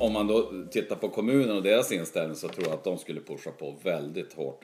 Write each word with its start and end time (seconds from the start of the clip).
om, 0.00 0.06
om 0.06 0.12
man 0.12 0.26
då 0.26 0.52
tittar 0.70 0.96
på 0.96 1.08
kommunen 1.08 1.56
och 1.56 1.62
deras 1.62 1.92
inställning 1.92 2.36
så 2.36 2.48
tror 2.48 2.66
jag 2.66 2.74
att 2.74 2.84
de 2.84 2.98
skulle 2.98 3.20
pusha 3.20 3.50
på 3.50 3.76
väldigt 3.82 4.32
hårt 4.32 4.60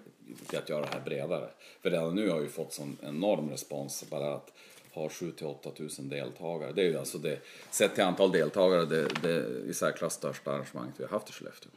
för 0.47 0.57
att 0.57 0.69
göra 0.69 0.81
det 0.81 0.93
här 0.93 1.01
bredare. 1.05 1.49
För 1.83 1.91
redan 1.91 2.15
nu 2.15 2.29
har 2.31 2.41
vi 2.41 2.49
fått 2.49 2.73
sån 2.73 2.97
enorm 3.03 3.51
respons 3.51 4.05
bara 4.11 4.35
att 4.35 4.53
ha 4.93 5.09
7 5.09 5.31
till 5.31 5.47
8 5.47 5.71
000 5.79 5.91
deltagare. 5.99 6.73
Det 6.73 6.83
är 6.83 6.87
ju 6.87 6.99
alltså 6.99 7.19
det, 7.19 7.39
sett 7.71 7.95
till 7.95 8.05
antal 8.05 8.33
deltagare, 8.33 8.85
det, 8.85 9.09
det 9.23 9.69
i 9.71 9.75
särklass 9.75 10.15
största 10.15 10.51
arrangemanget 10.51 10.95
vi 10.97 11.05
har 11.05 11.11
haft 11.11 11.31
i 11.31 11.33
Skellefteå. 11.33 11.71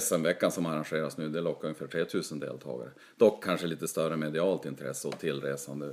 SM-veckan 0.00 0.52
som 0.52 0.66
arrangeras 0.66 1.16
nu, 1.16 1.28
det 1.28 1.40
lockar 1.40 1.68
ungefär 1.68 1.86
3000 1.86 2.40
deltagare. 2.40 2.90
Dock 3.16 3.44
kanske 3.44 3.66
lite 3.66 3.88
större 3.88 4.16
medialt 4.16 4.64
intresse 4.64 5.08
och 5.08 5.18
tillresande 5.18 5.92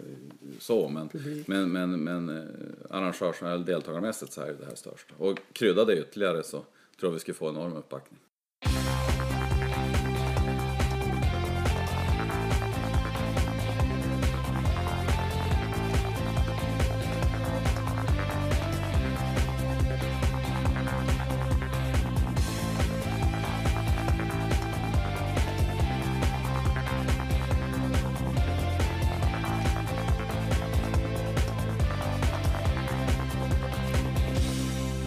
så, 0.60 0.90
men, 0.90 1.10
men, 1.46 1.72
men, 1.72 2.04
men 2.04 2.30
eh, 2.38 2.44
arrangörs 2.90 3.42
eller 3.42 3.66
deltagarmässigt 3.66 4.34
så 4.34 4.42
är 4.42 4.54
det 4.54 4.66
här 4.66 4.76
största. 4.76 5.14
Och 5.18 5.40
krydda 5.54 5.86
det 5.86 5.98
ytterligare 6.00 6.44
så 6.44 6.58
tror 7.00 7.10
jag 7.10 7.12
vi 7.12 7.20
skulle 7.20 7.36
få 7.36 7.50
enorm 7.50 7.74
uppbackning. 7.74 8.20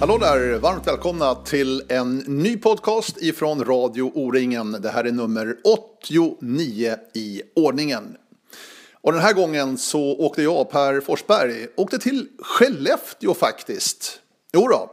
Hallå 0.07 0.19
där! 0.19 0.59
Varmt 0.59 0.87
välkomna 0.87 1.35
till 1.35 1.83
en 1.89 2.19
ny 2.19 2.57
podcast 2.57 3.23
ifrån 3.23 3.65
Radio 3.65 4.13
O-ringen. 4.15 4.73
Det 4.73 4.89
här 4.89 5.05
är 5.05 5.13
nummer 5.13 5.57
89 5.65 6.97
i 7.15 7.43
ordningen. 7.57 8.17
Och 8.93 9.13
den 9.13 9.21
här 9.23 9.33
gången 9.33 9.79
så 9.79 10.01
åkte 10.01 10.43
jag, 10.43 10.71
Per 10.71 11.01
Forsberg, 11.01 11.67
åkte 11.77 11.99
till 11.99 12.29
Skellefteå 12.39 13.35
faktiskt. 13.35 14.21
Jo 14.53 14.69
då, 14.69 14.91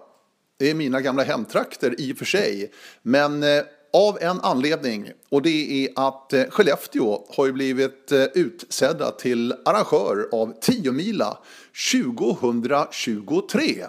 det 0.59 0.69
är 0.69 0.73
mina 0.73 1.01
gamla 1.01 1.23
hemtrakter 1.23 1.95
i 2.01 2.13
och 2.13 2.17
för 2.17 2.25
sig. 2.25 2.71
Men 3.01 3.43
eh, 3.43 3.63
av 3.93 4.17
en 4.21 4.39
anledning 4.41 5.11
och 5.29 5.41
det 5.41 5.85
är 5.85 6.07
att 6.07 6.33
eh, 6.33 6.43
Skellefteå 6.49 7.25
har 7.29 7.45
ju 7.45 7.51
blivit 7.51 8.11
eh, 8.11 8.23
utsedda 8.23 9.11
till 9.11 9.53
arrangör 9.65 10.29
av 10.31 10.53
10 10.61 10.91
mila 10.91 11.37
2023. 11.91 13.85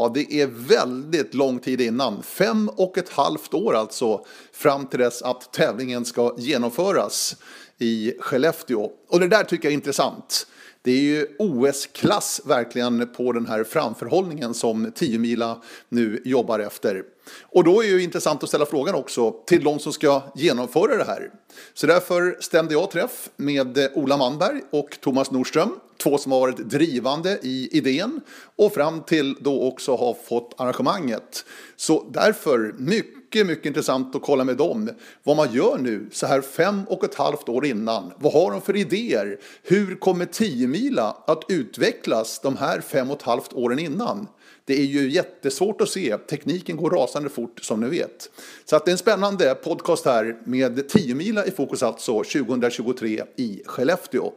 Ja, 0.00 0.10
det 0.14 0.34
är 0.34 0.46
väldigt 0.46 1.34
lång 1.34 1.58
tid 1.58 1.80
innan. 1.80 2.22
Fem 2.22 2.68
och 2.68 2.98
ett 2.98 3.08
halvt 3.08 3.54
år 3.54 3.74
alltså 3.74 4.24
fram 4.52 4.86
till 4.86 4.98
dess 4.98 5.22
att 5.22 5.52
tävlingen 5.52 6.04
ska 6.04 6.34
genomföras 6.38 7.36
i 7.78 8.14
Skellefteå. 8.20 8.90
Och 9.08 9.20
det 9.20 9.28
där 9.28 9.44
tycker 9.44 9.64
jag 9.64 9.72
är 9.72 9.74
intressant. 9.74 10.46
Det 10.82 10.90
är 10.90 11.00
ju 11.00 11.26
OS-klass 11.38 12.40
verkligen 12.44 13.12
på 13.14 13.32
den 13.32 13.46
här 13.46 13.64
framförhållningen 13.64 14.54
som 14.54 14.92
10 14.94 15.18
mila 15.18 15.62
nu 15.88 16.22
jobbar 16.24 16.58
efter. 16.58 17.02
Och 17.42 17.64
då 17.64 17.82
är 17.82 17.86
det 17.86 17.92
ju 17.92 18.02
intressant 18.02 18.42
att 18.42 18.48
ställa 18.48 18.66
frågan 18.66 18.94
också 18.94 19.34
till 19.46 19.64
de 19.64 19.78
som 19.78 19.92
ska 19.92 20.22
genomföra 20.34 20.96
det 20.96 21.04
här. 21.04 21.30
Så 21.74 21.86
därför 21.86 22.36
stämde 22.40 22.74
jag 22.74 22.90
träff 22.90 23.30
med 23.36 23.88
Ola 23.94 24.16
Manberg 24.16 24.60
och 24.70 24.98
Thomas 25.00 25.30
Nordström 25.30 25.70
två 26.02 26.18
som 26.18 26.32
har 26.32 26.40
varit 26.40 26.56
drivande 26.56 27.38
i 27.42 27.68
idén 27.72 28.20
och 28.56 28.74
fram 28.74 29.02
till 29.02 29.36
då 29.40 29.62
också 29.62 29.96
har 29.96 30.14
fått 30.14 30.54
arrangemanget. 30.56 31.44
Så 31.76 32.10
därför 32.12 32.74
mycket, 32.78 33.46
mycket 33.46 33.66
intressant 33.66 34.16
att 34.16 34.22
kolla 34.22 34.44
med 34.44 34.56
dem 34.56 34.90
vad 35.22 35.36
man 35.36 35.52
gör 35.52 35.78
nu 35.78 36.08
så 36.12 36.26
här 36.26 36.40
fem 36.40 36.82
och 36.88 37.04
ett 37.04 37.14
halvt 37.14 37.48
år 37.48 37.66
innan. 37.66 38.12
Vad 38.16 38.32
har 38.32 38.50
de 38.50 38.60
för 38.60 38.76
idéer? 38.76 39.38
Hur 39.62 39.94
kommer 39.94 40.26
10 40.26 40.66
mila 40.66 41.16
att 41.26 41.44
utvecklas 41.48 42.40
de 42.40 42.56
här 42.56 42.80
fem 42.80 43.10
och 43.10 43.16
ett 43.16 43.22
halvt 43.22 43.52
åren 43.52 43.78
innan? 43.78 44.26
Det 44.64 44.80
är 44.80 44.84
ju 44.84 45.10
jättesvårt 45.10 45.80
att 45.80 45.88
se. 45.88 46.16
Tekniken 46.16 46.76
går 46.76 46.90
rasande 46.90 47.28
fort 47.28 47.64
som 47.64 47.80
ni 47.80 47.88
vet. 47.88 48.30
Så 48.64 48.76
att 48.76 48.84
det 48.84 48.90
är 48.90 48.92
en 48.92 48.98
spännande 48.98 49.54
podcast 49.54 50.04
här 50.04 50.40
med 50.44 50.88
10 50.88 51.14
mila 51.14 51.46
i 51.46 51.50
fokus 51.50 51.82
alltså 51.82 52.12
2023 52.12 53.22
i 53.36 53.62
Skellefteå. 53.66 54.32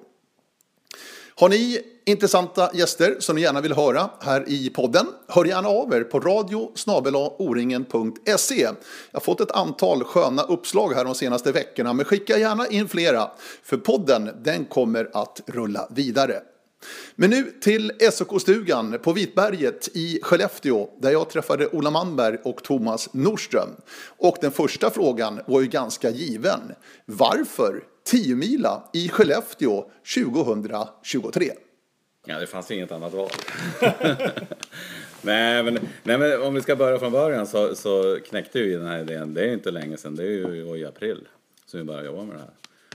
Har 1.35 1.49
ni 1.49 1.81
intressanta 2.05 2.69
gäster 2.73 3.15
som 3.19 3.35
ni 3.35 3.41
gärna 3.41 3.61
vill 3.61 3.73
höra 3.73 4.09
här 4.21 4.43
i 4.47 4.69
podden, 4.69 5.05
hör 5.27 5.45
gärna 5.45 5.69
av 5.69 5.93
er 5.93 6.03
på 6.03 6.19
radio 6.19 6.71
oringen.se. 7.37 8.61
Jag 8.61 8.75
har 9.11 9.19
fått 9.19 9.41
ett 9.41 9.51
antal 9.51 10.03
sköna 10.03 10.43
uppslag 10.43 10.93
här 10.93 11.05
de 11.05 11.15
senaste 11.15 11.51
veckorna, 11.51 11.93
men 11.93 12.05
skicka 12.05 12.37
gärna 12.37 12.67
in 12.67 12.87
flera, 12.87 13.31
för 13.63 13.77
podden 13.77 14.29
den 14.43 14.65
kommer 14.65 15.09
att 15.13 15.41
rulla 15.45 15.87
vidare. 15.91 16.41
Men 17.15 17.29
nu 17.29 17.53
till 17.61 17.91
SOK-stugan 18.11 18.99
på 19.03 19.13
Vitberget 19.13 19.89
i 19.93 20.19
Skellefteå 20.23 20.89
där 21.01 21.11
jag 21.11 21.29
träffade 21.29 21.67
Ola 21.67 21.91
Manberg 21.91 22.37
och 22.43 22.63
Thomas 22.63 23.09
Nordström. 23.13 23.69
Och 24.17 24.37
den 24.41 24.51
första 24.51 24.89
frågan 24.89 25.39
var 25.45 25.61
ju 25.61 25.67
ganska 25.67 26.09
given. 26.09 26.59
Varför 27.05 27.83
10 28.03 28.35
mila 28.35 28.89
i 28.93 29.09
Skellefteå 29.09 29.91
2023? 30.15 31.51
Ja, 32.25 32.39
det 32.39 32.47
fanns 32.47 32.71
inget 32.71 32.91
annat 32.91 33.13
val. 33.13 33.29
nej, 35.21 35.63
men, 35.63 35.79
nej, 36.03 36.17
men 36.17 36.41
om 36.41 36.53
vi 36.53 36.61
ska 36.61 36.75
börja 36.75 36.99
från 36.99 37.11
början 37.11 37.47
så, 37.47 37.75
så 37.75 38.19
knäckte 38.25 38.61
vi 38.61 38.73
den 38.73 38.87
här 38.87 38.99
idén. 38.99 39.33
Det 39.33 39.41
är 39.41 39.53
inte 39.53 39.71
länge 39.71 39.97
sedan, 39.97 40.15
det 40.15 40.23
är 40.23 40.27
ju 40.27 40.77
i 40.77 40.85
april 40.85 41.27
som 41.65 41.79
vi 41.79 41.83
började 41.83 42.05
jobba 42.05 42.23
med 42.23 42.35
det 42.35 42.39
här. 42.39 42.51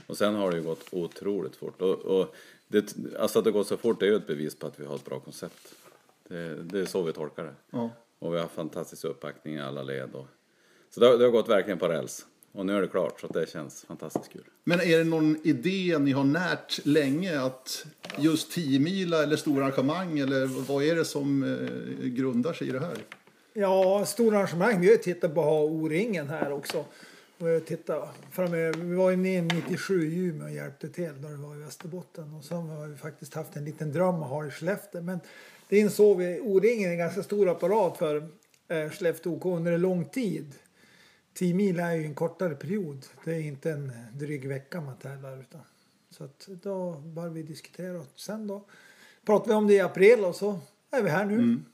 Och 0.07 0.17
sen 0.17 0.35
har 0.35 0.51
det 0.51 0.57
ju 0.57 0.63
gått 0.63 0.85
otroligt 0.91 1.55
fort. 1.55 1.81
Och, 1.81 1.99
och 1.99 2.35
det, 2.67 2.95
alltså 3.19 3.39
att 3.39 3.45
det 3.45 3.51
går 3.51 3.63
så 3.63 3.77
fort 3.77 4.01
är 4.01 4.05
ju 4.05 4.15
ett 4.15 4.27
bevis 4.27 4.55
på 4.55 4.67
att 4.67 4.79
vi 4.79 4.85
har 4.85 4.95
ett 4.95 5.05
bra 5.05 5.19
koncept. 5.19 5.73
Det, 6.27 6.55
det 6.55 6.79
är 6.79 6.85
så 6.85 7.01
vi 7.01 7.13
tolkar 7.13 7.43
det. 7.43 7.55
Ja. 7.69 7.89
Och 8.19 8.33
vi 8.33 8.39
har 8.39 8.47
fantastisk 8.47 9.03
uppbackning 9.03 9.55
i 9.55 9.61
alla 9.61 9.83
led. 9.83 10.09
Och, 10.13 10.27
så 10.89 10.99
det, 10.99 11.17
det 11.17 11.23
har 11.23 11.31
gått 11.31 11.49
verkligen 11.49 11.79
på 11.79 11.87
räls. 11.87 12.25
Och 12.51 12.65
nu 12.65 12.77
är 12.77 12.81
det 12.81 12.87
klart, 12.87 13.21
så 13.21 13.27
det 13.27 13.49
känns 13.49 13.85
fantastiskt 13.87 14.33
kul. 14.33 14.43
Men 14.63 14.81
är 14.81 14.97
det 14.97 15.03
någon 15.03 15.37
idé 15.43 15.97
ni 15.99 16.11
har 16.11 16.23
närt 16.23 16.85
länge 16.85 17.41
att 17.41 17.85
just 18.17 18.51
10 18.51 18.79
mila 18.79 19.23
eller 19.23 19.35
stora 19.35 19.65
arrangemang 19.65 20.19
eller 20.19 20.45
vad 20.45 20.83
är 20.83 20.95
det 20.95 21.05
som 21.05 21.43
eh, 21.43 22.07
grundar 22.07 22.53
sig 22.53 22.67
i 22.67 22.71
det 22.71 22.79
här? 22.79 22.97
Ja, 23.53 24.05
stora 24.05 24.37
arrangemang. 24.37 24.81
Vi 24.81 24.89
har 24.89 24.97
tittat 24.97 25.35
på 25.35 25.41
O-ringen 25.41 26.27
här 26.29 26.51
också. 26.51 26.85
Och 27.37 27.65
titta, 27.65 28.09
vi 28.81 28.95
var 28.95 29.09
ju 29.09 29.17
med 29.17 29.53
97 29.53 30.11
i 30.11 30.17
Umeå 30.17 30.45
och 30.45 30.51
hjälpte 30.51 30.89
till 30.89 31.11
när 31.21 31.29
det 31.29 31.37
var 31.37 31.55
i 31.55 31.59
Västerbotten. 31.59 32.33
Och 32.33 32.43
sen 32.43 32.69
har 32.69 32.87
vi 32.87 32.97
faktiskt 32.97 33.33
haft 33.33 33.55
en 33.55 33.65
liten 33.65 33.91
dröm 33.91 34.23
att 34.23 34.29
ha 34.29 34.45
i 34.45 34.51
Skellefteå. 34.51 35.01
Men 35.01 35.19
det 35.69 35.79
insåg 35.79 36.17
vi, 36.17 36.39
O-ringen 36.39 36.89
är 36.89 36.91
en 36.91 36.97
ganska 36.97 37.23
stor 37.23 37.49
apparat 37.49 37.97
för 37.97 38.29
eh, 38.67 38.89
Skellefteå 38.89 39.33
OK 39.33 39.45
under 39.45 39.71
en 39.71 39.81
lång 39.81 40.05
tid. 40.05 40.53
10 41.39 41.53
mil 41.53 41.79
är 41.79 41.93
ju 41.93 42.05
en 42.05 42.15
kortare 42.15 42.55
period. 42.55 43.05
Det 43.25 43.31
är 43.31 43.39
inte 43.39 43.71
en 43.71 43.91
dryg 44.13 44.47
vecka 44.47 44.81
man 44.81 44.95
tävlar 44.97 45.39
utan. 45.41 45.61
Så 46.09 46.23
att 46.23 46.47
då 46.63 46.93
började 47.05 47.33
vi 47.33 47.43
diskutera 47.43 48.01
sen 48.15 48.47
då 48.47 48.65
pratade 49.25 49.49
vi 49.49 49.55
om 49.55 49.67
det 49.67 49.73
i 49.73 49.79
april 49.79 50.25
och 50.25 50.35
så 50.35 50.59
är 50.91 51.03
vi 51.03 51.09
här 51.09 51.25
nu. 51.25 51.33
Mm. 51.33 51.65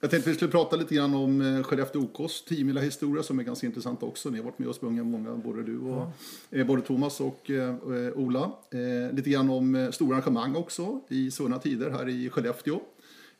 Jag 0.00 0.10
tänkte 0.10 0.30
vi 0.30 0.36
skulle 0.36 0.50
prata 0.50 0.76
lite 0.76 0.94
grann 0.94 1.14
om 1.14 1.40
eh, 1.40 1.62
Skellefteå 1.62 2.02
OKs 2.02 2.44
10 2.44 2.80
historia 2.80 3.22
som 3.22 3.38
är 3.38 3.42
ganska 3.42 3.66
intressant 3.66 4.02
också. 4.02 4.30
Ni 4.30 4.38
har 4.38 4.44
varit 4.44 4.58
med 4.58 4.68
och 4.68 4.74
sprungit 4.74 5.06
många, 5.06 5.34
både 5.34 5.62
du 5.62 5.78
och 5.78 6.12
ja. 6.50 6.58
eh, 6.58 6.66
både 6.66 6.82
Thomas 6.82 7.20
och 7.20 7.50
eh, 7.50 7.74
Ola. 8.14 8.52
Eh, 8.70 9.14
lite 9.14 9.30
grann 9.30 9.50
om 9.50 9.74
eh, 9.74 9.90
stora 9.90 10.16
arrangemang 10.16 10.56
också 10.56 11.00
i 11.08 11.30
svunna 11.30 11.58
tider 11.58 11.90
här 11.90 12.08
i 12.08 12.30
Skellefteå. 12.30 12.80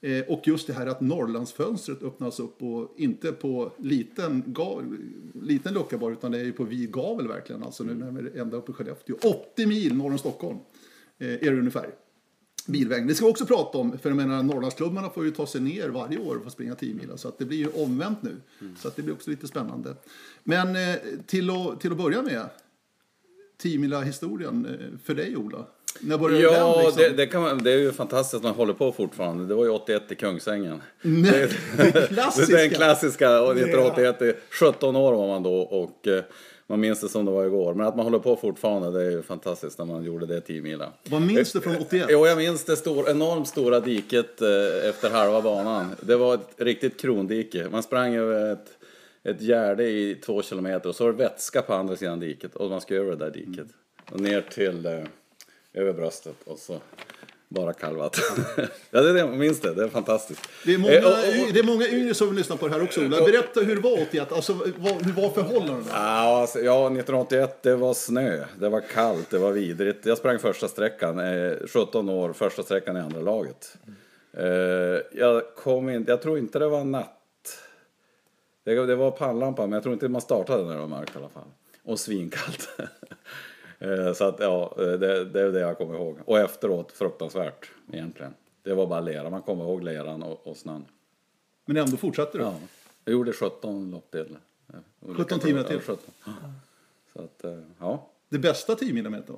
Eh, 0.04 0.24
och 0.28 0.48
just 0.48 0.66
det 0.66 0.72
här 0.72 0.86
att 0.86 1.00
Norrlandsfönstret 1.00 2.02
öppnas 2.02 2.40
upp 2.40 2.62
och 2.62 2.94
inte 2.96 3.32
på 3.32 3.72
liten, 3.78 4.42
gav, 4.46 4.96
liten 5.42 5.74
lucka 5.74 5.98
bara 5.98 6.12
utan 6.12 6.32
det 6.32 6.40
är 6.40 6.44
ju 6.44 6.52
på 6.52 6.64
vid 6.64 6.92
gavel 6.92 7.28
verkligen. 7.28 7.62
Alltså 7.62 7.84
nu 7.84 7.94
när 7.94 8.10
vi 8.10 8.28
är 8.28 8.42
ända 8.42 8.56
uppe 8.56 8.72
i 8.72 8.74
Skellefteå. 8.74 9.16
80 9.52 9.66
mil 9.66 9.94
norr 9.94 10.10
om 10.10 10.18
Stockholm 10.18 10.58
eh, 11.18 11.28
är 11.28 11.50
det 11.50 11.58
ungefär. 11.58 11.94
Bilvägen. 12.66 13.06
Det 13.06 13.14
ska 13.14 13.26
vi 13.26 13.32
också 13.32 13.46
prata 13.46 13.78
om, 13.78 13.98
för 13.98 14.10
jag 14.10 14.16
menar 14.16 14.42
Norrlandsklubbarna 14.42 15.10
får 15.10 15.24
ju 15.24 15.30
ta 15.30 15.46
sig 15.46 15.60
ner 15.60 15.88
varje 15.88 16.18
år 16.18 16.38
för 16.38 16.46
att 16.46 16.52
springa 16.52 16.74
10 16.74 16.94
mil. 16.94 17.10
Så 17.16 17.28
att 17.28 17.38
det 17.38 17.44
blir 17.44 17.58
ju 17.58 17.68
omvänt 17.68 18.22
nu. 18.22 18.36
Mm. 18.60 18.76
Så 18.76 18.88
att 18.88 18.96
det 18.96 19.02
blir 19.02 19.14
också 19.14 19.30
lite 19.30 19.48
spännande. 19.48 19.96
Men 20.44 20.76
eh, 20.76 20.96
till, 21.26 21.50
att, 21.50 21.80
till 21.80 21.92
att 21.92 21.98
börja 21.98 22.22
med, 22.22 22.48
10 23.56 23.78
mila 23.78 24.00
historien 24.00 24.66
för 25.04 25.14
dig 25.14 25.36
Ola. 25.36 25.66
När 26.00 26.18
började 26.18 26.42
ja, 26.42 26.74
den, 26.76 26.84
liksom? 26.84 27.02
det, 27.02 27.08
det, 27.08 27.26
kan 27.26 27.42
man, 27.42 27.62
det 27.62 27.72
är 27.72 27.78
ju 27.78 27.92
fantastiskt 27.92 28.34
att 28.34 28.42
man 28.42 28.54
håller 28.54 28.74
på 28.74 28.92
fortfarande. 28.92 29.46
Det 29.46 29.54
var 29.54 29.64
ju 29.64 29.70
81 29.70 30.02
i 30.12 30.14
Kungsängen. 30.14 30.82
Nej, 31.02 31.48
det, 31.76 32.08
klassiska. 32.08 32.56
det 32.56 32.62
är 32.62 32.68
den 32.68 32.76
klassiska. 32.78 33.42
Och 33.42 33.56
1981, 33.56 34.36
17 34.50 34.96
år 34.96 35.12
var 35.12 35.26
man 35.26 35.42
då 35.42 35.54
och 35.54 36.08
eh, 36.08 36.24
man 36.66 36.80
minns 36.80 37.00
det 37.00 37.08
som 37.08 37.24
det 37.24 37.30
var 37.30 37.44
igår. 37.44 37.74
Men 37.74 37.86
att 37.86 37.96
man 37.96 38.04
håller 38.04 38.18
på 38.18 38.36
fortfarande, 38.36 38.90
det 38.90 39.06
är 39.06 39.10
ju 39.10 39.22
fantastiskt 39.22 39.78
när 39.78 39.84
man 39.84 40.04
gjorde 40.04 40.26
det 40.26 40.40
10 40.40 40.62
mila. 40.62 40.92
Vad 41.10 41.22
minns 41.22 41.52
du 41.52 41.60
från 41.60 41.76
81? 41.76 42.06
Jo, 42.10 42.26
jag 42.26 42.38
minns 42.38 42.64
det 42.64 42.76
stor, 42.76 43.10
enormt 43.10 43.48
stora 43.48 43.80
diket 43.80 44.42
eh, 44.42 44.88
efter 44.88 45.10
halva 45.10 45.42
banan. 45.42 45.90
Det 46.00 46.16
var 46.16 46.34
ett 46.34 46.54
riktigt 46.56 47.00
krondike. 47.00 47.66
Man 47.70 47.82
sprang 47.82 48.14
över 48.14 48.52
ett 48.52 48.78
ett 49.24 49.40
gärde 49.40 49.84
i 49.84 50.14
två 50.14 50.42
kilometer 50.42 50.88
och 50.88 50.94
så 50.94 51.08
är 51.08 51.12
det 51.12 51.18
vätska 51.18 51.62
på 51.62 51.74
andra 51.74 51.96
sidan 51.96 52.20
diket 52.20 52.56
och 52.56 52.70
man 52.70 52.80
ska 52.80 52.94
över 52.94 53.10
det 53.10 53.16
där 53.16 53.30
diket. 53.30 53.66
Och 54.10 54.20
ner 54.20 54.40
till, 54.40 54.86
eh, 54.86 55.04
över 55.74 55.92
bröstet 55.92 56.36
och 56.44 56.58
så 56.58 56.78
bara 57.48 57.72
kallvatten. 57.72 58.44
ja, 58.90 59.00
det 59.00 59.08
är 59.10 59.12
det, 59.14 59.18
jag 59.18 59.30
minns 59.38 59.60
det, 59.60 59.74
det 59.74 59.84
är 59.84 59.88
fantastiskt. 59.88 60.48
Det 60.64 60.74
är, 60.74 60.78
många, 60.78 60.94
Eh, 60.94 61.04
och- 61.04 61.10
och- 61.46 61.52
det 61.52 61.58
är 61.58 61.64
många 61.64 61.88
yngre 61.88 62.14
som 62.14 62.26
vill 62.28 62.36
lyssna 62.36 62.56
på 62.56 62.68
det 62.68 62.74
här 62.74 62.82
också, 62.82 63.00
Ola. 63.00 63.16
Berätta 63.24 63.60
hur 63.60 63.76
det 63.76 63.82
var 63.82 64.02
81, 64.02 64.32
alltså 64.32 64.52
vad, 64.52 65.02
hur 65.06 65.12
var 65.22 65.30
förhållandena? 65.30 65.84
Ja, 65.92 66.40
alltså, 66.40 66.58
ja, 66.60 66.86
1981 66.86 67.62
det 67.62 67.76
var 67.76 67.94
snö, 67.94 68.44
det 68.60 68.68
var 68.68 68.80
kallt, 68.80 69.30
det 69.30 69.38
var 69.38 69.52
vidrigt. 69.52 70.06
Jag 70.06 70.18
sprang 70.18 70.38
första 70.38 70.68
sträckan, 70.68 71.18
eh, 71.18 71.52
17 71.68 72.08
år, 72.08 72.32
första 72.32 72.62
sträckan 72.62 72.96
i 72.96 73.00
andra 73.00 73.20
laget. 73.20 73.76
Eh, 74.36 74.46
jag, 75.12 75.42
kom 75.56 75.88
in, 75.90 76.04
jag 76.08 76.22
tror 76.22 76.38
inte 76.38 76.58
det 76.58 76.68
var 76.68 76.84
natt. 76.84 77.18
Det, 78.64 78.86
det 78.86 78.94
var 78.96 79.10
pannlampa, 79.10 79.62
men 79.62 79.72
jag 79.72 79.82
tror 79.82 79.92
inte 79.92 80.08
man 80.08 80.20
startade 80.20 80.64
när 80.64 80.74
det 80.74 80.80
var 80.80 80.86
mörkt 80.88 81.14
i 81.14 81.18
alla 81.18 81.28
fall. 81.28 81.48
Och 81.84 82.00
svinkallt. 82.00 82.68
eh, 83.82 84.12
så 84.12 84.24
att 84.24 84.40
ja, 84.40 84.74
det, 84.76 85.24
det 85.24 85.40
är 85.40 85.52
det 85.52 85.60
jag 85.60 85.78
kommer 85.78 85.94
ihåg. 85.94 86.18
Och 86.24 86.38
efteråt 86.38 86.92
fruktansvärt 86.92 87.70
egentligen. 87.92 88.34
Det 88.62 88.74
var 88.74 88.86
bara 88.86 89.00
lera, 89.00 89.30
man 89.30 89.42
kommer 89.42 89.64
ihåg 89.64 89.82
leran 89.82 90.22
och, 90.22 90.46
och 90.46 90.56
snön. 90.56 90.84
Men 91.64 91.76
ändå 91.76 91.96
fortsatte 91.96 92.38
du. 92.38 92.44
Ja, 92.44 92.54
jag 93.04 93.12
gjorde 93.12 93.32
17 93.32 93.90
lopp 93.90 94.10
till. 94.10 94.36
17 95.16 95.40
timmar 95.40 95.62
till. 95.62 95.80
Ja, 95.86 95.96
17. 95.96 95.98
Så 97.12 97.22
att, 97.22 97.44
eh, 97.44 97.58
ja. 97.78 98.08
Det 98.28 98.38
bästa 98.38 98.74
10 98.74 98.92
millimeter? 98.92 99.36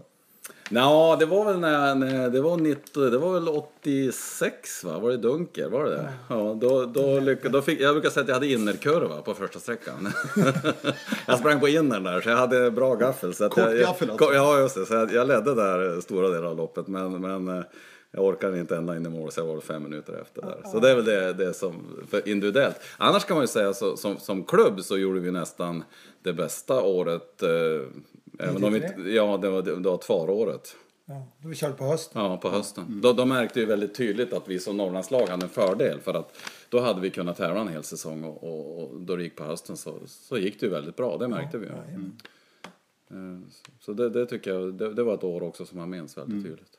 Nå, 0.70 1.16
det 1.16 1.26
var 1.26 1.44
väl 1.44 1.60
när, 1.60 1.94
när 1.94 2.30
det 2.30 2.40
var 2.40 2.56
90, 2.56 3.10
det 3.10 3.18
var 3.18 3.32
väl 3.32 3.48
86 3.48 4.84
va? 4.84 4.98
Var 4.98 5.10
det 5.10 5.16
Dunker? 5.16 5.68
Var 5.68 5.84
det 5.84 5.90
det? 5.90 6.12
Ja, 6.28 6.56
då, 6.60 6.84
då, 6.84 7.20
lyck, 7.20 7.42
då 7.42 7.62
fick, 7.62 7.80
jag 7.80 7.94
brukar 7.94 8.10
säga 8.10 8.22
att 8.22 8.28
jag 8.28 8.34
hade 8.34 8.46
innerkurva 8.46 9.22
på 9.22 9.34
första 9.34 9.58
sträckan. 9.58 10.12
jag 11.26 11.38
sprang 11.38 11.60
på 11.60 11.68
innern 11.68 12.04
där 12.04 12.20
så 12.20 12.28
jag 12.28 12.36
hade 12.36 12.70
bra 12.70 12.94
gaffel. 12.94 13.34
Så 13.34 13.44
att 13.44 13.52
Kort 13.52 13.64
jag, 13.64 13.78
gaffel 13.78 14.10
alltså? 14.10 14.34
Ja, 14.34 14.60
just 14.60 14.74
det. 14.74 14.86
Så 14.86 14.94
jag, 14.94 15.12
jag 15.12 15.28
ledde 15.28 15.54
där 15.54 16.00
stora 16.00 16.28
delar 16.28 16.48
av 16.48 16.56
loppet 16.56 16.88
men, 16.88 17.20
men 17.20 17.48
eh, 17.48 17.64
jag 18.10 18.24
orkade 18.24 18.58
inte 18.58 18.76
ända 18.76 18.96
in 18.96 19.06
i 19.06 19.08
mål 19.08 19.32
så 19.32 19.40
jag 19.40 19.46
var 19.46 19.60
fem 19.60 19.82
minuter 19.82 20.20
efter 20.22 20.42
där. 20.42 20.70
Så 20.72 20.80
det 20.80 20.90
är 20.90 20.94
väl 20.94 21.04
det, 21.04 21.32
det 21.32 21.54
som, 21.54 21.82
för 22.10 22.28
individuellt. 22.28 22.80
Annars 22.96 23.24
kan 23.24 23.34
man 23.36 23.42
ju 23.42 23.48
säga 23.48 23.74
så, 23.74 23.96
som, 23.96 24.18
som 24.18 24.44
klubb 24.44 24.80
så 24.80 24.98
gjorde 24.98 25.20
vi 25.20 25.30
nästan 25.30 25.84
det 26.22 26.32
bästa 26.32 26.82
året. 26.82 27.42
Eh, 27.42 27.48
även 28.38 28.64
om 28.64 28.72
vi, 28.72 28.80
93? 28.80 29.12
ja, 29.12 29.36
det 29.36 29.50
var, 29.50 29.62
det 29.62 29.74
var 29.74 29.96
tvaråret. 29.98 30.76
Ja, 31.06 31.26
då 31.38 31.48
vi 31.48 31.54
körde 31.54 31.74
på 31.74 31.84
hösten. 31.84 32.22
Ja, 32.22 32.36
på 32.36 32.50
hösten. 32.50 33.00
Då, 33.02 33.12
då 33.12 33.24
märkte 33.24 33.60
vi 33.60 33.66
väldigt 33.66 33.94
tydligt 33.94 34.32
att 34.32 34.48
vi 34.48 34.58
som 34.58 34.76
Norrlandslag 34.76 35.26
hade 35.28 35.44
en 35.46 35.50
fördel 35.50 36.00
för 36.00 36.14
att 36.14 36.36
då 36.68 36.80
hade 36.80 37.00
vi 37.00 37.10
kunnat 37.10 37.36
tävla 37.36 37.60
en 37.60 37.68
hel 37.68 37.82
säsong 37.82 38.24
och, 38.24 38.44
och, 38.44 38.82
och 38.82 39.00
då 39.00 39.16
det 39.16 39.22
gick 39.22 39.36
på 39.36 39.44
hösten 39.44 39.76
så, 39.76 39.94
så 40.06 40.38
gick 40.38 40.60
det 40.60 40.66
ju 40.66 40.72
väldigt 40.72 40.96
bra, 40.96 41.16
det 41.18 41.28
märkte 41.28 41.58
vi 41.58 41.66
ju. 41.66 41.72
Jajamän. 41.72 42.20
Eh, 43.10 43.48
Så 43.80 43.92
det, 43.92 44.10
det 44.10 44.26
tycker 44.26 44.50
jag, 44.54 44.74
det, 44.74 44.94
det 44.94 45.02
var 45.02 45.14
ett 45.14 45.24
år 45.24 45.42
också 45.42 45.66
som 45.66 45.78
jag 45.78 45.88
minns 45.88 46.16
väldigt 46.18 46.32
Mm. 46.32 46.44
tydligt. 46.44 46.78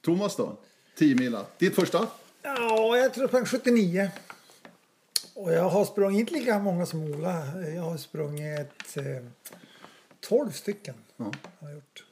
Thomas 0.00 0.36
då? 0.36 0.56
10 0.98 1.14
mila. 1.16 1.44
Ditt 1.58 1.74
första? 1.74 2.06
Ja, 2.42 2.96
jag 2.96 3.14
tror 3.14 3.28
sprang 3.28 3.44
79. 3.46 4.10
Och 5.34 5.52
jag 5.52 5.68
har 5.68 5.84
sprungit 5.84 6.20
inte 6.20 6.34
lika 6.34 6.58
många 6.58 6.86
som 6.86 7.02
Ola. 7.04 7.42
Jag 7.74 7.82
har 7.82 7.96
sprungit 7.96 8.96
eh, 8.96 9.26
12 10.28 10.50
stycken. 10.50 10.94
Har 11.16 11.32
jag 11.60 11.72
gjort. 11.74 12.04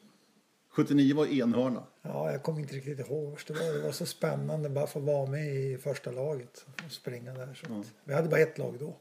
79 0.71 1.17
var 1.17 1.27
enhörna. 1.27 1.83
Ja, 2.03 2.33
jag 2.33 2.43
kommer 2.43 2.61
inte 2.61 2.75
riktigt 2.75 2.99
ihåg. 2.99 3.39
Det 3.47 3.53
var, 3.53 3.73
det 3.73 3.81
var 3.81 3.93
så 3.93 4.07
spännande 4.07 4.69
bara 4.69 4.87
få 4.87 5.01
vara 5.01 5.27
med 5.27 5.55
i 5.55 5.79
första 5.79 6.11
laget 6.11 6.67
och 6.87 6.93
springa 6.93 7.35
där. 7.35 7.55
Så 7.55 7.81
att, 7.81 7.87
Vi 8.05 8.15
hade 8.15 8.29
bara 8.29 8.41
ett 8.41 8.59
lag 8.59 8.77
då. 8.81 8.97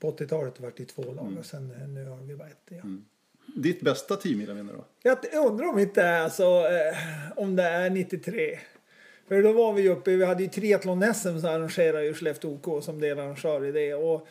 På 0.00 0.10
80-talet 0.10 0.60
var 0.60 0.72
det 0.76 0.84
två 0.84 1.02
lag 1.02 1.36
och 1.38 1.46
sen 1.46 1.70
eh, 1.70 1.88
nu 1.88 2.08
har 2.08 2.16
vi 2.16 2.36
bara 2.36 2.48
ett 2.48 2.70
igen. 2.72 3.04
Ditt 3.56 3.80
bästa 3.80 4.16
10 4.16 4.36
mila 4.36 4.54
menar 4.54 4.72
du? 4.72 4.80
Jag 5.02 5.46
undrar 5.46 5.66
om 5.66 5.78
inte 5.78 6.18
alltså, 6.18 6.44
eh, 6.44 6.96
om 7.36 7.56
det 7.56 7.62
är 7.62 7.90
93. 7.90 8.58
För 9.28 9.42
då 9.42 9.52
var 9.52 9.72
vi 9.72 9.88
uppe, 9.88 10.16
vi 10.16 10.24
hade 10.24 10.42
ju 10.42 10.48
triathlon-SM 10.48 11.40
som 11.40 11.44
arrangerade 11.44 12.04
ju 12.04 12.14
Skellefteå 12.14 12.50
OK 12.50 12.84
som 12.84 13.00
delarrangör 13.00 13.64
i 13.64 13.72
det. 13.72 13.94
Och, 13.94 14.28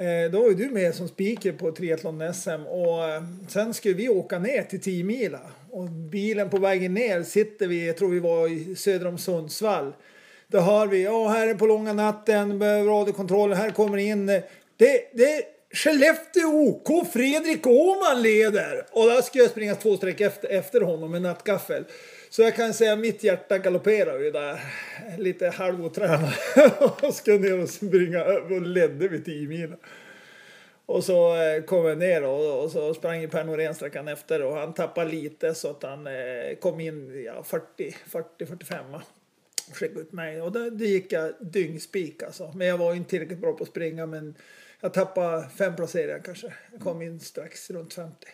Eh, 0.00 0.30
då 0.30 0.42
var 0.42 0.48
ju 0.48 0.54
du 0.54 0.68
med 0.70 0.94
som 0.94 1.08
speaker 1.08 1.52
på 1.52 1.70
triathlon-SM 1.70 2.66
och 2.66 3.04
eh, 3.04 3.22
sen 3.48 3.74
skulle 3.74 3.94
vi 3.94 4.08
åka 4.08 4.38
ner 4.38 4.62
till 4.62 4.80
10 4.80 5.04
mila. 5.04 5.40
Och 5.70 5.84
bilen 5.84 6.50
på 6.50 6.58
vägen 6.58 6.94
ner 6.94 7.22
sitter 7.22 7.66
vi, 7.66 7.86
jag 7.86 7.96
tror 7.96 8.10
vi 8.10 8.20
var 8.20 8.48
i 8.48 8.76
söder 8.76 9.06
om 9.06 9.18
Sundsvall. 9.18 9.92
Då 10.48 10.60
hör 10.60 10.86
vi, 10.86 11.04
ja 11.04 11.28
här 11.28 11.46
är 11.46 11.54
på 11.54 11.66
långa 11.66 11.92
natten, 11.92 12.58
behöver 12.58 12.90
radiokontroll, 12.90 13.52
här 13.52 13.70
kommer 13.70 13.96
in. 13.96 14.28
Eh, 14.28 14.42
det, 14.76 15.10
det 15.12 15.44
Skellefteå 15.72 16.48
OK, 16.48 17.12
Fredrik 17.12 17.66
Åhman 17.66 18.22
leder. 18.22 18.86
Och 18.90 19.06
där 19.06 19.22
ska 19.22 19.38
jag 19.38 19.50
springa 19.50 19.74
två 19.74 19.96
streck 19.96 20.20
efter, 20.20 20.48
efter 20.48 20.80
honom 20.80 21.10
med 21.10 21.22
nattgaffel. 21.22 21.84
Så 22.30 22.42
jag 22.42 22.56
kan 22.56 22.74
säga 22.74 22.96
mitt 22.96 23.24
hjärta 23.24 23.58
galopperar 23.58 24.18
ju 24.18 24.30
där. 24.30 24.60
Lite 25.16 25.48
halvotränad. 25.48 26.32
och 27.02 27.14
ska 27.14 27.32
ner 27.32 27.62
och 27.62 27.68
springa 27.68 28.24
och 28.24 28.62
ledde 28.62 29.08
vi 29.08 29.20
10 29.20 29.48
mil. 29.48 29.74
Och 30.86 31.04
så 31.04 31.36
eh, 31.36 31.62
kom 31.62 31.86
jag 31.86 31.98
ner 31.98 32.24
och, 32.24 32.70
så 32.70 32.94
sprang 32.94 33.28
Per 33.28 33.44
Norén 33.44 33.74
sträckan 33.74 34.08
efter 34.08 34.42
och 34.42 34.56
han 34.56 34.74
tappade 34.74 35.10
lite 35.10 35.54
så 35.54 35.70
att 35.70 35.82
han 35.82 36.06
eh, 36.06 36.56
kom 36.60 36.80
in 36.80 37.22
ja, 37.24 37.42
40, 37.42 37.96
40, 38.06 38.46
45 38.46 38.94
och 38.94 39.02
skickade 39.72 40.00
ut 40.00 40.12
mig. 40.12 40.42
Och 40.42 40.52
det, 40.52 40.70
det 40.70 40.86
gick 40.86 41.12
jag 41.12 41.32
dyngspik 41.40 42.22
alltså. 42.22 42.52
Men 42.54 42.66
jag 42.66 42.78
var 42.78 42.94
inte 42.94 43.10
tillräckligt 43.10 43.38
bra 43.38 43.52
på 43.52 43.62
att 43.62 43.70
springa 43.70 44.06
men 44.06 44.34
jag 44.80 44.94
tappade 44.94 45.48
fem 45.48 45.76
placeringar 45.76 46.22
kanske. 46.24 46.54
Jag 46.72 46.80
kom 46.80 47.02
in 47.02 47.20
strax 47.20 47.70
runt 47.70 47.94
50. 47.94 48.26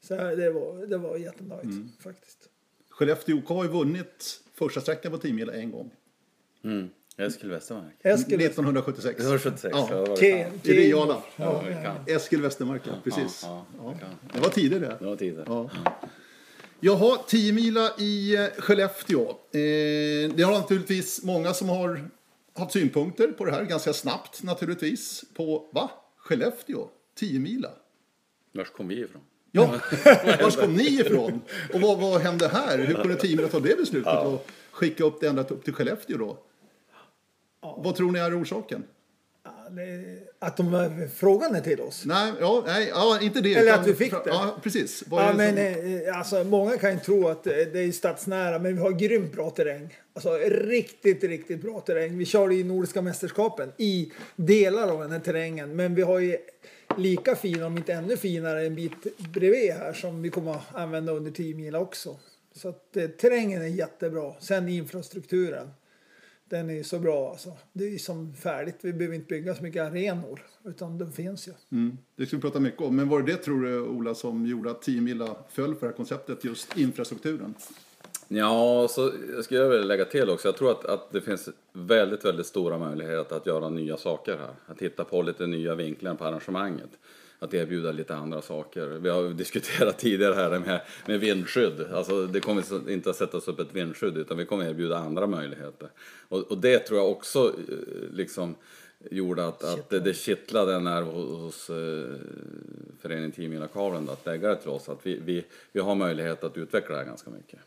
Så 0.00 0.14
det 0.14 0.50
var, 0.50 0.86
det 0.86 0.98
var 0.98 1.16
jättenöjt 1.16 2.02
faktiskt. 2.02 2.48
Skellefteå 2.90 3.38
OK 3.38 3.48
har 3.48 3.64
ju 3.64 3.70
vunnit 3.70 4.40
första 4.54 4.80
sträckan 4.80 5.12
på 5.12 5.18
10 5.18 5.32
mila 5.32 5.52
en 5.52 5.70
gång. 5.70 5.90
Mm. 6.64 6.88
Eskil 7.16 7.50
Westermark. 7.50 7.94
Eskil, 8.00 8.40
1976. 8.40 9.22
Det 9.22 9.30
var 9.30 9.38
76, 9.38 9.74
Ja. 9.76 9.88
ja. 9.90 10.04
var. 10.04 10.22
I 10.22 10.46
Riala. 10.62 11.22
Ja, 11.36 11.62
kan. 11.82 11.96
Eskil 12.06 12.42
Westermark, 12.42 12.82
ja, 12.86 12.92
precis. 13.04 13.42
Ja, 13.42 13.66
ja. 13.78 14.06
Det 14.32 14.40
var 14.40 14.48
tider 14.48 14.80
det. 14.80 14.96
Det 15.00 15.06
var 15.06 15.16
tider. 15.16 15.44
Ja. 15.46 15.70
Jaha, 16.80 17.18
10 17.28 17.52
mila 17.52 17.90
i 17.98 18.36
eh, 18.36 18.46
Skellefteå. 18.58 19.28
Eh, 19.30 20.34
det 20.34 20.42
har 20.42 20.52
naturligtvis 20.52 21.22
många 21.22 21.54
som 21.54 21.68
har 21.68 22.08
haft 22.54 22.72
synpunkter 22.72 23.28
på 23.28 23.44
det 23.44 23.52
här 23.52 23.64
ganska 23.64 23.92
snabbt 23.92 24.42
naturligtvis. 24.42 25.24
På, 25.34 25.68
va? 25.72 25.90
Skellefteå? 26.16 26.88
10 27.14 27.38
mila? 27.38 27.70
Vars 28.52 28.70
kom 28.70 28.88
vi 28.88 29.00
ifrån? 29.00 29.22
Ja, 29.56 29.66
var 30.40 30.60
kom 30.60 30.74
ni 30.74 31.00
ifrån? 31.00 31.40
Och 31.74 31.80
vad, 31.80 31.98
vad 32.00 32.20
hände 32.20 32.48
här? 32.48 32.78
Hur 32.78 32.94
kunde 32.94 33.14
10 33.16 33.36
mila 33.36 33.48
ta 33.48 33.60
det 33.60 33.76
beslutet 33.78 34.18
och 34.26 34.46
skicka 34.70 35.04
upp 35.04 35.20
det 35.20 35.26
ända 35.26 35.42
upp 35.42 35.64
till 35.64 35.72
Skellefteå 35.74 36.18
då? 36.18 36.38
Vad 37.60 37.96
tror 37.96 38.12
ni 38.12 38.18
är 38.18 38.42
orsaken? 38.42 38.84
att 40.38 40.56
de 40.56 40.70
var 40.72 41.08
frågande 41.08 41.60
till 41.60 41.80
oss. 41.80 42.02
Nej, 42.06 42.32
ja, 42.40 42.62
nej, 42.66 42.88
ja, 42.88 43.18
inte 43.22 43.40
det. 43.40 43.54
Eller 43.54 43.62
utan- 43.70 43.80
att 43.80 43.86
vi 43.86 43.94
fick 43.94 44.10
det. 44.12 44.22
Ja, 44.26 44.56
precis. 44.62 45.04
Vad 45.06 45.22
är 45.22 45.26
Ja, 45.26 45.32
det 45.32 45.36
men 45.52 45.74
som- 45.74 46.06
eh, 46.08 46.18
alltså, 46.18 46.44
många 46.44 46.76
kan 46.78 46.92
ju 46.92 46.98
tro 46.98 47.28
att 47.28 47.46
eh, 47.46 47.52
det 47.72 47.80
är 47.80 47.92
stadsnära, 47.92 48.58
men 48.58 48.74
vi 48.76 48.80
har 48.82 48.90
grymt 48.90 49.32
bra 49.32 49.50
terräng. 49.50 49.96
Alltså 50.14 50.34
riktigt, 50.48 51.24
riktigt 51.24 51.62
bra 51.62 51.80
terräng. 51.80 52.18
Vi 52.18 52.24
körde 52.24 52.54
i 52.54 52.64
Nordiska 52.64 53.02
mästerskapen 53.02 53.72
i 53.76 54.12
delar 54.36 54.88
av 54.92 55.00
den 55.00 55.12
här 55.12 55.18
terrängen, 55.20 55.76
men 55.76 55.94
vi 55.94 56.02
har 56.02 56.18
ju 56.18 56.36
lika 56.98 57.36
fina, 57.36 57.66
om 57.66 57.76
inte 57.76 57.92
ännu 57.92 58.16
finare, 58.16 58.66
en 58.66 58.74
bit 58.74 59.18
bredvid 59.32 59.72
här 59.72 59.92
som 59.92 60.22
vi 60.22 60.30
kommer 60.30 60.52
att 60.52 60.74
använda 60.74 61.12
under 61.12 61.30
10 61.30 61.54
mil 61.54 61.76
också. 61.76 62.16
Så 62.54 62.68
att 62.68 62.96
eh, 62.96 63.06
terrängen 63.06 63.62
är 63.62 63.66
jättebra. 63.66 64.34
Sen 64.40 64.68
infrastrukturen. 64.68 65.68
Den 66.48 66.70
är 66.70 66.74
ju 66.74 66.84
så 66.84 66.98
bra 66.98 67.30
alltså. 67.30 67.52
Det 67.72 67.84
är 67.84 67.88
ju 67.88 67.98
som 67.98 68.34
färdigt. 68.34 68.78
Vi 68.80 68.92
behöver 68.92 69.14
inte 69.14 69.26
bygga 69.26 69.54
så 69.54 69.62
mycket 69.62 69.82
arenor, 69.82 70.46
utan 70.64 70.98
de 70.98 71.12
finns 71.12 71.48
ju. 71.48 71.52
Mm, 71.72 71.98
det 72.16 72.26
ska 72.26 72.36
vi 72.36 72.42
prata 72.42 72.60
mycket 72.60 72.80
om. 72.80 72.96
Men 72.96 73.08
var 73.08 73.22
det 73.22 73.32
det, 73.32 73.38
tror 73.38 73.62
du, 73.62 73.80
Ola, 73.80 74.14
som 74.14 74.46
gjorde 74.46 74.70
att 74.70 74.82
10 74.82 75.00
mila 75.00 75.36
föll 75.50 75.74
för 75.74 75.86
det 75.86 75.92
här 75.92 75.96
konceptet, 75.96 76.44
just 76.44 76.76
infrastrukturen? 76.76 77.54
Ja, 78.36 78.88
så 78.88 79.12
jag 79.34 79.44
skulle 79.44 79.68
vilja 79.68 79.84
lägga 79.84 80.04
till 80.04 80.30
också. 80.30 80.48
Jag 80.48 80.56
tror 80.56 80.70
att, 80.70 80.84
att 80.84 81.12
det 81.12 81.20
finns 81.20 81.48
väldigt, 81.72 82.24
väldigt 82.24 82.46
stora 82.46 82.78
möjligheter 82.78 83.36
att 83.36 83.46
göra 83.46 83.68
nya 83.68 83.96
saker 83.96 84.36
här. 84.36 84.54
Att 84.66 84.82
hitta 84.82 85.04
på 85.04 85.22
lite 85.22 85.46
nya 85.46 85.74
vinklar 85.74 86.14
på 86.14 86.24
arrangemanget. 86.24 86.90
Att 87.38 87.54
erbjuda 87.54 87.92
lite 87.92 88.14
andra 88.14 88.42
saker. 88.42 88.86
Vi 88.86 89.08
har 89.08 89.28
diskuterat 89.34 89.98
tidigare 89.98 90.34
här 90.34 90.58
med, 90.58 90.80
med 91.06 91.20
vindskydd. 91.20 91.86
Alltså 91.92 92.26
det 92.26 92.40
kommer 92.40 92.90
inte 92.90 93.10
att 93.10 93.16
sättas 93.16 93.48
upp 93.48 93.60
ett 93.60 93.72
vindskydd 93.74 94.16
utan 94.16 94.36
vi 94.36 94.46
kommer 94.46 94.64
erbjuda 94.64 94.98
andra 94.98 95.26
möjligheter. 95.26 95.88
Och, 96.28 96.38
och 96.38 96.58
det 96.58 96.78
tror 96.78 96.98
jag 96.98 97.10
också 97.10 97.54
eh, 97.68 97.74
liksom 98.12 98.54
gjorde 99.10 99.46
att, 99.46 99.64
att 99.64 99.90
det, 99.90 100.00
det 100.00 100.14
kittlade 100.14 100.78
när 100.78 101.02
hos, 101.02 101.40
hos 101.40 101.70
eh, 101.70 102.16
föreningen 103.00 103.32
Team 103.32 103.50
Mila 103.50 103.68
Kavlen 103.68 104.08
att 104.08 104.26
lägga 104.26 104.48
det 104.48 104.56
till 104.56 104.70
oss. 104.70 104.88
Att 104.88 105.06
vi, 105.06 105.20
vi, 105.24 105.44
vi 105.72 105.80
har 105.80 105.94
möjlighet 105.94 106.44
att 106.44 106.56
utveckla 106.56 106.94
det 106.94 107.00
här 107.00 107.06
ganska 107.06 107.30
mycket. 107.30 107.60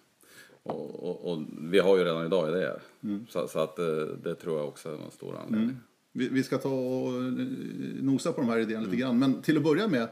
Och, 0.68 1.04
och, 1.10 1.32
och 1.32 1.44
vi 1.72 1.80
har 1.80 1.98
ju 1.98 2.04
redan 2.04 2.26
idag 2.26 2.50
idéer. 2.50 2.82
Så, 3.30 3.48
så 3.48 3.60
att 3.60 3.76
det, 3.76 4.16
det 4.16 4.36
tror 4.36 4.58
jag 4.58 4.68
också 4.68 4.90
är 4.90 4.94
en 4.94 5.12
stor 5.12 5.38
anledning. 5.38 5.78
Vi, 6.14 6.30
vi 6.30 6.44
ska 6.44 6.58
ta 6.58 6.70
och 6.70 7.14
eh, 7.14 7.22
nosa 8.02 8.34
på 8.34 8.42
de 8.42 8.50
här 8.50 8.60
idéerna 8.60 8.84
lite 8.84 8.96
grann. 8.96 9.20
Men 9.20 9.42
till 9.42 9.58
att 9.58 9.64
börja 9.64 9.88
med, 9.88 10.08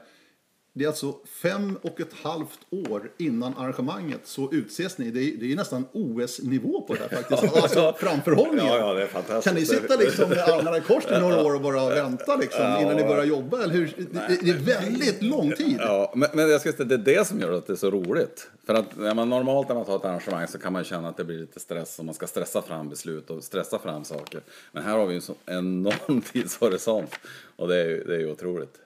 det 0.77 0.83
är 0.83 0.87
alltså 0.87 1.15
fem 1.41 1.79
och 1.81 1.99
ett 2.01 2.13
halvt 2.23 2.59
år 2.89 3.11
innan 3.17 3.53
arrangemanget 3.57 4.19
så 4.23 4.53
utses 4.53 4.97
ni. 4.97 5.11
Det 5.11 5.19
är, 5.19 5.37
det 5.37 5.51
är 5.51 5.55
nästan 5.55 5.85
OS-nivå 5.91 6.81
på 6.81 6.93
det 6.93 6.99
här 6.99 7.09
faktiskt. 7.09 7.55
Alltså 7.65 7.95
framförhållningen. 7.99 8.65
Ja, 8.65 8.77
ja, 8.77 8.93
det 8.93 9.03
är 9.03 9.07
fantastiskt. 9.07 9.45
Kan 9.45 9.55
ni 9.55 9.65
sitta 9.65 9.95
liksom 9.95 10.29
med 10.29 10.37
armarna 10.37 10.77
i 10.77 10.81
kors 10.81 11.03
i 11.05 11.19
några 11.19 11.43
år 11.43 11.55
och 11.55 11.61
bara 11.61 11.89
vänta 11.89 12.35
liksom, 12.35 12.77
innan 12.81 12.95
ni 12.95 13.03
börjar 13.03 13.23
jobba? 13.23 13.63
Eller 13.63 13.73
hur? 13.73 13.93
Det, 13.97 14.37
det 14.41 14.49
är 14.49 14.81
väldigt 14.81 15.21
lång 15.21 15.51
tid. 15.51 15.77
Ja, 15.79 16.13
men, 16.15 16.29
men 16.33 16.49
jag 16.49 16.61
ska 16.61 16.71
säga, 16.71 16.85
det 16.85 16.95
är 16.95 17.17
det 17.17 17.27
som 17.27 17.39
gör 17.39 17.51
att 17.51 17.67
det 17.67 17.73
är 17.73 17.77
så 17.77 17.91
roligt. 17.91 18.49
För 18.65 18.73
att 18.73 18.97
när 18.97 19.13
man 19.13 19.29
normalt 19.29 19.67
när 19.67 19.75
man 19.75 19.85
tar 19.85 19.95
ett 19.95 20.05
arrangemang 20.05 20.47
så 20.47 20.59
kan 20.59 20.73
man 20.73 20.83
känna 20.83 21.09
att 21.09 21.17
det 21.17 21.23
blir 21.23 21.37
lite 21.37 21.59
stress 21.59 21.99
och 21.99 22.05
man 22.05 22.15
ska 22.15 22.27
stressa 22.27 22.61
fram 22.61 22.89
beslut 22.89 23.29
och 23.29 23.43
stressa 23.43 23.79
fram 23.79 24.03
saker. 24.03 24.41
Men 24.71 24.83
här 24.83 24.97
har 24.97 25.05
vi 25.05 25.15
en 25.15 25.21
så 25.21 25.35
enorm 25.45 26.21
tidshorisont 26.33 27.15
och 27.55 27.67
det 27.67 27.75
är 27.75 27.85
ju, 27.85 28.03
det 28.03 28.15
är 28.15 28.31
otroligt. 28.31 28.79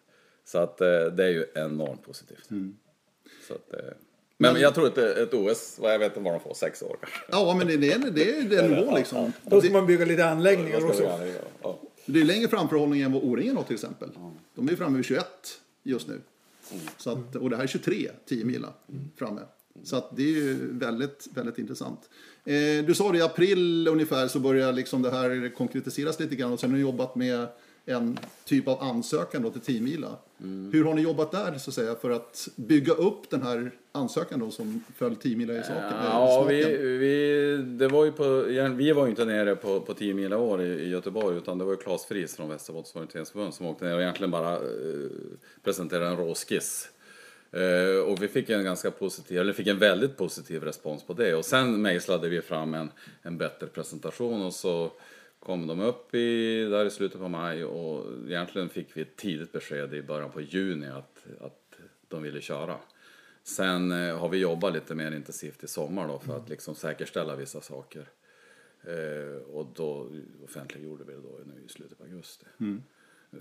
Så 0.52 0.58
att 0.58 0.82
eh, 0.82 0.88
det 0.88 1.24
är 1.24 1.30
ju 1.30 1.46
enormt 1.56 2.04
positivt. 2.04 2.50
Så 3.48 3.54
att, 3.54 3.74
eh, 3.74 3.80
men, 4.38 4.62
jag 4.62 4.76
tror 4.76 4.88
att 4.88 4.98
ett, 4.98 5.18
ett 5.18 5.34
OS, 5.34 5.78
vad 5.80 5.94
jag 5.94 6.00
vet 6.00 6.12
inte 6.12 6.20
vad 6.20 6.34
de 6.34 6.40
får, 6.40 6.54
sex 6.54 6.82
år 6.82 6.98
kanske. 7.00 7.20
Ja, 7.32 7.56
men 7.58 7.68
det, 7.68 7.78
det, 7.78 7.94
är, 7.94 8.00
det 8.12 8.30
är 8.30 8.44
den 8.44 8.72
nivån 8.72 8.96
liksom. 8.96 9.34
Då 9.44 9.62
ska 9.62 9.68
Det, 9.68 9.74
man 9.74 9.86
bygga 9.88 10.06
lite 10.06 10.26
anläggningar 10.26 10.86
också. 10.86 11.04
Ja. 11.62 11.80
det 12.06 12.20
är 12.22 12.26
längre 12.26 12.48
framförhållning 12.48 13.02
än 13.02 13.12
vad 13.12 13.24
O-ringen 13.24 13.58
har 13.58 13.64
till 13.64 13.74
exempel. 13.74 14.10
De 14.56 14.68
är 14.68 14.72
ju 14.72 14.78
framme 14.78 14.98
vid 14.98 15.06
21 15.06 15.26
just 15.84 16.08
nu. 16.08 16.22
Så 16.98 17.12
att, 17.12 17.36
och 17.36 17.50
det 17.50 17.56
här 17.56 17.64
är 17.64 17.68
23, 17.68 18.12
10 18.26 18.46
mila 18.46 18.74
framme. 19.16 19.42
Så 19.84 19.96
att 19.96 20.16
det 20.16 20.24
är 20.24 20.28
ju 20.28 20.58
väldigt, 20.72 21.28
väldigt 21.34 21.58
intressant. 21.58 22.10
Eh, 22.46 22.86
du 22.86 22.94
sa 22.96 23.12
det 23.12 23.18
i 23.18 23.22
april 23.22 23.88
ungefär 23.88 24.28
så 24.28 24.40
börjar 24.40 24.74
liksom 24.74 25.02
det 25.02 25.12
här 25.12 25.56
konkretiseras 25.56 26.20
lite 26.20 26.36
grann 26.36 26.54
och 26.54 26.60
sen 26.60 26.70
har 26.70 26.78
ni 26.78 26.82
jobbat 26.82 27.16
med 27.16 27.48
en 27.86 28.20
typ 28.46 28.68
av 28.68 28.84
ansökan 28.84 29.42
då 29.42 29.52
till 29.52 29.62
10 29.62 29.82
mila. 29.82 30.18
Hur 30.72 30.86
har 30.86 30.94
ni 30.94 31.02
jobbat 31.02 31.32
där 31.32 31.58
så 31.58 31.70
att 31.70 31.76
säga 31.76 31.96
för 31.96 32.10
att 32.10 32.48
bygga 32.56 32.94
upp 32.94 33.30
den 33.30 33.42
här 33.42 33.72
ansökan 33.92 34.40
då 34.40 34.52
som 34.52 34.84
föll 34.96 35.16
10 35.16 35.38
mila 35.38 35.54
i 35.54 35.64
saken? 35.64 35.84
Ja, 36.04 36.46
vi, 36.50 36.78
vi, 36.78 37.58
det 37.58 37.88
var 37.88 38.06
ju 38.06 38.12
på, 38.12 38.42
vi 38.76 38.92
var 38.92 39.04
ju 39.04 39.10
inte 39.10 39.26
nere 39.26 39.56
på, 39.56 39.80
på 39.80 39.94
10 39.94 40.14
mila 40.14 40.38
år 40.38 40.62
i, 40.62 40.66
i 40.66 40.90
Göteborg 40.90 41.38
utan 41.38 41.58
det 41.58 41.64
var 41.64 41.72
ju 41.72 41.78
Claes 41.78 42.06
Friis 42.06 42.36
från 42.36 42.50
Västerbottens 42.50 42.96
orienteringsförbund 42.96 43.54
som 43.54 43.66
åkte 43.66 43.86
ner 43.86 43.96
och 43.96 44.02
egentligen 44.02 44.32
bara 44.32 44.54
eh, 44.54 44.60
presenterade 45.64 46.08
en 46.08 46.18
råskiss. 46.18 46.90
Eh, 47.52 48.12
och 48.12 48.24
vi 48.24 48.28
fick 48.28 48.50
en 48.50 48.64
ganska 48.64 48.92
positiv, 48.92 49.38
eller 49.38 49.54
fick 49.54 49.68
en 49.68 49.80
väldigt 49.80 50.18
positiv 50.18 50.64
respons 50.64 51.04
på 51.04 51.14
det 51.14 51.36
och 51.36 51.46
sen 51.46 51.82
mejslade 51.82 52.30
vi 52.30 52.42
fram 52.42 52.74
en, 52.74 52.92
en 53.22 53.38
bättre 53.38 53.68
presentation 53.68 54.42
och 54.42 54.54
så 54.54 54.92
kom 55.40 55.68
de 55.68 55.80
upp 55.80 56.16
i, 56.16 56.64
där 56.64 56.86
i 56.86 56.90
slutet 56.90 57.20
på 57.20 57.28
maj 57.28 57.64
och 57.64 58.06
egentligen 58.28 58.70
fick 58.70 58.98
vi 58.98 59.02
ett 59.02 59.16
tidigt 59.16 59.52
besked 59.52 59.94
i 59.94 60.02
början 60.02 60.32
på 60.32 60.42
juni 60.42 60.88
att, 60.88 61.26
att 61.40 61.80
de 62.08 62.24
ville 62.24 62.42
köra. 62.42 62.78
Sen 63.44 63.92
eh, 63.92 64.18
har 64.18 64.30
vi 64.30 64.38
jobbat 64.38 64.74
lite 64.74 64.96
mer 64.96 65.12
intensivt 65.12 65.64
i 65.64 65.68
sommar 65.68 66.08
då 66.08 66.20
för 66.20 66.38
att 66.38 66.50
liksom 66.50 66.76
säkerställa 66.76 67.36
vissa 67.36 67.62
saker. 67.62 68.06
Eh, 68.84 69.42
och 69.54 69.68
då 69.76 70.10
offentliggjorde 70.44 71.04
vi 71.04 71.14
det 71.14 71.22
då 71.22 71.40
nu 71.46 71.66
i 71.66 71.70
slutet 71.70 71.98
på 71.98 72.04
augusti. 72.04 72.46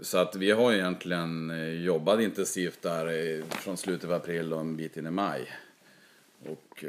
Så 0.01 0.19
att 0.19 0.37
vi 0.37 0.51
har 0.51 0.73
egentligen 0.73 1.51
eh, 1.51 1.83
jobbat 1.85 2.21
intensivt 2.21 2.83
där 2.83 3.43
från 3.51 3.77
slutet 3.77 4.05
av 4.05 4.13
april 4.13 4.53
och 4.53 4.61
en 4.61 4.77
bit 4.77 4.97
in 4.97 5.07
i 5.07 5.11
maj. 5.11 5.49
Och 6.47 6.85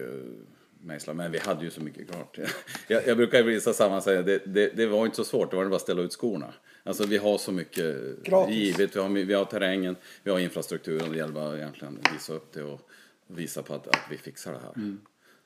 mejsla, 0.82 1.14
men 1.14 1.32
vi 1.32 1.40
hade 1.40 1.64
ju 1.64 1.72
så 1.72 1.82
mycket 1.82 2.12
klart. 2.12 2.38
Jag, 2.88 3.08
jag 3.08 3.18
brukar 3.18 3.40
i 3.40 3.44
vissa 3.44 3.74
sammanhang 3.74 4.02
säga 4.02 4.22
det, 4.22 4.42
det, 4.46 4.70
det 4.76 4.86
var 4.86 5.06
inte 5.06 5.18
så 5.18 5.24
svårt, 5.24 5.52
det 5.52 5.58
var 5.58 5.66
bara 5.66 5.76
att 5.76 5.82
ställa 5.82 6.02
ut 6.02 6.14
skorna. 6.14 6.54
Alltså 6.84 7.06
vi 7.06 7.18
har 7.18 7.38
så 7.38 7.52
mycket 7.52 7.96
Gratis. 8.24 8.56
givet, 8.56 8.96
vi 8.96 9.00
har, 9.00 9.10
vi 9.10 9.34
har 9.34 9.46
terrängen, 9.46 9.96
vi 10.24 10.32
har 10.32 10.40
infrastrukturen, 10.40 11.12
det 11.12 11.18
gäller 11.18 11.34
bara 11.34 11.58
egentligen 11.58 12.00
att 12.04 12.16
visa 12.16 12.34
upp 12.34 12.54
det 12.54 12.64
och 12.64 12.82
visa 13.28 13.64
på 13.64 13.74
att, 13.74 13.88
att 13.88 14.02
vi 14.12 14.18
fixar 14.18 14.52
det 14.52 14.60
här. 14.60 14.98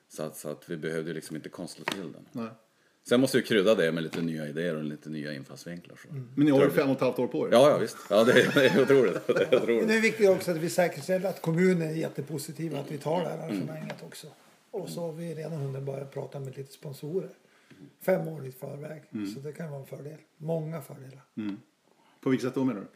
Så, 0.08 0.22
att, 0.22 0.36
så 0.36 0.48
att 0.48 0.70
vi 0.70 0.76
behövde 0.76 1.12
liksom 1.12 1.36
inte 1.36 1.48
konstla 1.48 1.84
till 1.84 2.12
den. 2.12 2.26
Nej. 2.32 2.48
Sen 3.08 3.20
måste 3.20 3.36
vi 3.36 3.42
krydda 3.42 3.74
det 3.74 3.92
med 3.92 4.02
lite 4.02 4.22
nya 4.22 4.48
idéer 4.48 4.76
och 4.76 4.84
lite 4.84 5.10
nya 5.10 5.32
infallsvinklar. 5.32 5.96
Så. 6.02 6.08
Men 6.34 6.46
ni 6.46 6.50
har 6.50 6.70
fem 6.70 6.90
och 6.90 6.96
ett 6.96 7.02
halvt 7.02 7.18
år 7.18 7.26
på 7.26 7.48
er. 7.48 7.52
Ja, 7.52 7.70
ja 7.70 7.78
visst. 7.78 7.96
Ja, 8.10 8.24
det, 8.24 8.32
är, 8.32 8.82
otroligt. 8.82 9.26
Det 9.26 9.52
är 9.52 9.62
otroligt. 9.62 9.88
Det 9.88 9.94
är 9.94 10.00
viktigt 10.00 10.28
också 10.28 10.50
att 10.50 10.56
vi 10.56 10.70
säkerställer 10.70 11.28
att 11.28 11.42
kommunen 11.42 11.90
är 11.90 11.94
jättepositiva 11.94 12.78
att 12.78 12.90
vi 12.90 12.98
tar 12.98 13.20
det 13.20 13.28
här 13.28 13.38
arrangemanget 13.38 14.02
också. 14.06 14.26
Och 14.74 14.88
så 14.88 15.00
har 15.00 15.12
vi 15.12 15.34
redan 15.34 15.52
hunnit 15.52 15.82
börja 15.82 16.04
prata 16.04 16.40
med 16.40 16.56
lite 16.56 16.72
sponsorer. 16.72 17.30
Fem 18.00 18.28
år 18.28 18.46
i 18.46 18.52
förväg. 18.52 19.02
Så 19.34 19.40
det 19.40 19.52
kan 19.52 19.70
vara 19.70 19.80
en 19.80 19.86
fördel. 19.86 20.18
Många 20.36 20.80
fördelar. 20.82 21.22
På 22.20 22.30
vilket 22.30 22.48
sätt 22.48 22.54
då 22.54 22.64
menar 22.64 22.80
du? 22.80 22.86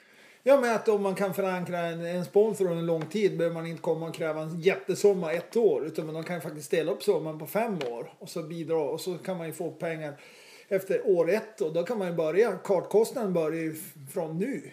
Ja 0.43 0.61
men 0.61 0.75
att 0.75 0.89
om 0.89 1.03
man 1.03 1.15
kan 1.15 1.35
förankra 1.35 1.79
en, 1.79 2.01
en 2.01 2.25
sponsor 2.25 2.65
under 2.65 2.79
en 2.79 2.87
lång 2.87 3.07
tid 3.07 3.39
behöver 3.39 3.55
man 3.55 3.67
inte 3.67 3.83
komma 3.83 4.09
och 4.09 4.15
kräva 4.15 4.43
en 4.43 4.61
jättesumma 4.61 5.33
ett 5.33 5.57
år. 5.57 5.87
Utan 5.87 6.13
man 6.13 6.25
kan 6.25 6.41
faktiskt 6.41 6.67
ställa 6.67 6.93
upp 6.93 7.03
summan 7.03 7.39
på 7.39 7.47
fem 7.47 7.79
år 7.91 8.13
och 8.19 8.29
så 8.29 8.43
bidra 8.43 8.81
och 8.81 9.01
så 9.01 9.19
kan 9.19 9.37
man 9.39 9.47
ju 9.47 9.53
få 9.53 9.71
pengar 9.71 10.21
efter 10.69 11.07
år 11.07 11.31
ett 11.31 11.61
och 11.61 11.73
då 11.73 11.83
kan 11.83 11.99
man 11.99 12.09
ju 12.09 12.15
börja. 12.15 12.57
Kartkostnaden 12.65 13.33
börjar 13.33 13.61
ju 13.61 13.75
från 14.13 14.39
nu. 14.39 14.71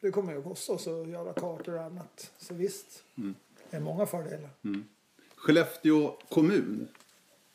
Det 0.00 0.10
kommer 0.10 0.32
ju 0.32 0.38
att 0.38 0.44
kosta 0.44 0.72
oss 0.72 0.86
att 0.86 1.08
göra 1.08 1.32
kartor 1.32 1.74
och 1.74 1.82
annat. 1.82 2.32
Så 2.38 2.54
visst, 2.54 3.04
det 3.70 3.76
är 3.76 3.80
många 3.80 4.06
fördelar. 4.06 4.50
Skellefteå 5.44 6.16
kommun. 6.28 6.88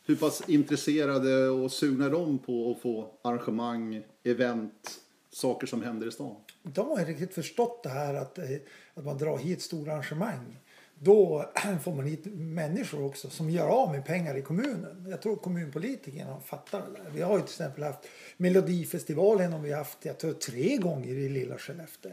Hur 0.05 0.15
pass 0.15 0.49
intresserade 0.49 1.49
och 1.49 1.71
sugna 1.71 2.05
är 2.05 2.09
de 2.09 2.39
på 2.39 2.71
att 2.71 2.81
få 2.81 3.11
arrangemang, 3.21 4.03
event, 4.23 4.99
saker 5.31 5.67
som 5.67 5.83
händer 5.83 6.07
i 6.07 6.11
stan? 6.11 6.35
De 6.63 6.87
har 6.87 7.05
riktigt 7.05 7.33
förstått 7.33 7.83
det 7.83 7.89
här 7.89 8.13
att, 8.13 8.37
eh, 8.37 8.45
att 8.93 9.05
man 9.05 9.17
drar 9.17 9.37
hit 9.37 9.61
stora 9.61 9.91
arrangemang. 9.93 10.59
Då 10.99 11.45
får 11.83 11.95
man 11.95 12.05
hit 12.05 12.25
människor 12.35 13.05
också 13.05 13.29
som 13.29 13.49
gör 13.49 13.67
av 13.67 13.91
med 13.91 14.05
pengar 14.05 14.37
i 14.37 14.41
kommunen. 14.41 15.05
Jag 15.09 15.21
tror 15.21 15.35
kommunpolitikerna 15.35 16.39
fattar 16.39 16.79
det 16.79 17.03
där. 17.03 17.11
Vi 17.13 17.21
har 17.21 17.33
ju 17.33 17.41
till 17.41 17.49
exempel 17.49 17.83
haft 17.83 18.07
Melodifestivalen 18.37 19.53
och 19.53 19.65
vi 19.65 19.73
haft 19.73 19.97
jag 20.01 20.17
tror, 20.17 20.33
tre 20.33 20.77
gånger 20.77 21.13
i 21.13 21.29
lilla 21.29 21.57
Skellefteå. 21.57 22.11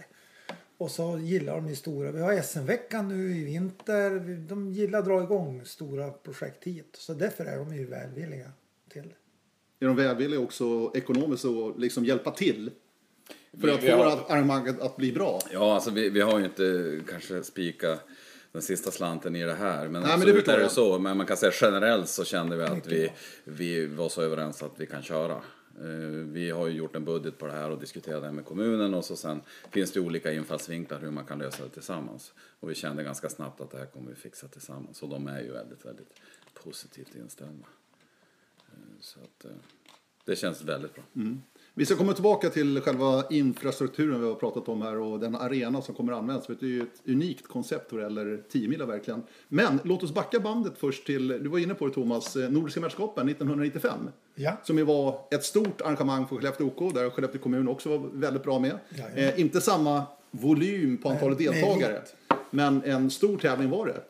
Och 0.79 0.91
så 0.91 1.19
gillar 1.19 1.55
de 1.57 1.69
ju 1.69 1.75
stora. 1.77 2.13
Vi 2.13 2.21
har 2.21 2.43
SM-veckan 2.43 3.09
nu 3.09 3.37
i 3.37 3.45
vinter. 3.45 4.21
De 4.49 4.73
gillar 4.73 4.99
att 4.99 5.05
dra 5.05 5.23
igång 5.23 5.65
stora 5.65 6.11
projekt 6.11 6.65
hit. 6.65 6.97
Så 6.99 7.15
därför 7.15 7.45
är 7.45 7.57
de 7.59 7.77
ju 7.77 7.87
välvilliga 7.87 8.51
till 8.89 9.03
det. 9.03 9.85
Är 9.85 9.89
de 9.89 9.97
välvilliga 9.97 10.41
också 10.41 10.93
ekonomiskt 10.95 11.45
och 11.45 11.79
liksom 11.81 12.05
hjälpa 12.05 12.31
till? 12.31 12.71
För 13.61 13.67
Vi- 13.67 13.73
att 13.73 13.81
få 13.85 13.91
har- 14.05 14.25
arrangemanget 14.29 14.81
att 14.81 14.97
bli 14.97 15.13
bra? 15.13 15.41
Ja, 15.53 15.75
alltså 15.75 15.91
vi, 15.91 16.09
vi 16.11 16.21
har 16.21 16.39
ju 16.39 16.45
inte 16.45 16.99
kanske 17.11 17.43
spika 17.43 17.99
den 18.53 18.63
sista 18.63 18.91
slanten 18.91 19.37
i 19.37 19.43
det 19.45 19.55
här. 19.55 19.83
Men, 19.83 19.93
men 19.93 20.03
det 20.03 20.15
absolut 20.15 20.37
förstår 20.37 20.53
är 20.53 20.59
det 20.59 20.69
så. 20.69 20.99
Men 20.99 21.17
man 21.17 21.27
kan 21.27 21.37
säga 21.37 21.53
generellt 21.61 22.09
så 22.09 22.25
kände 22.25 22.57
vi 22.57 22.63
att 22.63 22.87
vi, 22.87 23.11
vi 23.45 23.87
var 23.87 24.09
så 24.09 24.23
överens 24.23 24.63
att 24.63 24.73
vi 24.77 24.87
kan 24.87 25.03
köra. 25.03 25.41
Eh, 25.81 25.87
vi 26.09 26.51
har 26.51 26.67
ju 26.67 26.77
gjort 26.77 26.97
en 26.97 27.05
budget 27.05 27.39
på 27.39 27.47
det 27.47 27.53
här 27.53 27.71
och 27.71 27.81
diskuterat 27.81 28.23
det 28.23 28.33
med 28.33 28.45
kommunen 28.45 28.95
och 28.95 29.05
så 29.05 29.17
sen 29.17 29.41
finns 29.71 29.93
det 29.93 30.01
olika 30.01 30.33
infallsvinklar 30.33 31.01
hur 31.01 31.11
man 31.11 31.25
kan 31.25 31.39
lösa 31.39 31.63
det 31.63 31.71
tillsammans. 31.71 32.33
Och 32.61 32.71
vi 32.71 32.75
kände 32.75 33.03
ganska 33.03 33.29
snabbt 33.29 33.61
att 33.61 33.71
det 33.71 33.79
här 33.79 33.87
kommer 33.87 34.11
vi 34.11 34.17
fixa 34.17 34.49
tillsammans. 34.49 35.03
Och 35.03 35.09
de 35.09 35.27
är 35.27 35.41
ju 35.41 35.53
väldigt, 35.53 35.85
väldigt 35.85 36.21
positivt 36.55 37.15
inställda. 37.15 37.67
Eh, 38.69 39.01
så 39.01 39.21
att 39.21 39.45
eh, 39.45 39.51
det 40.25 40.37
känns 40.37 40.63
väldigt 40.63 40.95
bra. 40.95 41.05
Mm. 41.17 41.43
Vi 41.79 41.87
ska 41.87 41.97
komma 41.97 42.13
tillbaka 42.13 42.51
till 42.51 42.81
själva 42.81 43.25
infrastrukturen 43.31 44.21
vi 44.21 44.27
har 44.27 44.35
pratat 44.35 44.69
om 44.69 44.83
här 44.83 44.99
och 44.99 45.21
den 45.21 45.35
arena 45.35 45.83
som 45.83 45.95
kommer 45.95 46.13
användas. 46.13 46.47
Det 46.47 46.63
är 46.63 46.67
ju 46.67 46.83
ett 46.83 47.09
unikt 47.09 47.47
koncept 47.47 47.93
vad 47.93 48.01
det 48.01 48.05
gäller 48.05 48.43
10 48.51 48.69
mila 48.69 48.87
verkligen. 48.87 49.23
Men 49.49 49.81
låt 49.85 50.03
oss 50.03 50.15
backa 50.15 50.41
bandet 50.41 50.73
först 50.79 51.07
till, 51.07 51.29
du 51.29 51.49
var 51.49 51.59
inne 51.59 51.75
på 51.75 51.87
det 51.87 51.93
Thomas, 51.93 52.37
eh, 52.37 52.51
Nordiska 52.51 52.81
mästerskapen 52.81 53.29
1995. 53.29 53.99
Ja. 54.35 54.57
Som 54.65 54.79
ju 54.79 54.85
var 54.85 55.19
ett 55.31 55.45
stort 55.45 55.81
arrangemang 55.81 56.27
för 56.27 56.37
Skellefteå 56.37 56.67
OK, 56.67 56.95
där 56.95 57.11
Skellefteå 57.11 57.41
kommun 57.41 57.69
också 57.69 57.99
var 57.99 58.09
väldigt 58.13 58.43
bra 58.43 58.59
med. 58.59 58.79
Jajamän. 58.89 59.19
Eh, 59.19 59.41
inte 59.41 59.61
samma 59.61 60.03
volym 60.31 60.97
på 60.97 61.09
antalet 61.09 61.39
Nej, 61.39 61.49
deltagare, 61.49 62.03
men 62.51 62.83
en 62.85 63.11
stor 63.11 63.37
tävling 63.39 63.71
var 63.71 63.87
det. 63.87 64.01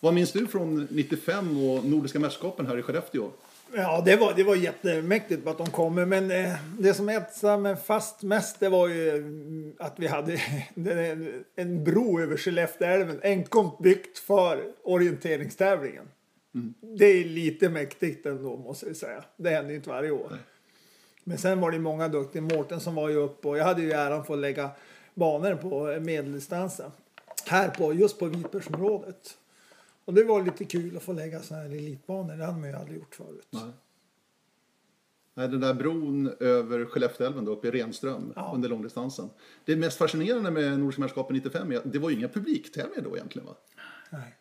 Vad 0.00 0.14
minns 0.14 0.32
du 0.32 0.46
från 0.46 0.88
95 0.90 1.70
och 1.70 1.84
Nordiska 1.84 2.18
mästerskapen 2.18 2.66
här 2.66 2.78
i 2.78 2.82
Skellefteå? 2.82 3.30
Ja, 3.74 4.02
det 4.04 4.16
var, 4.16 4.34
det 4.34 4.44
var 4.44 4.56
jättemäktigt 4.56 5.46
att 5.46 5.58
de 5.58 5.70
kommer. 5.70 6.06
Men 6.06 6.30
eh, 6.30 6.54
det 6.78 6.94
som 6.94 7.08
etsade 7.08 7.62
mig 7.62 7.76
fast 7.76 8.22
mest 8.22 8.60
det 8.60 8.68
var 8.68 8.88
ju 8.88 9.10
mm, 9.10 9.72
att 9.78 9.94
vi 9.96 10.06
hade 10.06 10.32
en, 11.56 11.84
bro 11.84 12.20
över 12.20 12.36
Skellefteälven 12.36 13.20
enkom 13.22 13.70
byggt 13.82 14.18
för 14.18 14.62
orienteringstävlingen. 14.82 16.08
Det 16.80 17.04
är 17.04 17.24
lite 17.24 17.68
mäktigt 17.68 18.26
ändå 18.26 18.56
måste 18.56 18.86
jag 18.86 18.96
säga. 18.96 19.24
Det 19.36 19.50
händer 19.50 19.70
ju 19.70 19.76
inte 19.76 19.88
varje 19.88 20.10
år. 20.10 20.38
Men 21.24 21.38
sen 21.38 21.60
var 21.60 21.70
det 21.70 21.78
många 21.78 22.08
duktiga. 22.08 22.42
Mårten 22.42 22.80
som 22.80 22.94
var 22.94 23.08
ju 23.08 23.16
uppe 23.16 23.48
och 23.48 23.58
jag 23.58 23.64
hade 23.64 23.82
ju 23.82 23.92
äran 23.92 24.24
att 24.28 24.38
lägga 24.38 24.70
banor 25.14 25.54
på 25.54 26.00
medeldistansen. 26.00 26.90
Här 27.46 27.68
på, 27.68 27.94
just 27.94 28.18
på 28.18 28.26
Vitbergsområdet. 28.26 29.36
Och 30.10 30.16
det 30.16 30.24
var 30.24 30.42
lite 30.42 30.64
kul 30.64 30.96
att 30.96 31.02
få 31.02 31.12
lägga 31.12 31.42
såna 31.42 31.60
här 31.60 31.66
elitbanor. 31.66 32.36
Det 32.36 32.44
hade 32.44 32.58
man 32.58 32.70
ju 32.70 32.76
aldrig 32.76 32.98
gjort 32.98 33.14
förut. 33.14 33.48
Nej, 35.34 35.48
den 35.48 35.60
där 35.60 35.74
bron 35.74 36.32
över 36.40 36.84
Skellefteälven 36.84 37.44
då, 37.44 37.52
uppe 37.52 37.68
i 37.68 37.70
Renström 37.70 38.32
under 38.54 38.68
långdistansen. 38.68 39.30
Det 39.64 39.76
mest 39.76 39.98
fascinerande 39.98 40.50
med 40.50 40.78
Nordiska 40.80 41.00
mästerskapen 41.00 41.36
95 41.36 41.72
är 41.72 41.76
att 41.76 41.92
det 41.92 41.98
var 41.98 42.10
ju 42.10 42.16
inga 42.16 42.28
publiktävlingar 42.28 43.02
då 43.02 43.16
egentligen 43.16 43.46
va? 43.46 43.56
Nej. 44.10 44.36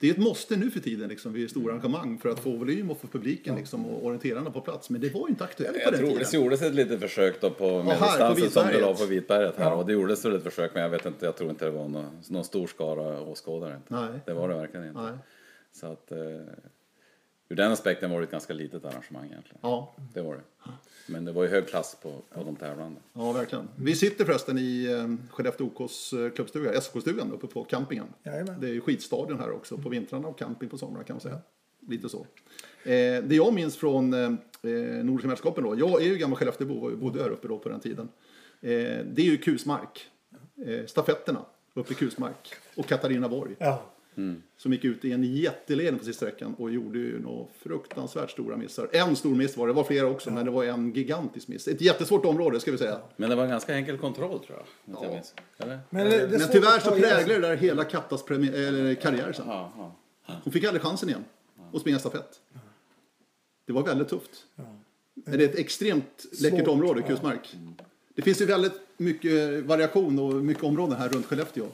Det 0.00 0.08
är 0.08 0.10
ett 0.10 0.18
måste 0.18 0.56
nu 0.56 0.70
för 0.70 0.80
tiden 0.80 1.08
liksom, 1.08 1.32
vid 1.32 1.50
stora 1.50 1.72
arrangemang 1.72 2.18
för 2.18 2.28
att 2.28 2.40
få 2.40 2.50
volym 2.50 2.90
och 2.90 3.00
få 3.00 3.06
publiken 3.06 3.56
liksom, 3.56 3.86
och 3.86 4.04
orienterarna 4.06 4.50
på 4.50 4.60
plats. 4.60 4.90
Men 4.90 5.00
det 5.00 5.14
var 5.14 5.20
ju 5.20 5.28
inte 5.28 5.44
aktuellt 5.44 5.74
på 5.74 5.80
Jag 5.84 5.92
den 5.92 6.00
tror 6.00 6.08
tiden. 6.10 6.26
det 6.30 6.36
gjordes 6.36 6.62
ett 6.62 6.74
litet 6.74 7.00
försök 7.00 7.40
då 7.40 7.50
på 7.50 7.82
medeldistansen 7.82 8.50
som 8.50 8.66
du 8.72 8.80
la 8.80 8.94
på 8.94 9.04
Vitberget 9.04 9.56
här. 9.56 9.74
Och 9.74 9.86
det 9.86 9.92
gjordes 9.92 10.24
väl 10.24 10.34
ett 10.36 10.42
försök 10.42 10.70
men 10.74 10.82
jag 10.82 10.90
vet 10.90 11.06
inte, 11.06 11.26
jag 11.26 11.36
tror 11.36 11.50
inte 11.50 11.64
det 11.64 11.70
var 11.70 11.88
någon, 11.88 12.06
någon 12.28 12.44
stor 12.44 12.66
skara 12.66 13.20
åskådare. 13.20 13.80
Nej. 13.88 14.08
Det 14.26 14.32
var 14.32 14.48
det 14.48 14.54
verkligen 14.54 14.86
inte. 14.86 15.00
Nej. 15.00 15.12
Så 15.72 15.86
att 15.86 16.12
eh, 16.12 16.18
ur 17.48 17.56
den 17.56 17.72
aspekten 17.72 18.10
var 18.10 18.18
det 18.18 18.24
ett 18.24 18.30
ganska 18.30 18.52
litet 18.52 18.84
arrangemang 18.84 19.26
egentligen. 19.26 19.58
Ja, 19.62 19.94
Det 20.14 20.20
var 20.20 20.34
det. 20.34 20.70
Men 21.06 21.24
det 21.24 21.32
var 21.32 21.42
ju 21.42 21.48
hög 21.48 21.68
klass 21.68 21.96
på, 22.02 22.12
på 22.34 22.44
de 22.44 22.56
tävlande. 22.56 23.00
ja, 23.12 23.32
verkligen. 23.32 23.68
Vi 23.76 23.96
sitter 23.96 24.24
förresten 24.24 24.58
i 24.58 24.84
eh, 24.84 25.32
Skellefteå 25.34 25.66
OKs 25.74 26.12
eh, 26.12 26.30
klubbstuga, 26.30 26.80
SK-stugan 26.80 27.32
uppe 27.32 27.46
på 27.46 27.64
campingen. 27.64 28.06
Jajamän. 28.22 28.60
Det 28.60 28.66
är 28.68 28.72
ju 28.72 28.80
skidstadion 28.80 29.38
här 29.38 29.50
också 29.50 29.78
på 29.78 29.88
vintrarna 29.88 30.28
och 30.28 30.38
camping 30.38 30.68
på 30.68 30.78
somrarna 30.78 31.04
kan 31.04 31.14
man 31.14 31.20
säga. 31.20 31.38
Lite 31.88 32.08
så. 32.08 32.18
Eh, 32.82 33.22
det 33.22 33.34
jag 33.34 33.54
minns 33.54 33.76
från 33.76 34.14
eh, 34.14 34.30
Nordiska 35.04 35.28
mästerskapen 35.28 35.64
då, 35.64 35.78
jag 35.78 36.02
är 36.02 36.06
ju 36.06 36.16
gammal 36.16 36.38
Skellefteåbo 36.38 36.74
och 36.74 36.98
bodde 36.98 37.22
här 37.22 37.30
uppe 37.30 37.48
då 37.48 37.58
på 37.58 37.68
den 37.68 37.80
tiden. 37.80 38.08
Eh, 38.60 38.70
det 39.04 39.18
är 39.18 39.24
ju 39.24 39.36
Kusmark, 39.38 40.06
eh, 40.66 40.86
stafetterna 40.86 41.40
uppe 41.74 41.92
i 41.92 41.96
Kusmark 41.96 42.54
och 42.76 42.86
Katarinaborg. 42.86 43.54
Ja. 43.58 43.82
Som 44.56 44.72
gick 44.72 44.84
ut 44.84 45.04
i 45.04 45.12
en 45.12 45.24
jätteledning 45.24 45.98
på 45.98 46.04
sista 46.04 46.26
sträckan 46.26 46.54
och 46.54 46.70
gjorde 46.70 46.98
ju 46.98 47.20
några 47.22 47.46
fruktansvärt 47.58 48.30
stora 48.30 48.56
missar. 48.56 48.88
En 48.92 49.16
stor 49.16 49.34
miss 49.34 49.56
var 49.56 49.66
det, 49.66 49.72
det 49.72 49.76
var 49.76 49.84
flera 49.84 50.06
också, 50.06 50.30
men 50.30 50.44
det 50.44 50.50
var 50.50 50.64
en 50.64 50.92
gigantisk 50.92 51.48
miss. 51.48 51.68
Ett 51.68 51.80
jättesvårt 51.80 52.24
område 52.24 52.60
ska 52.60 52.72
vi 52.72 52.78
säga. 52.78 53.00
Men 53.16 53.30
det 53.30 53.36
var 53.36 53.44
en 53.44 53.50
ganska 53.50 53.74
enkel 53.74 53.98
kontroll 53.98 54.38
tror 54.46 54.58
jag. 54.58 54.94
Inte 54.94 55.04
jag 55.06 55.14
minns. 55.14 55.34
Eller? 55.58 55.78
Men, 55.90 56.06
det- 56.10 56.26
det 56.26 56.38
Men 56.38 56.48
tyvärr 56.48 56.78
så 56.80 56.90
präglar 56.90 57.34
det 57.34 57.40
där 57.48 57.56
hela 57.56 57.84
Kattas 57.84 58.22
karriär 58.22 59.32
sen. 59.32 59.44
Ja, 59.48 59.72
ja. 59.76 59.94
Hon 60.44 60.52
fick 60.52 60.64
aldrig 60.64 60.82
chansen 60.82 61.08
igen 61.08 61.24
att 61.72 61.80
springa 61.80 61.98
stafett. 61.98 62.40
Det 63.66 63.72
var 63.72 63.82
väldigt 63.82 64.08
tufft. 64.08 64.30
Det 65.14 65.30
är 65.44 65.48
ett 65.48 65.58
extremt 65.58 66.24
läckert 66.40 66.58
Svårt, 66.58 66.68
område, 66.68 67.00
ja. 67.00 67.06
Kusmark. 67.06 67.56
Det 68.14 68.22
finns 68.22 68.40
ju 68.40 68.44
väldigt 68.46 68.72
mycket 68.96 69.64
variation 69.64 70.18
och 70.18 70.34
mycket 70.34 70.64
områden 70.64 70.96
här 70.96 71.08
runt 71.08 71.26
Skellefteå. 71.26 71.66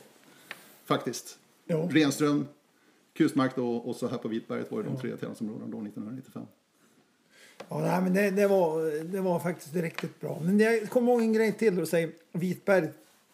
Faktiskt. 0.84 1.38
Jo. 1.66 1.88
Renström, 1.92 2.46
Kusmark 3.12 3.56
då, 3.56 3.76
och 3.76 3.96
så 3.96 4.08
här 4.08 4.18
på 4.18 4.28
Vitberget 4.28 4.70
var 4.70 4.78
ju 4.78 4.84
de 4.84 4.96
tre 4.96 5.10
tävlingsområdena 5.10 5.66
då 5.66 5.78
1995. 5.78 6.42
Ja, 7.68 7.80
nej, 7.80 8.02
men 8.02 8.14
det, 8.14 8.30
det, 8.30 8.46
var, 8.46 9.04
det 9.04 9.20
var 9.20 9.40
faktiskt 9.40 9.74
riktigt 9.74 10.20
bra. 10.20 10.40
Men 10.44 10.60
jag 10.60 10.90
kommer 10.90 11.12
ihåg 11.12 11.20
en 11.20 11.32
grej 11.32 11.52
till 11.52 11.80
och 11.80 11.88
säger 11.88 12.10
Vitberg. 12.32 12.88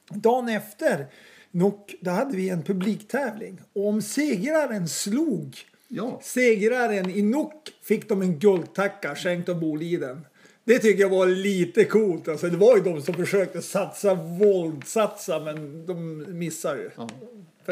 Dagen 0.09 0.49
efter 0.49 1.07
Nock, 1.51 1.95
då 2.01 2.11
hade 2.11 2.37
vi 2.37 2.49
en 2.49 2.63
publiktävling. 2.63 3.61
Och 3.73 3.89
om 3.89 4.03
segraren 4.03 4.89
slog 4.89 5.57
Ja, 5.93 6.21
segraren 6.23 7.11
i 7.11 7.23
Nock 7.23 7.71
fick 7.83 8.09
de 8.09 8.23
en 8.23 8.39
guldtacka 8.39 9.15
skänkt 9.15 9.49
av 9.49 9.61
Boliden. 9.61 10.27
Det 10.65 10.79
tycker 10.79 11.01
jag 11.01 11.09
var 11.09 11.27
lite 11.27 11.85
coolt. 11.85 12.29
Alltså, 12.29 12.47
det 12.47 12.57
var 12.57 12.77
ju 12.77 12.83
de 12.83 13.03
som 13.03 13.15
försökte 13.15 13.63
satsa, 13.63 14.15
våldsatsa, 14.15 15.41
men 15.41 15.87
de 15.87 16.25
missar 16.39 16.77
ju. 16.77 16.91
För 16.91 17.09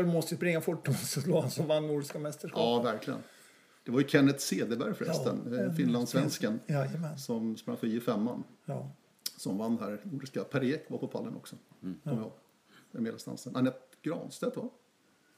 de 0.03 0.09
måste 0.13 0.37
springa 0.37 0.61
fort, 0.61 0.89
slå 1.07 1.41
han 1.41 1.51
som 1.51 1.67
vann 1.67 1.87
Nordiska 1.87 2.19
mästerskapet. 2.19 2.65
ja, 2.65 2.83
verkligen. 2.93 3.21
Det 3.85 3.91
var 3.93 4.01
ju 4.01 4.09
Kenneth 4.09 4.39
Cederberg 4.39 4.95
förresten, 4.95 5.49
Ja, 5.53 5.63
ja, 5.63 5.73
finlandssvensken, 5.73 6.61
Jajamän. 6.67 7.19
som 7.19 7.57
sprang 7.57 7.77
för 7.77 7.87
J5. 7.87 8.43
Ja. 8.65 8.91
som 9.37 9.59
vann 9.59 9.79
här 9.81 10.01
nordiska. 10.03 10.45
Per 10.45 10.65
Ek 10.65 10.85
var 10.91 10.99
på 10.99 11.07
pallen 11.09 11.37
också. 11.37 11.57
Mm. 11.83 11.99
Ja. 12.03 12.13
Med 12.91 13.03
medeldistansen. 13.03 13.57
Anette 13.57 13.79
Granstedt 14.03 14.57
va? 14.57 14.69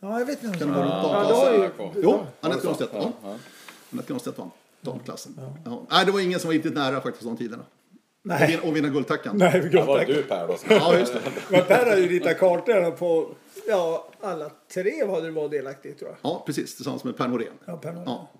ja, 0.00 0.18
jag 0.18 0.26
vet 0.26 0.44
inte. 0.44 0.58
Kan 0.58 0.68
det 0.68 0.74
vara 0.74 0.86
ja, 0.86 1.70
Ja, 1.78 1.92
Jo, 2.02 2.20
Anette 2.40 2.66
Granstedt. 2.66 2.90
Ja. 2.92 3.12
Ja. 3.22 3.36
Anette 3.92 4.08
Granstedt 4.08 4.38
vann 4.38 4.50
damklassen. 4.80 5.40
Ja. 5.64 5.86
Nej, 5.90 6.06
det 6.06 6.12
var 6.12 6.20
ingen 6.20 6.40
som 6.40 6.48
var 6.48 6.54
riktigt 6.54 6.74
nära 6.74 7.00
faktiskt 7.00 7.24
de 7.24 7.36
tiderna. 7.36 7.64
Och 8.22 8.26
Nej, 8.26 8.48
vinna, 8.50 8.62
och 8.62 8.76
vinna 8.76 8.88
guldtackan. 8.88 9.36
nej, 9.38 9.70
Ja, 9.72 9.84
var 9.84 10.04
du 10.04 10.22
Per 10.22 10.46
då? 10.48 10.56
Ja, 10.68 10.98
just 10.98 11.12
det. 11.12 11.20
Men 11.50 11.64
Per 11.64 11.86
hade 11.90 12.00
ju 12.00 12.08
ritat 12.08 12.38
kartorna 12.38 12.90
på, 12.90 13.34
ja, 13.68 14.12
alla 14.20 14.50
tre 14.74 15.06
hade 15.06 15.26
det 15.26 15.30
varit 15.30 15.50
delaktigt 15.50 15.98
tror 15.98 16.10
jag. 16.10 16.18
Ja, 16.32 16.42
precis. 16.46 16.76
Tillsammans 16.76 17.04
med 17.04 17.16
Per 17.16 17.28
Norén. 17.28 17.52
Ja, 17.64 17.76
Per 17.76 17.92
Norén. 17.92 18.04
Ja. 18.06 18.30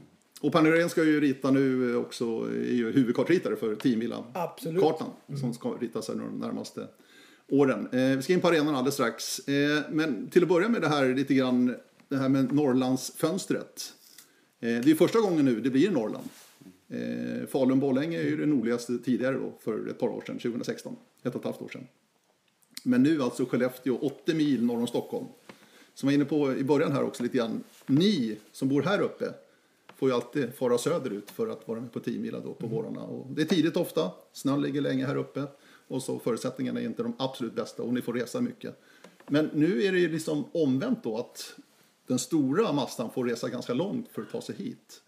Och 0.41 0.53
Per 0.53 0.63
Norén 0.63 0.89
ska 0.91 1.05
ju 1.05 1.21
rita 1.21 1.51
nu 1.51 1.97
också, 1.97 2.25
är 2.51 2.75
ju 2.75 2.93
huvudkartritare 2.93 3.57
för 3.57 3.75
10 3.75 3.97
mila 3.97 4.25
Absolut. 4.35 4.83
kartan 4.83 5.09
som 5.41 5.55
ska 5.55 5.69
ritas 5.81 6.09
här 6.09 6.15
de 6.15 6.39
närmaste 6.39 6.87
åren. 7.51 7.89
Eh, 7.93 8.17
vi 8.17 8.23
ska 8.23 8.33
in 8.33 8.41
på 8.41 8.49
arenan 8.49 8.75
alldeles 8.75 8.95
strax. 8.95 9.39
Eh, 9.49 9.83
men 9.91 10.31
till 10.31 10.43
att 10.43 10.49
börja 10.49 10.69
med 10.69 10.81
det 10.81 10.89
här 10.89 11.15
lite 11.15 11.35
grann, 11.35 11.77
det 12.09 12.17
här 12.17 12.29
med 12.29 12.53
Norrlandsfönstret. 12.53 13.93
Eh, 14.61 14.69
det 14.69 14.91
är 14.91 14.95
första 14.95 15.21
gången 15.21 15.45
nu 15.45 15.61
det 15.61 15.71
blir 15.71 15.89
i 15.89 15.91
Norrland. 15.93 16.29
Eh, 16.91 17.47
Falun-Borlänge 17.47 18.19
är 18.19 18.25
ju 18.25 18.37
det 18.37 18.47
nordligaste 18.47 18.99
tidigare 18.99 19.35
då, 19.37 19.53
för 19.61 19.89
ett 19.89 19.99
par 19.99 20.09
år 20.09 20.23
sedan, 20.27 20.39
2016. 20.39 20.97
Ett 21.23 21.35
och 21.35 21.41
ett 21.41 21.45
halvt 21.45 21.63
år 21.63 21.69
sedan. 21.69 21.87
Men 22.85 23.03
nu 23.03 23.23
alltså 23.23 23.47
Skellefteå, 23.47 23.99
80 23.99 24.35
mil 24.35 24.65
norr 24.65 24.79
om 24.79 24.87
Stockholm. 24.87 25.27
Som 25.95 26.09
jag 26.09 26.19
var 26.19 26.23
inne 26.23 26.25
på 26.25 26.59
i 26.61 26.65
början 26.65 26.93
här 26.93 27.03
också 27.03 27.23
lite 27.23 27.37
grann. 27.37 27.65
Ni 27.87 28.39
som 28.53 28.69
bor 28.69 28.83
här 28.83 29.01
uppe 29.01 29.35
får 29.97 30.09
ju 30.09 30.15
alltid 30.15 30.55
fara 30.55 30.79
söderut 30.79 31.31
för 31.31 31.49
att 31.49 31.69
vara 31.69 31.81
med 31.81 31.93
på 31.93 32.01
10 32.01 32.19
mila 32.19 32.41
då 32.41 32.55
på 32.55 32.67
vårarna. 32.67 33.03
Och 33.03 33.27
det 33.31 33.43
är 33.43 33.47
tidigt 33.47 33.77
ofta, 33.77 34.11
snön 34.33 34.63
ligger 34.63 34.81
länge 34.81 35.07
här 35.07 35.17
uppe 35.17 35.45
och 35.89 36.03
så 36.03 36.19
förutsättningarna 36.19 36.81
är 36.81 36.85
inte 36.85 37.03
de 37.03 37.15
absolut 37.19 37.55
bästa 37.55 37.83
och 37.83 37.95
ni 37.95 38.03
får 38.03 38.13
resa 38.13 38.41
mycket. 38.41 38.81
Men 39.29 39.51
nu 39.55 39.83
är 39.83 39.93
det 39.93 39.99
ju 39.99 40.09
liksom 40.09 40.45
omvänt 40.53 41.03
då 41.03 41.19
att 41.19 41.55
den 42.07 42.19
stora 42.19 42.73
massan 42.73 43.11
får 43.11 43.25
resa 43.25 43.49
ganska 43.49 43.75
långt 43.75 44.09
för 44.13 44.23
att 44.23 44.31
ta 44.31 44.41
sig 44.41 44.55
hit. 44.55 45.03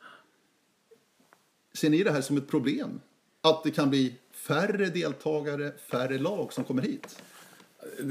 Ser 1.74 1.90
ni 1.90 2.02
det 2.02 2.10
här 2.10 2.20
som 2.20 2.36
ett 2.36 2.48
problem? 2.48 3.00
Att 3.40 3.64
det 3.64 3.70
kan 3.70 3.90
bli 3.90 4.14
färre 4.32 4.86
deltagare, 4.86 5.72
färre 5.90 6.18
lag 6.18 6.52
som 6.52 6.64
kommer 6.64 6.82
hit? 6.82 7.22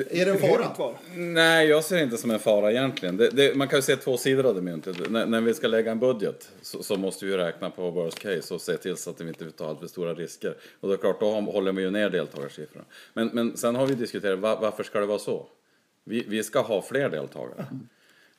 Är 0.09 0.25
det 0.25 0.31
en 0.31 0.37
fara? 0.37 0.95
Nej, 1.15 1.67
jag 1.67 1.83
ser 1.83 1.95
det 1.95 2.03
inte 2.03 2.17
som 2.17 2.31
en 2.31 2.39
fara 2.39 2.71
egentligen. 2.71 3.17
Det, 3.17 3.29
det, 3.29 3.55
man 3.55 3.67
kan 3.67 3.77
ju 3.77 3.81
se 3.83 3.95
två 3.95 4.17
sidor 4.17 4.45
av 4.45 4.55
det 4.55 4.61
myntet. 4.61 5.09
När, 5.09 5.25
när 5.25 5.41
vi 5.41 5.53
ska 5.53 5.67
lägga 5.67 5.91
en 5.91 5.99
budget 5.99 6.51
så, 6.61 6.83
så 6.83 6.97
måste 6.97 7.25
vi 7.25 7.31
ju 7.31 7.37
räkna 7.37 7.69
på 7.69 7.91
worst 7.91 8.19
case 8.19 8.53
och 8.53 8.61
se 8.61 8.77
till 8.77 8.97
så 8.97 9.09
att 9.09 9.21
vi 9.21 9.27
inte 9.27 9.51
tar 9.51 9.69
allt 9.69 9.79
för 9.79 9.87
stora 9.87 10.13
risker. 10.13 10.55
Och 10.79 10.87
då 10.87 10.93
är 10.93 10.97
klart, 10.97 11.19
då 11.19 11.31
håller 11.31 11.71
man 11.71 11.83
ju 11.83 11.91
ner 11.91 12.09
deltagarsiffrorna. 12.09 12.85
Men, 13.13 13.27
men 13.27 13.57
sen 13.57 13.75
har 13.75 13.87
vi 13.87 13.95
diskuterat, 13.95 14.39
var, 14.39 14.61
varför 14.61 14.83
ska 14.83 14.99
det 14.99 15.05
vara 15.05 15.19
så? 15.19 15.47
Vi, 16.03 16.25
vi 16.27 16.43
ska 16.43 16.61
ha 16.61 16.81
fler 16.81 17.09
deltagare. 17.09 17.65
Mm. 17.71 17.87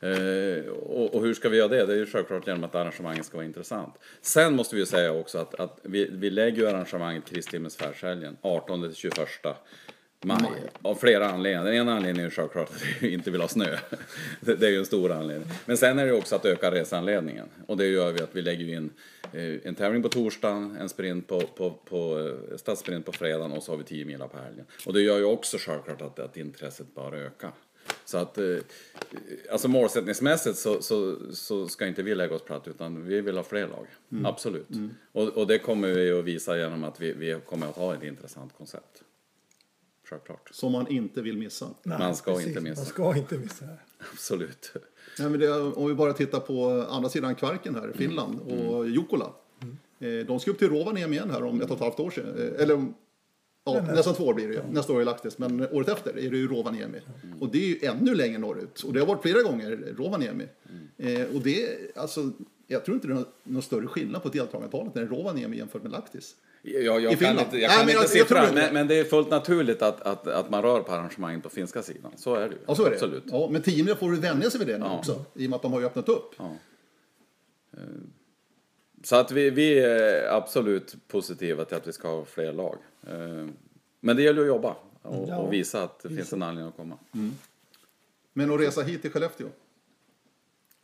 Eh, 0.02 0.66
och, 0.70 1.14
och 1.14 1.22
hur 1.22 1.34
ska 1.34 1.48
vi 1.48 1.56
göra 1.56 1.68
det? 1.68 1.86
Det 1.86 1.92
är 1.92 1.96
ju 1.96 2.06
självklart 2.06 2.46
genom 2.46 2.64
att 2.64 2.74
arrangemanget 2.74 3.26
ska 3.26 3.36
vara 3.36 3.46
intressant. 3.46 3.94
Sen 4.20 4.56
måste 4.56 4.74
vi 4.74 4.80
ju 4.80 4.86
säga 4.86 5.12
också 5.12 5.38
att, 5.38 5.54
att 5.54 5.78
vi, 5.82 6.08
vi 6.12 6.30
lägger 6.30 6.58
ju 6.58 6.68
arrangemanget 6.68 7.24
Kristi 7.24 7.56
himmelsfärdshelgen 7.56 8.36
18 8.42 8.82
till 8.82 8.94
21 8.94 9.18
maj. 10.24 10.62
Av 10.82 10.94
flera 10.94 11.30
anledningar. 11.30 11.64
Den 11.64 11.74
ena 11.74 11.92
anledningen 11.92 12.20
är 12.20 12.24
ju 12.24 12.30
självklart 12.30 12.70
att 12.70 12.82
vi 13.00 13.12
inte 13.12 13.30
vill 13.30 13.40
ha 13.40 13.48
snö. 13.48 13.76
Det, 14.40 14.62
är 14.62 14.70
ju 14.70 14.78
en 14.78 14.86
stor 14.86 15.12
anledning. 15.12 15.48
Men 15.66 15.76
sen 15.76 15.98
är 15.98 16.02
det 16.02 16.10
ju 16.10 16.18
också 16.18 16.36
att 16.36 16.44
öka 16.44 16.70
resanledningen. 16.70 17.48
Och 17.66 17.76
det 17.76 17.86
gör 17.86 18.12
vi 18.12 18.22
att 18.22 18.36
vi 18.36 18.42
lägger 18.42 18.76
in 18.76 18.90
eh, 19.32 19.54
en 19.64 19.74
tävling 19.74 20.02
på 20.02 20.08
torsdagen, 20.08 20.76
en 20.80 20.88
sprint 20.88 21.28
på, 21.28 21.40
på, 21.40 21.70
på 21.70 22.18
eh, 22.18 22.56
stadssprint 22.56 23.06
på 23.06 23.12
fredagen 23.12 23.52
och 23.52 23.62
så 23.62 23.72
har 23.72 23.76
vi 23.76 23.84
10 23.84 24.04
mila 24.04 24.28
på 24.28 24.38
helgen. 24.38 24.66
Och 24.86 24.92
det 24.92 25.00
gör 25.00 25.18
ju 25.18 25.24
också 25.24 25.56
självklart 25.60 26.02
att, 26.02 26.18
att 26.18 26.36
intresset 26.36 26.94
bör 26.94 27.14
öka. 27.14 27.52
Så 28.04 28.18
att, 28.18 28.38
eh, 28.38 28.56
alltså 29.50 29.68
målsättningsmässigt 29.68 30.58
så, 30.58 30.82
så, 30.82 31.16
så 31.32 31.68
ska 31.68 31.86
inte 31.86 32.02
vi 32.02 32.14
lägga 32.14 32.34
oss 32.34 32.42
platt 32.42 32.68
utan 32.68 33.06
vi 33.06 33.20
vill 33.20 33.36
ha 33.36 33.44
fler 33.44 33.68
lag. 33.68 33.86
Absolut. 34.24 34.68
Och, 35.12 35.28
och 35.28 35.46
det 35.46 35.58
kommer 35.58 35.88
vi 35.88 36.12
att 36.12 36.24
visa 36.24 36.58
genom 36.58 36.84
att 36.84 37.00
vi, 37.00 37.12
vi 37.12 37.40
kommer 37.46 37.66
att 37.66 37.76
ha 37.76 37.94
ett 37.94 38.02
intressant 38.02 38.52
koncept. 38.58 39.02
Självklart. 40.04 40.48
Som 40.52 40.72
man 40.72 40.88
inte 40.88 41.22
vill 41.22 41.38
missa. 41.38 41.68
Nej, 41.82 41.98
Man 41.98 42.16
ska 42.16 42.42
inte 42.42 42.60
missa. 42.60 42.80
Man 42.80 42.86
ska 42.86 43.16
inte 43.16 43.38
missa. 43.38 43.64
Absolut. 44.12 44.72
Nej, 45.18 45.30
men 45.30 45.40
det, 45.40 45.52
om 45.60 45.88
vi 45.88 45.94
bara 45.94 46.12
tittar 46.12 46.40
på 46.40 46.86
andra 46.90 47.08
sidan 47.08 47.34
Kvarken 47.34 47.74
här, 47.74 47.92
Finland 47.94 48.40
och 48.40 48.88
Jukkola. 48.88 49.32
Eh, 49.98 50.26
de 50.26 50.40
ska 50.40 50.50
upp 50.50 50.58
till 50.58 50.68
Rovaniemi 50.68 51.16
igen 51.16 51.30
här 51.30 51.44
om 51.44 51.60
ett 51.60 51.70
och 51.70 51.76
ett 51.76 51.82
halvt 51.82 52.00
år 52.00 52.10
sedan. 52.10 52.34
Eh, 52.38 52.62
eller 52.62 52.74
om, 52.74 52.94
ja, 53.64 53.80
nästan 53.82 54.14
två 54.14 54.24
år 54.24 54.34
blir 54.34 54.48
det 54.48 54.54
ju. 54.54 54.60
Nästa 54.70 54.92
år 54.92 55.00
är 55.00 55.04
Lahtis, 55.04 55.38
men 55.38 55.66
året 55.70 55.88
efter 55.88 56.18
är 56.18 56.30
det 56.30 56.36
ju 56.36 56.48
Rovaniemi. 56.48 57.00
Och 57.40 57.48
det 57.48 57.58
är 57.58 57.66
ju 57.66 57.78
ännu 57.86 58.14
längre 58.14 58.38
norrut. 58.38 58.82
Och 58.82 58.92
det 58.92 59.00
har 59.00 59.06
varit 59.06 59.22
flera 59.22 59.42
gånger 59.42 59.94
Rovaniemi. 59.98 60.48
Eh, 60.98 61.22
och 61.36 61.40
det, 61.42 61.68
alltså, 61.96 62.30
jag 62.66 62.84
tror 62.84 62.94
inte 62.94 63.06
det 63.06 63.12
är 63.12 63.14
någon, 63.14 63.24
någon 63.44 63.62
större 63.62 63.86
skillnad 63.86 64.22
på 64.22 64.28
deltagantalet 64.28 64.94
när 64.94 65.02
det 65.02 65.08
är 65.08 65.10
Rovaniemi 65.18 65.56
jämfört 65.58 65.82
med 65.82 65.92
Lahtis. 65.92 66.36
Jag, 66.64 66.82
jag 67.00 67.12
I 67.12 67.16
kan 67.16 67.38
inte, 67.38 67.58
jag 67.58 67.68
Nej, 67.68 67.68
kan 67.68 67.78
men 67.78 67.80
inte 67.80 67.92
jag- 67.92 68.02
jag 68.20 68.28
tror 68.28 68.38
siffran, 68.38 68.54
men, 68.54 68.74
men 68.74 68.88
det 68.88 68.94
är 68.98 69.04
fullt 69.04 69.30
naturligt 69.30 69.82
att, 69.82 70.00
att, 70.00 70.26
att 70.26 70.50
man 70.50 70.62
rör 70.62 70.80
på 70.80 70.92
arrangemangen 70.92 71.40
på 71.40 71.48
finska 71.48 71.82
sidan. 71.82 72.12
Så 72.16 72.34
är 72.34 72.48
det 72.48 72.54
ju. 72.54 72.60
Ja, 72.66 72.74
så 72.74 72.82
är 72.84 72.90
det. 72.90 72.96
Absolut. 72.96 73.22
Ja, 73.26 73.48
men 73.52 73.62
10 73.62 73.94
får 73.94 74.10
du 74.10 74.16
vänja 74.20 74.50
sig 74.50 74.58
vid 74.58 74.68
det 74.68 74.78
nu 74.78 74.84
Ja. 74.84 74.98
också. 74.98 75.24
I 75.34 75.46
och 75.46 75.50
med 75.50 75.56
att 75.56 75.62
de 75.62 75.72
har 75.72 75.80
ju 75.80 75.86
öppnat 75.86 76.08
upp. 76.08 76.34
Ja. 76.38 76.56
Så 79.04 79.16
att 79.16 79.32
vi, 79.32 79.50
vi 79.50 79.78
är 79.78 80.36
absolut 80.36 80.94
positiva 81.08 81.64
till 81.64 81.76
att 81.76 81.86
vi 81.86 81.92
ska 81.92 82.08
ha 82.08 82.24
fler 82.24 82.52
lag. 82.52 82.78
Eh, 83.06 83.46
Men 84.00 84.16
det 84.16 84.22
gäller 84.22 84.40
att 84.42 84.46
jobba 84.48 84.76
och, 85.02 85.28
Ja. 85.28 85.36
och 85.36 85.52
visa 85.52 85.82
att 85.82 85.98
det 86.02 86.08
finns 86.08 86.32
en 86.32 86.42
anledning 86.42 86.68
att 86.68 86.76
komma. 86.76 86.98
Men 88.32 88.50
att 88.54 88.60
resa 88.60 88.82
hit 88.82 89.02
till 89.02 89.10
Skellefteå? 89.10 89.46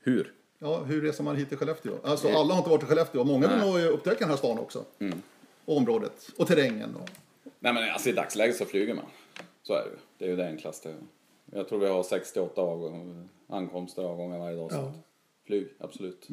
Hur? 0.00 0.32
Ja, 0.58 0.84
hur 0.84 1.02
reser 1.02 1.24
man 1.24 1.36
hit 1.36 1.48
till 1.48 1.58
Skellefteå? 1.58 1.92
Alltså 2.02 2.28
alla 2.28 2.54
har 2.54 2.58
inte 2.58 2.70
varit 2.70 2.82
i 2.82 2.86
Skellefteå. 2.86 3.24
Många 3.24 3.48
vill 3.48 3.58
nog 3.58 3.80
upptäcka 3.80 4.18
den 4.18 4.28
här 4.28 4.36
stan 4.36 4.58
också. 4.58 4.84
Och 5.64 5.76
området. 5.76 6.30
Och 6.38 6.46
terrängen. 6.46 6.96
Och... 6.96 7.10
Nej 7.60 7.72
men 7.74 7.90
alltså 7.92 8.08
i 8.08 8.12
dagsläget 8.12 8.56
så 8.56 8.64
flyger 8.64 8.94
man. 8.94 9.04
Så 9.62 9.72
är 9.72 9.82
det 9.84 9.90
ju. 9.90 9.96
Det 10.18 10.24
är 10.24 10.28
ju 10.28 10.36
det 10.36 10.46
enklaste. 10.46 10.94
Jag 11.52 11.68
tror 11.68 11.78
vi 11.78 11.86
har 11.88 12.02
68 12.02 12.60
avgång, 12.60 13.28
ankomster 13.46 14.04
och 14.04 14.10
avgångar 14.10 14.38
varje 14.38 14.56
dag. 14.56 14.72
Så 14.72 14.76
Ja. 14.78 14.82
att 14.88 14.94
flyg, 15.46 15.68
absolut. 15.78 16.28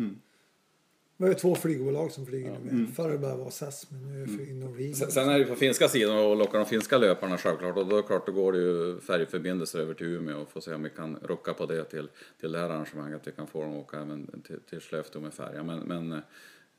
Vi 1.17 1.23
har 1.23 1.29
ju 1.29 1.39
två 1.39 1.55
flygbolag 1.55 2.11
som 2.11 2.25
flyger 2.25 2.51
nu 2.51 2.71
med. 2.71 2.95
Förr 2.95 3.09
det 3.09 3.17
bara 3.17 3.35
var 3.35 3.49
SAS, 3.49 3.87
men 3.91 4.01
nu 4.01 4.21
är 4.21 4.27
det 4.27 4.43
mm. 4.43 4.59
Norwegian. 4.59 4.95
Sen 4.95 5.11
sen 5.11 5.29
är 5.29 5.39
det 5.39 5.45
på 5.45 5.55
finska 5.55 5.87
sidan 5.87 6.17
och 6.17 6.35
lockar 6.35 6.59
de 6.59 6.65
finska 6.65 6.97
löparna 6.97 7.37
självklart. 7.37 7.77
Och 7.77 7.87
då 7.87 7.97
är 7.97 8.01
det 8.01 8.07
klart, 8.07 8.25
då 8.25 8.31
går 8.31 8.53
det 8.53 8.59
ju 8.59 8.99
färjeförbindelser 8.99 9.79
över 9.79 9.93
till 9.93 10.07
Umeå 10.07 10.41
och 10.41 10.49
får 10.49 10.61
se 10.61 10.73
om 10.73 10.83
vi 10.83 10.89
kan 10.89 11.17
rucka 11.21 11.53
på 11.53 11.65
det 11.65 11.83
till, 11.83 12.09
till 12.39 12.51
det 12.51 12.59
här 12.59 12.69
arrangemanget. 12.69 13.21
Att 13.21 13.27
vi 13.27 13.31
kan 13.31 13.47
få 13.47 13.61
dem 13.61 13.71
att 13.71 13.83
åka 13.85 13.97
även 13.97 14.41
till, 14.47 14.59
till 14.69 14.79
Skellefteå 14.79 15.21
med 15.21 15.33
färja. 15.33 15.63
Men, 15.63 15.79
men 15.79 16.11
eh, 16.11 16.19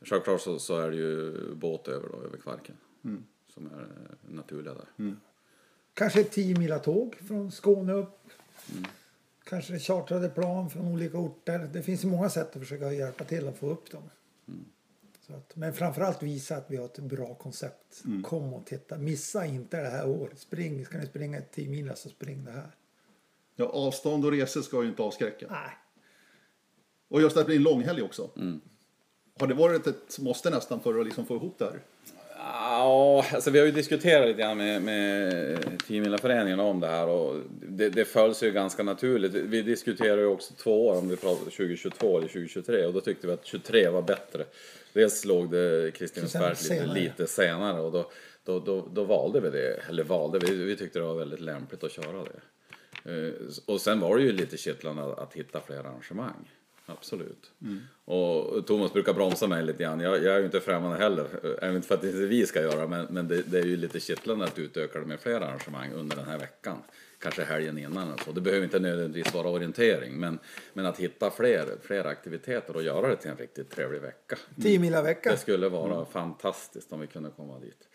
självklart 0.00 0.40
så, 0.40 0.58
så 0.58 0.78
är 0.78 0.90
det 0.90 0.96
ju 0.96 1.34
båt 1.54 1.88
över 1.88 2.08
då, 2.08 2.26
över 2.26 2.38
Kvarken. 2.38 2.76
Som 3.54 3.66
är 3.66 3.80
eh, 3.80 4.34
naturliga 4.34 4.74
där. 4.74 5.16
Kanske 5.94 6.20
ett 6.20 6.32
10 6.32 6.58
mila 6.58 6.78
tåg 6.78 7.14
från 7.28 7.52
Skåne 7.52 7.92
upp. 7.92 8.18
Kanske 9.44 9.78
chartrade 9.78 10.28
plan 10.28 10.70
från 10.70 10.86
olika 10.92 11.18
orter. 11.18 11.58
Det 11.72 11.82
finns 11.82 12.04
många 12.04 12.30
sätt 12.30 12.56
att 12.56 12.62
försöka 12.62 12.92
hjälpa 12.92 13.24
till 13.24 13.48
att 13.48 13.58
få 13.58 13.70
upp 13.70 13.90
dem. 13.90 14.02
Så 15.26 15.34
att, 15.34 15.56
men 15.56 15.72
framförallt 15.72 16.22
visa 16.22 16.56
att 16.56 16.70
vi 16.70 16.76
har 16.76 16.84
ett 16.84 16.98
bra 16.98 17.34
koncept. 17.34 18.02
Kom 18.24 18.54
och 18.54 18.66
titta. 18.66 18.98
Missa 18.98 19.46
inte 19.46 19.82
det 19.82 19.88
här 19.88 20.08
året. 20.08 20.38
Spring, 20.38 20.84
ska 20.84 20.98
ni 20.98 21.06
springa 21.06 21.38
ett 21.38 21.52
10 21.52 21.68
mila 21.68 21.96
så 21.96 22.08
spring 22.08 22.44
det 22.44 22.50
här. 22.50 22.70
Ja, 23.56 23.64
avstånd 23.66 24.24
och 24.24 24.32
resor 24.32 24.62
ska 24.62 24.82
ju 24.82 24.88
inte 24.88 25.02
avskräcka. 25.02 25.46
Nej. 25.50 25.70
Och 27.08 27.22
just 27.22 27.36
att 27.36 27.42
det 27.42 27.46
blir 27.46 27.56
en 27.56 27.62
långhelg 27.62 28.02
också. 28.02 28.30
Har 29.38 29.46
det 29.46 29.54
varit 29.54 29.86
ett 29.86 30.18
måste 30.18 30.50
nästan 30.50 30.80
för 30.80 31.00
att 31.00 31.06
liksom 31.06 31.26
få 31.26 31.36
ihop 31.36 31.58
det 31.58 31.64
här? 31.64 31.82
Ja, 32.78 33.24
alltså 33.32 33.50
vi 33.50 33.58
har 33.58 33.66
ju 33.66 33.72
diskuterat 33.72 34.28
lite 34.28 34.40
grann 34.40 34.58
med, 34.58 34.82
med 34.82 35.82
Teamvilla-föreningen 35.88 36.60
om 36.60 36.80
det 36.80 36.86
här 36.86 37.06
och 37.08 37.36
det, 37.68 37.88
det 37.88 38.04
följs 38.04 38.42
ju 38.42 38.50
ganska 38.52 38.82
naturligt. 38.82 39.34
Vi 39.34 39.62
diskuterar 39.62 40.18
ju 40.18 40.26
också 40.26 40.54
två 40.54 40.86
år 40.86 40.98
om 40.98 41.08
vi 41.08 41.16
pratar 41.16 41.44
2022 41.44 42.18
eller 42.18 42.28
2023 42.28 42.86
och 42.86 42.92
då 42.92 43.00
tyckte 43.00 43.26
vi 43.26 43.32
att 43.32 43.46
23 43.46 43.88
var 43.88 44.02
bättre. 44.02 44.44
Dels 44.92 45.24
låg 45.24 45.50
det 45.50 45.94
Kristineberg 45.94 46.50
lite, 46.50 46.64
Senare. 46.64 46.94
lite 47.00 47.26
senare 47.26 47.80
och 47.80 47.92
då, 47.92 48.10
då, 48.44 48.60
då, 48.60 48.88
då 48.92 49.04
valde 49.04 49.40
vi 49.40 49.50
det, 49.50 49.80
eller 49.88 50.04
valde, 50.04 50.38
vi, 50.38 50.54
vi 50.64 50.76
tyckte 50.76 50.98
det 50.98 51.04
var 51.04 51.14
väldigt 51.14 51.40
lämpligt 51.40 51.84
att 51.84 51.92
köra 51.92 52.24
det. 52.24 52.40
Eh, 53.12 53.32
Och 53.66 53.80
sen 53.80 54.00
var 54.00 54.16
det 54.16 54.22
ju 54.22 54.32
lite 54.32 54.56
kittlande 54.56 55.02
att 55.02 55.34
hitta 55.34 55.60
fler 55.60 55.78
arrangemang. 55.78 56.50
Absolut. 56.86 57.50
Och 58.04 58.66
Thomas 58.66 58.92
brukar 58.92 59.12
bromsa 59.14 59.46
mig 59.46 59.64
lite 59.64 59.82
grann. 59.82 60.00
Jag, 60.00 60.24
jag 60.24 60.34
är 60.34 60.38
ju 60.38 60.44
inte 60.44 60.60
främmande 60.60 60.96
heller. 60.96 61.26
Även 61.62 61.76
inte 61.76 61.88
för 61.88 61.94
att 61.94 62.04
inte 62.04 62.18
vi 62.18 62.46
ska 62.46 62.62
göra 62.62 62.86
men, 62.86 63.06
men 63.10 63.28
det, 63.28 63.42
det 63.42 63.58
är 63.58 63.64
ju 63.64 63.76
lite 63.76 64.00
kittlande 64.00 64.44
att 64.44 64.58
utöka 64.58 64.98
det 64.98 65.06
med 65.06 65.20
fler 65.20 65.40
arrangemang 65.40 65.92
under 65.92 66.16
den 66.16 66.24
här 66.24 66.38
veckan. 66.38 66.78
Kanske 67.18 67.44
helgen 67.44 67.78
innan 67.78 68.12
och 68.12 68.20
så. 68.20 68.32
Det 68.32 68.40
behöver 68.40 68.64
inte 68.64 68.78
nödvändigtvis 68.78 69.34
vara 69.34 69.48
orientering 69.48 70.20
men, 70.20 70.38
men 70.72 70.86
att 70.86 70.98
hitta 70.98 71.30
fler, 71.30 71.66
fler 71.82 72.04
aktiviteter 72.04 72.76
och 72.76 72.82
göra 72.82 73.08
det 73.08 73.16
till 73.16 73.30
en 73.30 73.36
riktigt 73.36 73.70
trevlig 73.70 74.00
vecka. 74.00 74.36
10 74.62 74.78
mila 74.78 75.02
vecka. 75.02 75.30
Det 75.30 75.36
skulle 75.36 75.68
vara 75.68 76.04
fantastiskt 76.04 76.92
om 76.92 77.00
vi 77.00 77.06
kunde 77.06 77.30
komma 77.30 77.58
dit. 77.58 77.88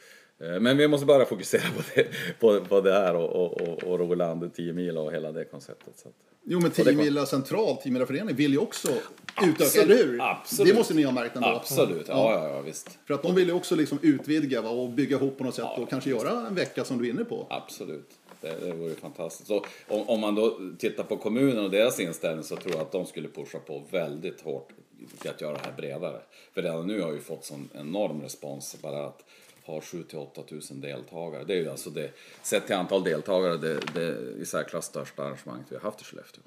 Eh, 0.43 0.59
Men 0.59 0.77
vi 0.77 0.87
måste 0.87 1.05
bara 1.05 1.25
fokusera 1.25 1.61
på 1.77 1.83
det, 1.95 2.07
på, 2.39 2.65
på 2.65 2.81
det 2.81 2.93
här 2.93 3.15
och, 3.15 3.61
och, 3.61 3.83
och, 3.83 3.99
Roland 3.99 4.53
10 4.53 4.73
mil 4.73 4.97
och 4.97 5.13
hela 5.13 5.31
det 5.31 5.45
konceptet. 5.45 5.93
Så 5.99 6.07
att. 6.07 6.15
Jo, 6.43 6.59
men 6.59 6.69
det 6.69 6.75
10 6.75 6.85
kom- 6.85 6.95
mila 6.95 7.25
central, 7.25 7.77
10 7.83 7.91
mila 7.91 8.05
förening 8.05 8.35
vill 8.35 8.51
ju 8.51 8.57
också 8.57 8.87
utöka, 8.87 9.63
Absolut, 9.63 9.89
eller 9.89 10.05
hur? 10.05 10.21
absolut. 10.21 10.73
Det 10.73 10.77
måste 10.77 10.93
ni 10.93 11.03
ha 11.03 11.11
märkt 11.11 11.35
ändå. 11.35 11.47
Absolut, 11.47 12.07
ja, 12.07 12.33
ja, 12.33 12.49
ja 12.49 12.61
visst. 12.61 12.99
För 13.05 13.13
att 13.13 13.23
de 13.23 13.35
vill 13.35 13.47
ju 13.47 13.53
också 13.53 13.75
liksom 13.75 13.99
utvidga 14.01 14.61
va, 14.61 14.69
och 14.69 14.89
bygga 14.89 15.17
ihop 15.17 15.37
på 15.37 15.43
något 15.43 15.55
sätt 15.55 15.65
och 15.77 15.89
kanske 15.89 16.09
göra 16.09 16.47
en 16.47 16.55
vecka 16.55 16.83
som 16.83 16.97
du 16.97 17.05
är 17.05 17.09
inne 17.09 17.23
på. 17.23 17.47
Absolut. 17.49 18.09
Det, 18.41 18.65
det 18.65 18.73
vore 18.73 18.95
fantastiskt. 18.95 19.47
Så 19.47 19.65
om, 19.87 20.09
om 20.09 20.19
man 20.19 20.35
då 20.35 20.57
tittar 20.79 21.03
på 21.03 21.17
kommunen 21.17 21.63
och 21.63 21.71
deras 21.71 21.99
inställning 21.99 22.43
så 22.43 22.55
tror 22.55 22.73
jag 22.73 22.81
att 22.81 22.91
de 22.91 23.05
skulle 23.05 23.27
pusha 23.27 23.59
på 23.59 23.83
väldigt 23.91 24.41
hårt 24.41 24.69
för 25.17 25.29
att 25.29 25.41
göra 25.41 25.53
det 25.53 25.59
här 25.65 25.73
bredare. 25.77 26.19
För 26.53 26.61
redan 26.61 26.87
nu 26.87 27.01
har 27.01 27.11
vi 27.11 27.19
fått 27.19 27.45
sån 27.45 27.69
enorm 27.73 28.21
respons 28.21 28.77
bara 28.81 29.05
att 29.05 29.23
ha 29.63 29.81
7 29.81 30.03
till 30.03 30.17
8 30.17 30.43
tusen 30.43 30.81
deltagare. 30.81 31.43
Det 31.43 31.53
är 31.53 31.57
ju 31.57 31.69
alltså 31.69 31.89
det, 31.89 32.11
sett 32.41 32.65
till 32.65 32.75
antal 32.75 33.03
deltagare, 33.03 33.57
det, 33.57 33.79
det 33.93 34.17
i 34.41 34.45
särklass 34.45 34.85
största 34.85 35.23
arrangemanget 35.23 35.67
vi 35.69 35.75
har 35.75 35.83
haft 35.83 36.01
i 36.01 36.03
Skellefteå. 36.03 36.43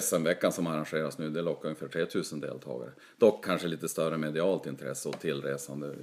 SM-veckan 0.00 0.52
som 0.52 0.66
arrangeras 0.66 1.18
nu, 1.18 1.30
det 1.30 1.42
lockar 1.42 1.68
ungefär 1.68 1.88
3000 1.88 2.40
deltagare. 2.40 2.90
Dock 3.18 3.44
kanske 3.44 3.68
lite 3.68 3.88
större 3.88 4.18
medialt 4.18 4.66
intresse 4.66 5.08
och 5.08 5.20
tillresande 5.20 5.94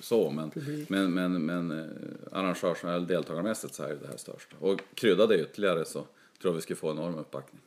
så, 0.00 0.30
men, 0.30 0.50
men, 0.88 1.14
men, 1.14 1.46
men 1.46 1.70
eh, 1.70 1.86
arrangörs 2.32 2.84
eller 2.84 3.06
deltagarmässigt 3.06 3.74
så 3.74 3.82
är 3.82 3.94
det 4.02 4.08
här 4.08 4.16
största. 4.16 4.56
Och 4.60 4.80
krydda 4.94 5.26
det 5.26 5.40
ytterligare 5.40 5.84
så 5.84 5.98
tror 6.40 6.52
jag 6.52 6.52
vi 6.52 6.60
skulle 6.60 6.76
få 6.76 6.90
enorm 6.90 7.14
uppbackning. 7.14 7.60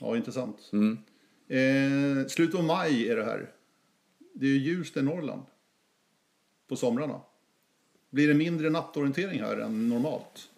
Ja, 0.00 0.16
intressant. 0.16 0.70
Mm. 0.72 0.98
Eh, 1.48 2.26
slutet 2.26 2.54
av 2.54 2.64
maj 2.64 3.08
är 3.08 3.16
det 3.16 3.24
här. 3.24 3.50
Det 4.32 4.46
är 4.46 4.50
ju 4.50 4.84
i 4.96 5.02
Norrland. 5.02 5.42
På 6.68 6.76
somrarna. 6.76 7.20
Blir 8.10 8.28
det 8.28 8.34
mindre 8.34 8.70
nattorientering 8.70 9.42
här 9.42 9.56
än 9.56 9.88
normalt? 9.88 10.48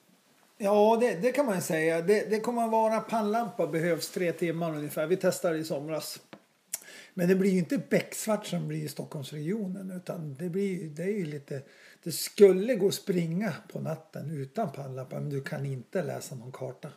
Ja, 0.59 0.99
det, 1.01 1.15
det 1.15 1.33
kan 1.33 1.47
man 1.47 1.63
säga. 1.63 2.03
Det, 2.03 2.31
det 2.31 2.41
kommer 2.41 2.65
att 2.65 2.71
vara 2.71 3.01
pannlampa 3.01 3.67
behövs 3.67 4.11
tre 4.11 4.33
timmar 4.33 4.77
ungefär. 4.77 5.07
Vi 5.07 5.17
testade 5.17 5.59
i 5.59 5.65
somras. 5.65 6.21
Men 7.15 7.29
det 7.29 7.35
blir 7.35 7.51
ju 7.51 7.59
inte 7.59 7.79
becksvart 7.79 8.47
som 8.47 8.69
blir 8.69 8.85
i 8.85 8.89
Stockholmsregionen 8.89 9.91
utan 9.91 10.35
det, 10.35 10.49
blir, 10.49 10.89
det 10.89 11.03
är 11.03 11.17
ju 11.19 11.25
lite... 11.25 11.63
Det 12.03 12.13
skulle 12.13 12.75
gå 12.75 12.89
att 12.89 12.95
springa 12.95 13.53
på 13.73 13.81
natten 13.81 14.31
utan 14.31 14.73
pannlampa 14.73 15.21
men 15.21 15.31
du 15.31 15.41
kan 15.41 15.67
inte 15.67 16.03
läsa 16.03 16.35
någon 16.35 16.53
karta. 16.53 16.89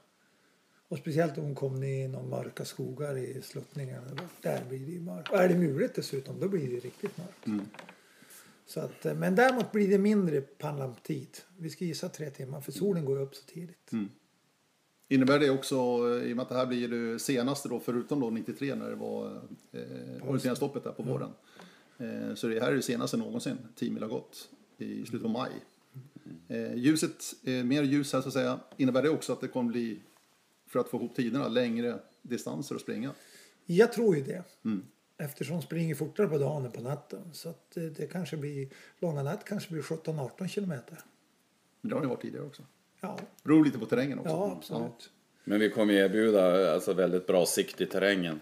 Och 0.88 0.98
speciellt 0.98 1.38
om 1.38 1.44
hon 1.44 1.56
kom 1.56 1.80
ner 1.80 2.06
i 2.06 2.08
någon 2.08 2.30
mörka 2.30 2.66
skogar 2.66 3.18
i 3.18 3.42
sluttningarna. 3.42 4.08
Där 4.42 4.62
blir 4.70 4.80
det 4.80 4.92
ju 4.92 5.02
mörkt. 5.02 5.30
Och 5.30 5.38
är 5.38 5.50
det 5.50 5.56
mulet 5.56 5.96
dessutom 5.96 6.40
då 6.40 6.48
blir 6.48 6.70
det 6.70 6.80
riktigt 6.80 7.18
mörkt. 7.18 7.68
Så 8.70 8.80
att, 8.80 9.06
eh, 9.06 9.16
men 9.16 9.36
däremot 9.36 9.72
blir 9.72 9.88
det 9.88 9.98
mindre 9.98 10.42
pannlamptid. 10.42 11.38
Vi 11.58 11.70
ska 11.70 11.86
gissa 11.86 12.10
tre 12.10 12.30
timmar 12.30 12.62
för 12.62 12.72
solen 12.72 13.06
går 13.06 13.22
upp 13.22 13.36
så 13.36 13.46
tidigt. 13.46 13.92
Innebär 15.08 15.40
det 15.40 15.50
också, 15.50 15.76
eh, 15.76 16.30
i 16.30 16.34
och 16.34 16.36
med 16.36 16.44
att 16.44 16.50
det 16.50 16.56
här 16.56 16.66
blir 16.66 16.88
det 16.88 17.20
senaste 17.20 17.70
då, 17.70 17.80
förutom 17.80 18.20
då 18.20 18.30
93 18.30 18.76
när 18.76 18.90
det 18.90 18.96
var 18.96 19.42
eh, 19.72 20.28
orienteringsstoppet 20.28 20.84
där 20.84 20.92
på 20.92 21.04
våren. 21.04 21.30
Eh, 21.98 22.36
så 22.36 22.48
det 22.48 22.60
här 22.60 22.72
är 22.72 22.76
det 22.76 22.82
senaste 22.82 23.18
någonsin 23.18 23.58
10 23.76 23.92
mil 23.92 24.04
har 24.04 24.10
gått 24.10 24.50
i 24.78 25.06
slutet 25.06 25.26
av 25.26 25.32
maj. 25.32 25.52
Eh, 26.48 26.76
ljuset, 26.76 27.24
eh, 27.44 27.64
mer 27.64 27.84
ljus 27.84 28.14
här 28.14 28.22
så 28.22 28.28
att 28.28 28.34
säga. 28.34 28.60
Innebär 28.78 29.04
det 29.04 29.10
också 29.10 29.34
att 29.34 29.42
det 29.42 29.48
kommer 29.48 29.72
bli, 29.72 30.00
för 30.68 30.80
att 30.80 30.90
få 30.90 30.98
ihop 30.98 31.16
tiderna, 31.16 31.48
längre 31.48 32.00
distanser 32.22 32.76
att 32.76 32.82
springa? 32.82 33.12
Jag 33.66 33.94
tror 33.94 34.16
ju 34.16 34.24
det. 34.24 34.44
Eftersom 35.22 35.56
de 35.56 35.62
springer 35.62 35.96
fortare 35.96 36.28
på 36.28 36.38
dagen 36.38 36.66
än 36.66 36.72
på 36.72 36.82
natten. 36.82 37.22
Så 37.34 37.50
att 37.50 37.72
det, 37.74 37.90
det 37.90 38.08
kanske 38.08 38.38
blir, 38.38 38.68
långa 39.00 39.24
natt 39.24 39.46
kanske 39.46 39.72
blir 39.72 39.82
17-18 39.82 40.48
kilometer. 40.48 40.98
Men 41.82 41.90
det 41.90 41.96
har 41.96 42.02
det 42.02 42.08
varit 42.08 42.22
tidigare 42.22 42.46
också. 42.46 42.64
Ja, 43.02 43.20
Beror 43.44 43.66
lite 43.66 43.80
på 43.80 43.86
terrängen 43.86 44.20
också. 44.20 44.32
ja 44.32 44.56
absolut. 44.58 45.10
Men 45.44 45.60
vi 45.60 45.70
kommer 45.70 45.94
erbjuda 45.94 46.74
alltså, 46.74 46.94
väldigt 46.94 47.28
bra 47.28 47.46
sikt 47.46 47.82
i 47.82 47.86
terrängen. 47.86 48.40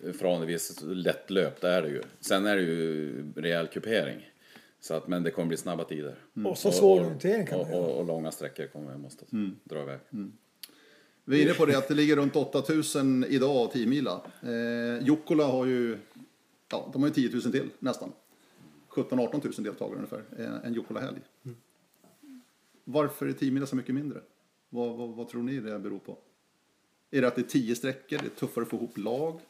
Förhållandevis 0.00 0.80
lätt 0.82 1.30
löp, 1.30 1.60
det 1.60 1.68
är 1.68 1.82
det 1.82 1.88
ju. 1.88 2.02
Sen 2.20 2.46
är 2.46 2.56
det 2.56 2.62
ju 2.62 3.32
rejäl 3.36 3.66
kupering. 3.66 4.30
Så 4.80 4.94
att, 4.94 5.08
men 5.08 5.22
det 5.22 5.30
kommer 5.30 5.48
bli 5.48 5.56
snabba 5.56 5.84
tider. 5.84 6.14
Och 6.44 6.58
så 6.58 6.72
svår 6.72 7.00
orientering 7.00 7.46
kan 7.46 7.60
och, 7.60 7.70
och, 7.70 7.98
och, 7.98 8.06
långa 8.06 8.30
sträckor 8.32 8.66
kommer 8.66 8.92
vi 8.92 8.98
måste 8.98 9.24
dra 9.64 9.82
iväg. 9.82 9.98
Vi 11.24 11.38
är 11.38 11.42
inne 11.42 11.54
på 11.54 11.66
det 11.66 11.78
att 11.78 11.88
det 11.88 11.94
ligger 11.94 12.16
runt 12.16 12.36
8000 12.36 13.24
idag, 13.28 13.72
10 13.72 13.86
mila. 13.86 14.20
Eh, 14.42 15.06
Jukkola 15.06 15.44
har 15.44 15.66
ju, 15.66 15.98
ja, 16.70 16.90
de 16.92 17.02
har 17.02 17.08
ju 17.08 17.14
10 17.14 17.30
000 17.32 17.42
till 17.42 17.70
nästan. 17.78 18.12
17-18 18.90 19.44
000 19.44 19.52
deltagare 19.64 19.96
ungefär, 19.96 20.24
eh, 20.38 20.66
en 20.66 20.74
Jukkola-helg. 20.74 21.18
Mm. 21.44 21.56
Varför 22.84 23.26
är 23.26 23.32
10 23.32 23.50
mila 23.52 23.66
så 23.66 23.76
mycket 23.76 23.94
mindre? 23.94 24.20
Vad, 24.68 24.96
vad, 24.96 25.08
vad 25.08 25.28
tror 25.28 25.42
ni 25.42 25.60
det 25.60 25.78
beror 25.78 25.98
på? 25.98 26.18
Är 27.10 27.20
det 27.20 27.28
att 27.28 27.34
det 27.34 27.40
är 27.40 27.46
10 27.50 27.74
sträckor, 27.74 28.18
det 28.18 28.26
är 28.26 28.30
tuffare 28.30 28.62
att 28.64 28.68
få 28.70 28.76
ihop 28.76 28.98
lag? 28.98 29.40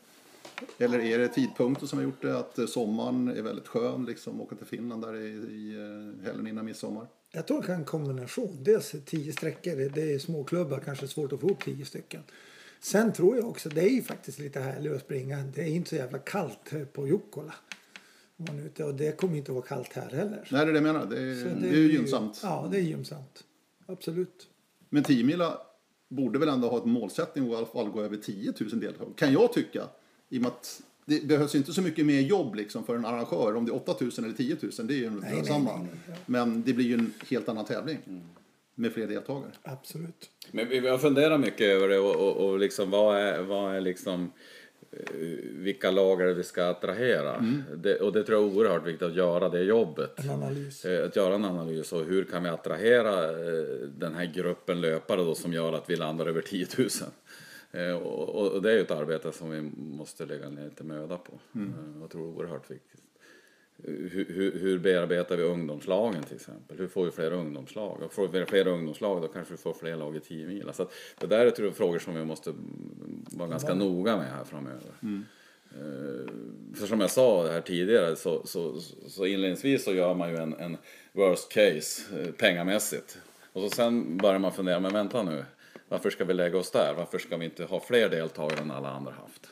Eller 0.78 0.98
är 0.98 1.18
det 1.18 1.28
tidpunkten 1.28 1.88
som 1.88 1.98
har 1.98 2.04
gjort 2.04 2.22
det, 2.22 2.38
att 2.38 2.58
eh, 2.58 2.66
sommaren 2.66 3.28
är 3.28 3.42
väldigt 3.42 3.68
skön, 3.68 4.04
liksom, 4.04 4.40
åka 4.40 4.56
till 4.56 4.66
Finland 4.66 5.02
där 5.02 5.14
i, 5.16 5.26
i 5.28 5.74
eh, 5.74 6.24
helgen 6.26 6.46
innan 6.46 6.64
midsommar? 6.64 7.06
Jag 7.32 7.46
tror 7.46 7.60
det 7.60 7.66
kan 7.66 7.74
en 7.76 7.84
kombination. 7.84 8.56
Dels 8.64 8.94
tio 9.06 9.32
sträckor, 9.32 9.76
det- 9.76 9.88
det 9.88 10.14
är 10.14 10.18
småklubbar, 10.18 10.80
kanske 10.80 11.08
svårt 11.08 11.32
att 11.32 11.40
få 11.40 11.46
ihop 11.46 11.64
tio 11.64 11.84
stycken. 11.84 12.22
Sen 12.86 13.12
tror 13.12 13.36
jag 13.36 13.48
också, 13.48 13.68
det 13.68 13.80
är 13.80 13.88
ju 13.88 14.02
faktiskt 14.02 14.38
lite 14.38 14.60
härligt 14.60 14.92
att 14.92 15.00
springa. 15.00 15.44
Det 15.54 15.62
är 15.62 15.66
inte 15.66 15.88
så 15.88 15.96
jävla 15.96 16.18
kallt 16.18 16.92
på 16.92 17.08
Jukkola. 17.08 17.54
Och 18.84 18.94
det 18.94 19.16
kommer 19.16 19.36
inte 19.36 19.50
att 19.50 19.54
vara 19.54 19.66
kallt 19.66 19.92
här 19.92 20.10
heller. 20.10 20.48
Nej, 20.50 20.64
det 20.66 20.70
är 20.70 20.72
det 20.72 20.72
jag 20.72 20.82
menar. 20.82 21.06
Det 21.06 21.20
är, 21.20 21.34
Så 21.34 21.60
det 21.60 21.68
är 21.68 21.76
ju 21.76 21.92
gynnsamt. 21.92 22.40
Ja, 22.42 22.68
det 22.70 22.78
är 22.78 22.82
gynnsamt. 22.82 23.44
Absolut. 23.86 24.48
Men 24.88 25.02
10 25.02 25.24
mila 25.24 25.58
borde 26.08 26.38
väl 26.38 26.48
ändå 26.48 26.68
ha 26.68 26.78
ett 26.78 26.84
målsättning 26.84 27.44
att 27.44 27.50
i 27.50 27.54
alla 27.56 27.66
fall 27.66 27.88
gå 27.88 28.02
över 28.02 28.16
10 28.16 28.52
000 28.60 28.80
deltagare. 28.80 29.14
Kan 29.16 29.32
jag 29.32 29.52
tycka. 29.52 29.84
I 30.28 30.40
och 30.40 30.46
att 30.46 30.82
det 31.04 31.26
behövs 31.26 31.54
inte 31.54 31.72
så 31.72 31.82
mycket 31.82 32.06
mer 32.06 32.20
jobb 32.20 32.54
liksom 32.54 32.84
för 32.84 32.96
en 32.96 33.04
arrangör. 33.04 33.56
Om 33.56 33.66
det 33.66 33.72
är 33.72 33.76
8 33.76 33.94
000 34.00 34.10
eller 34.18 34.32
10 34.32 34.56
000, 34.78 34.86
det 34.86 34.94
är 34.94 34.98
ju 34.98 35.10
nej, 35.10 35.44
samma. 35.44 35.76
nej, 35.76 35.88
nej, 36.08 36.18
Men 36.26 36.62
det 36.62 36.72
blir 36.72 36.86
ju 36.86 36.94
en 36.94 37.12
helt 37.28 37.48
annan 37.48 37.64
tävling. 37.64 37.98
Med 38.78 38.92
fler 38.92 39.06
deltagare. 39.06 39.50
Absolut. 39.62 40.30
Men 40.50 40.68
vi 40.68 40.88
har 40.88 40.98
funderat 40.98 41.40
mycket 41.40 41.60
över 41.66 41.88
det 41.88 41.98
och, 41.98 42.16
och, 42.16 42.48
och 42.48 42.58
liksom 42.58 42.90
vad 42.90 43.16
är, 43.16 43.42
vad 43.42 43.76
är 43.76 43.80
liksom 43.80 44.32
eh, 44.92 44.98
vilka 45.52 45.90
lag 45.90 46.20
är 46.20 46.26
det 46.26 46.34
vi 46.34 46.42
ska 46.42 46.64
attrahera? 46.66 47.44
Det, 47.76 48.00
och 48.00 48.12
det 48.12 48.22
tror 48.24 48.42
jag 48.42 48.50
är 48.50 48.56
oerhört 48.56 48.86
viktigt 48.86 49.02
att 49.02 49.14
göra 49.14 49.48
det 49.48 49.62
jobbet. 49.62 50.20
En 50.24 50.30
analys. 50.30 50.84
Eh, 50.84 51.06
Att 51.06 51.16
göra 51.16 51.34
en 51.34 51.44
analys 51.44 51.92
och 51.92 52.04
hur 52.04 52.24
kan 52.24 52.42
vi 52.42 52.48
attrahera 52.48 53.24
eh, 53.30 53.64
den 53.98 54.14
här 54.14 54.26
gruppen 54.34 54.80
löpare 54.80 55.24
då 55.24 55.34
som 55.34 55.52
gör 55.52 55.72
att 55.72 55.90
vi 55.90 55.96
landar 55.96 56.26
över 56.26 56.40
10 56.42 56.66
000. 56.78 56.88
Eh, 57.72 57.96
Och, 57.96 58.54
och, 58.54 58.62
det 58.62 58.70
är 58.70 58.74
ju 58.74 58.80
ett 58.80 58.90
arbete 58.90 59.32
som 59.32 59.50
vi 59.50 59.60
måste 59.76 60.26
lägga 60.26 60.48
ner 60.50 60.64
lite 60.64 60.84
möda 60.84 61.16
på. 61.16 61.32
Eh, 61.54 61.60
Jag 62.00 62.10
tror 62.10 62.22
det 62.26 62.32
är 62.32 62.36
oerhört 62.36 62.70
viktigt. 62.70 63.00
Hur, 63.84 64.26
hur, 64.28 64.58
hur 64.58 64.78
bearbetar 64.78 65.36
vi 65.36 65.42
ungdomslagen 65.42 66.22
till 66.22 66.36
exempel? 66.36 66.78
Hur 66.78 66.88
får 66.88 67.04
vi 67.04 67.10
fler 67.10 67.32
ungdomslag? 67.32 68.02
Och 68.02 68.12
får 68.12 68.28
vi 68.28 68.44
fler 68.44 68.66
ungdomslag 68.66 69.22
då 69.22 69.28
kanske 69.28 69.54
vi 69.54 69.58
får 69.58 69.72
fler 69.74 69.96
lag 69.96 70.16
i 70.16 70.20
10 70.20 70.46
mil. 70.46 70.70
Så 70.72 70.88
det 71.18 71.26
där 71.26 71.46
är 71.46 71.50
tror 71.50 71.68
jag, 71.68 71.76
frågor 71.76 71.98
som 71.98 72.14
vi 72.14 72.24
måste 72.24 72.52
vara 73.30 73.48
ganska 73.48 73.74
noga 73.74 74.16
med 74.16 74.26
här 74.30 74.44
framöver. 74.44 74.90
Eh, 75.70 76.26
För 76.74 76.86
som 76.86 77.00
jag 77.00 77.10
sa 77.10 77.46
här 77.46 77.60
tidigare 77.60 78.16
så, 78.16 78.46
så, 78.46 78.80
så 79.06 79.26
inledningsvis 79.26 79.84
så 79.84 79.92
gör 79.94 80.14
man 80.14 80.30
ju 80.30 80.36
en, 80.36 80.54
en 80.54 80.76
worst 81.12 81.52
case 81.52 82.02
eh, 82.20 82.32
pengamässigt. 82.32 83.18
Och 83.52 83.62
så 83.62 83.70
sen 83.70 84.16
börjar 84.16 84.38
man 84.38 84.52
fundera, 84.52 84.80
men 84.80 84.92
vänta 84.92 85.22
nu. 85.22 85.44
Varför 85.88 86.10
ska 86.10 86.24
vi 86.24 86.34
lägga 86.34 86.58
oss 86.58 86.70
där? 86.70 86.94
Varför 86.96 87.18
ska 87.18 87.36
vi 87.36 87.44
inte 87.44 87.64
ha 87.64 87.80
fler 87.80 88.08
deltagare 88.08 88.60
än 88.60 88.70
alla 88.70 88.90
andra 88.90 89.12
haft? 89.12 89.46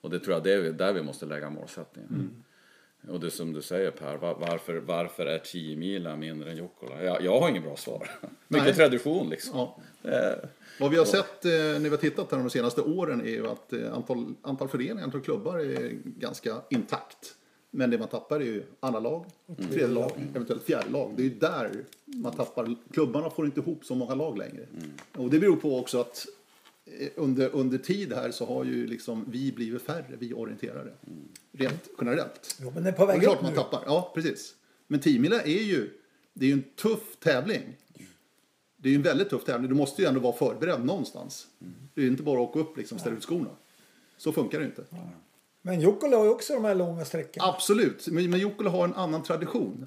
Och 0.00 0.10
det 0.10 0.20
tror 0.20 0.34
jag 0.34 0.42
det 0.44 0.52
är 0.52 0.72
där 0.72 0.92
vi 0.92 1.02
måste 1.02 1.26
lägga 1.26 1.50
målsättningen. 1.50 2.30
Och 3.08 3.20
det 3.20 3.30
som 3.30 3.52
du 3.52 3.62
säger 3.62 3.90
Per, 3.90 4.16
var- 4.16 4.34
varför, 4.34 4.74
varför 4.76 5.26
är 5.26 5.38
10 5.38 5.76
mila 5.76 6.16
mindre 6.16 6.50
än 6.50 6.56
Jukkola? 6.56 7.02
Jag, 7.02 7.22
jag 7.22 7.40
har 7.40 7.48
ingen 7.48 7.62
bra 7.62 7.76
svar. 7.76 8.10
Mycket 8.48 8.66
Nej. 8.66 8.74
tradition 8.74 9.28
liksom. 9.30 9.52
Ja. 9.58 9.76
Eh, 10.10 10.38
Vad 10.80 10.90
vi 10.90 10.96
har 10.98 11.04
sett 11.04 11.44
eh, 11.44 11.50
när 11.50 11.78
vi 11.80 11.88
har 11.88 11.96
tittat 11.96 12.32
här 12.32 12.38
de 12.38 12.50
senaste 12.50 12.80
åren 12.80 13.20
är 13.20 13.30
ju 13.30 13.46
att 13.46 13.72
eh, 13.72 13.92
antal, 13.94 14.34
antal 14.42 14.68
föreningar, 14.68 15.04
antal 15.04 15.20
klubbar 15.20 15.58
är 15.58 15.90
ganska 16.04 16.56
intakt. 16.70 17.34
Men 17.70 17.90
det 17.90 17.98
man 17.98 18.08
tappar 18.08 18.40
är 18.40 18.44
ju 18.44 18.62
andra 18.80 19.00
lag, 19.00 19.24
tredje 19.70 19.86
lag, 19.86 20.10
eventuellt 20.34 20.62
fjärde 20.62 20.90
lag. 20.90 21.12
Det 21.16 21.22
är 21.22 21.24
ju 21.24 21.34
där 21.34 21.70
man 22.04 22.32
tappar. 22.32 22.74
Klubbarna 22.92 23.30
får 23.30 23.44
inte 23.46 23.60
ihop 23.60 23.84
så 23.84 23.94
många 23.94 24.14
lag 24.14 24.38
längre. 24.38 24.66
Och 25.16 25.30
det 25.30 25.38
beror 25.38 25.56
på 25.56 25.78
också 25.78 26.00
att 26.00 26.26
under, 27.14 27.48
under 27.54 27.78
tid 27.78 28.12
här 28.12 28.30
så 28.30 28.46
har 28.46 28.64
ju 28.64 28.86
liksom 28.86 29.24
vi 29.28 29.52
blivit 29.52 29.82
färre, 29.82 30.16
vi 30.18 30.32
orienterare. 30.32 30.92
Rent 31.52 31.88
generellt. 32.00 32.56
Jo, 32.62 32.70
men 32.74 32.82
det 32.82 32.88
är 32.88 32.92
på 32.92 33.06
väg 33.06 33.22
klart 33.22 33.42
man 33.42 33.50
nu. 33.50 33.56
tappar. 33.56 33.82
Ja, 33.86 34.12
precis. 34.14 34.54
Men 34.86 35.00
10 35.00 35.34
är 35.34 35.46
ju, 35.46 35.90
det 36.32 36.44
är 36.44 36.48
ju 36.48 36.52
en 36.52 36.62
tuff 36.62 37.16
tävling. 37.18 37.76
Det 38.76 38.88
är 38.88 38.90
ju 38.90 38.96
en 38.96 39.02
väldigt 39.02 39.30
tuff 39.30 39.44
tävling. 39.44 39.68
Du 39.68 39.74
måste 39.74 40.02
ju 40.02 40.08
ändå 40.08 40.20
vara 40.20 40.36
förberedd 40.36 40.84
någonstans. 40.84 41.46
Det 41.94 42.00
är 42.00 42.02
ju 42.02 42.10
inte 42.10 42.22
bara 42.22 42.42
att 42.42 42.48
åka 42.48 42.58
upp 42.58 42.76
liksom 42.76 42.98
ställa 42.98 43.16
ut 43.16 43.24
skorna. 43.24 43.50
Så 44.16 44.32
funkar 44.32 44.58
det 44.58 44.64
inte. 44.64 44.84
Men 45.62 45.80
Jukkola 45.80 46.16
har 46.16 46.24
ju 46.24 46.30
också 46.30 46.54
de 46.54 46.64
här 46.64 46.74
långa 46.74 47.04
sträckorna. 47.04 47.46
Absolut, 47.48 48.08
men, 48.08 48.30
men 48.30 48.40
Jukkola 48.40 48.70
har 48.70 48.84
en 48.84 48.94
annan 48.94 49.22
tradition. 49.22 49.86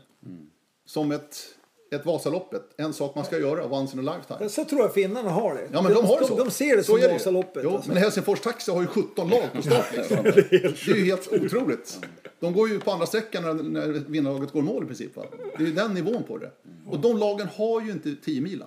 Som 0.86 1.12
ett, 1.12 1.56
ett 1.92 2.06
Vasaloppet. 2.06 2.62
En 2.78 2.94
sak 2.94 3.16
man 3.16 3.26
ska 3.26 3.40
göra 3.40 3.66
once 3.66 3.98
in 3.98 4.08
a 4.08 4.16
lifetime. 4.16 4.50
Så 4.50 4.66
tror 4.66 4.82
jag 4.82 4.94
finnarna 4.94 5.30
har 5.30 5.56
det. 5.56 5.68
Ja, 5.74 5.82
men 5.82 5.94
de 5.94 6.06
har 6.06 6.20
det 6.20 6.26
så. 6.26 6.36
De, 6.36 6.44
de 6.44 6.52
ser 6.52 6.78
det 6.78 6.84
Så 6.84 6.92
som 6.92 7.02
det. 7.02 7.14
Vasaloppet. 7.14 7.64
Jo, 7.64 7.76
alltså. 7.76 7.90
men 7.90 7.98
Helsingfors 7.98 8.40
Taxi 8.40 8.72
har 8.72 8.82
ju 8.82 8.88
17 8.88 9.30
lag 9.30 9.44
på 9.54 9.62
start. 9.62 9.86
Liksom. 9.98 10.24
det 10.24 10.52
är 10.92 10.96
ju 10.96 11.06
helt 11.06 11.34
otroligt. 11.34 12.00
De 12.40 12.54
går 12.54 12.70
ju 12.70 12.80
på 12.80 12.92
andra 12.92 13.06
sträckan 13.06 13.44
när, 13.44 13.54
när 13.54 13.88
vinnarlaget 13.88 14.52
går 14.52 14.62
mål 14.62 14.84
i 14.84 14.88
princip. 14.88 15.16
Va? 15.16 15.24
Det 15.58 15.64
är 15.64 15.68
ju 15.68 15.74
den 15.74 15.94
nivån 15.94 16.24
på 16.24 16.38
det. 16.38 16.52
Och 16.88 17.00
de 17.00 17.18
lagen 17.18 17.48
har 17.56 17.82
ju 17.82 17.92
inte 17.92 18.16
10 18.16 18.42
mila. 18.42 18.66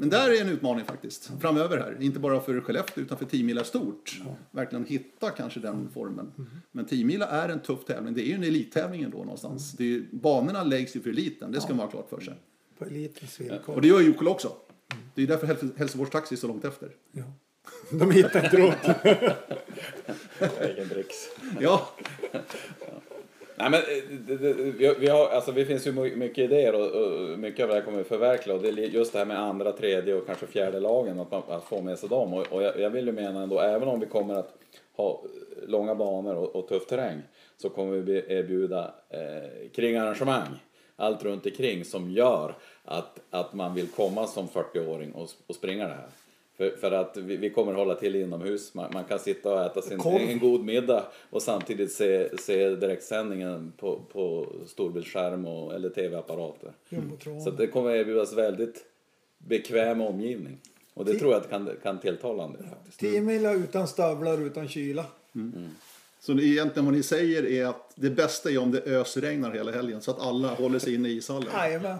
Men 0.00 0.08
där 0.10 0.30
är 0.30 0.40
en 0.40 0.48
utmaning 0.48 0.84
faktiskt. 0.84 1.30
Framöver 1.40 1.78
här. 1.78 1.96
Inte 2.00 2.18
bara 2.20 2.40
för 2.40 2.60
Skellefteå 2.60 3.04
utan 3.04 3.18
för 3.18 3.24
10 3.24 3.44
mila 3.44 3.64
stort. 3.64 4.20
Verkligen 4.50 4.84
hitta 4.84 5.30
kanske 5.30 5.60
den 5.60 5.88
formen. 5.94 6.32
Men 6.72 6.84
10 6.86 7.04
mila 7.04 7.26
är 7.26 7.48
en 7.48 7.60
tuff 7.60 7.84
tävling. 7.84 8.14
Det 8.14 8.22
är 8.22 8.26
ju 8.26 8.34
en 8.34 8.42
elittävling 8.44 9.02
ändå 9.02 9.18
någonstans. 9.18 9.72
Det 9.72 9.94
är 9.94 10.04
banorna 10.10 10.64
läggs 10.64 10.96
ju 10.96 11.00
för 11.00 11.10
eliten. 11.10 11.52
Det 11.52 11.60
ska 11.60 11.74
man 11.74 11.78
ha 11.86 11.90
klart 11.90 12.08
för 12.10 12.20
sig. 12.20 12.34
På 12.78 12.84
elitens 12.84 13.40
villkor. 13.40 13.74
Och 13.74 13.82
det 13.82 13.88
gör 13.88 14.00
ju 14.00 14.06
Jukkola 14.06 14.30
också. 14.30 14.52
Det 15.14 15.22
är 15.22 15.26
därför 15.26 15.46
Häls- 15.46 15.78
Helsingfors 15.78 16.10
Taxi 16.10 16.34
är 16.34 16.36
så 16.38 16.46
långt 16.48 16.64
efter. 16.64 16.90
Ja. 17.12 17.22
De 17.98 18.10
hittar 18.10 18.44
inte 18.44 18.56
runt. 18.56 18.96
egen 20.60 20.88
dricks. 20.88 21.14
Ja, 21.60 21.88
Nej, 23.56 23.70
men 23.70 23.80
eh, 23.80 24.18
det, 24.26 24.36
det, 24.36 24.52
vi, 24.52 24.94
vi, 24.98 25.08
har, 25.08 25.28
alltså, 25.28 25.52
det 25.52 25.64
finns 25.64 25.86
ju 25.86 25.92
mycket 25.92 26.38
idéer 26.38 26.74
och, 26.74 26.90
och 26.90 27.38
mycket 27.38 27.62
av 27.62 27.68
det 27.68 27.74
här 27.74 27.82
kommer 27.82 27.98
vi 27.98 28.04
förverkliga. 28.04 28.56
Och 28.56 28.62
det 28.62 28.68
är 28.68 28.72
just 28.72 29.12
det 29.12 29.18
här 29.18 29.26
med 29.26 29.38
andra, 29.38 29.72
tredje 29.72 30.14
och 30.14 30.26
kanske 30.26 30.46
fjärde 30.46 30.80
lagen, 30.80 31.20
att, 31.20 31.30
man, 31.30 31.42
att 31.48 31.64
få 31.64 31.82
med 31.82 31.98
sig 31.98 32.08
dem. 32.08 32.34
Och, 32.34 32.52
och 32.52 32.62
jag, 32.62 32.80
jag 32.80 32.90
vill 32.90 33.06
ju 33.06 33.12
mena 33.12 33.42
ändå, 33.42 33.60
även 33.60 33.88
om 33.88 34.00
vi 34.00 34.06
kommer 34.06 34.34
att 34.34 34.54
ha 34.96 35.22
långa 35.66 35.94
banor 35.94 36.34
och, 36.34 36.56
och 36.56 36.68
tuff 36.68 36.86
terräng, 36.86 37.22
så 37.56 37.68
kommer 37.68 37.96
vi 37.96 38.24
erbjuda 38.28 38.94
eh, 39.10 39.70
kringarrangemang, 39.74 40.62
allt 40.96 41.24
runt 41.24 41.46
omkring 41.46 41.84
som 41.84 42.10
gör 42.10 42.54
att, 42.84 43.20
att 43.30 43.54
man 43.54 43.74
vill 43.74 43.88
komma 43.88 44.26
som 44.26 44.48
40-åring 44.48 45.12
och, 45.12 45.28
och 45.46 45.54
springa 45.54 45.86
det 45.86 45.94
här. 45.94 46.08
För, 46.62 46.76
för 46.76 46.92
att 46.92 47.16
vi, 47.16 47.36
vi 47.36 47.50
kommer 47.50 47.72
hålla 47.72 47.94
till 47.94 48.16
inomhus. 48.16 48.74
Man, 48.74 48.90
man 48.92 49.04
kan 49.04 49.18
sitta 49.18 49.54
och 49.54 49.62
äta 49.62 49.82
sin, 49.82 49.98
Korv. 49.98 50.22
en 50.22 50.38
god 50.38 50.64
middag 50.64 51.04
och 51.30 51.42
samtidigt 51.42 51.92
se, 51.92 52.38
se 52.38 52.68
direktsändningen 52.68 53.72
på, 53.76 54.00
på 54.12 54.46
storbildsskärm 54.66 55.46
och, 55.46 55.74
eller 55.74 55.90
tv-apparater. 55.90 56.72
Jumbotron. 56.88 57.40
Så 57.40 57.50
det 57.50 57.66
kommer 57.66 57.90
erbjudas 57.90 58.32
väldigt 58.32 58.84
bekväm 59.38 60.00
omgivning. 60.00 60.58
Och 60.94 61.04
det 61.04 61.18
tror 61.18 61.32
jag 61.32 61.40
att 61.40 61.50
kan, 61.50 61.70
kan 61.82 61.98
tilltala 61.98 62.44
en 62.44 62.52
del 62.52 62.66
faktiskt. 62.66 63.00
10 63.00 63.20
mila 63.20 63.52
utan 63.52 63.88
stövlar, 63.88 64.46
utan 64.46 64.68
kyla. 64.68 65.04
Så 66.26 66.32
det, 66.32 66.44
egentligen 66.44 66.84
vad 66.84 66.94
ni 66.94 67.02
säger 67.02 67.46
är 67.46 67.66
att 67.66 67.92
det 67.94 68.10
bästa 68.10 68.50
är 68.50 68.58
om 68.58 68.70
det 68.70 68.82
ösregnar 68.86 69.50
hela 69.50 69.72
helgen 69.72 70.02
så 70.02 70.10
att 70.10 70.20
alla 70.20 70.48
håller 70.48 70.78
sig 70.78 70.94
inne 70.94 71.08
i 71.08 71.16
ishallen. 71.16 71.48
Jajamän. 71.54 71.98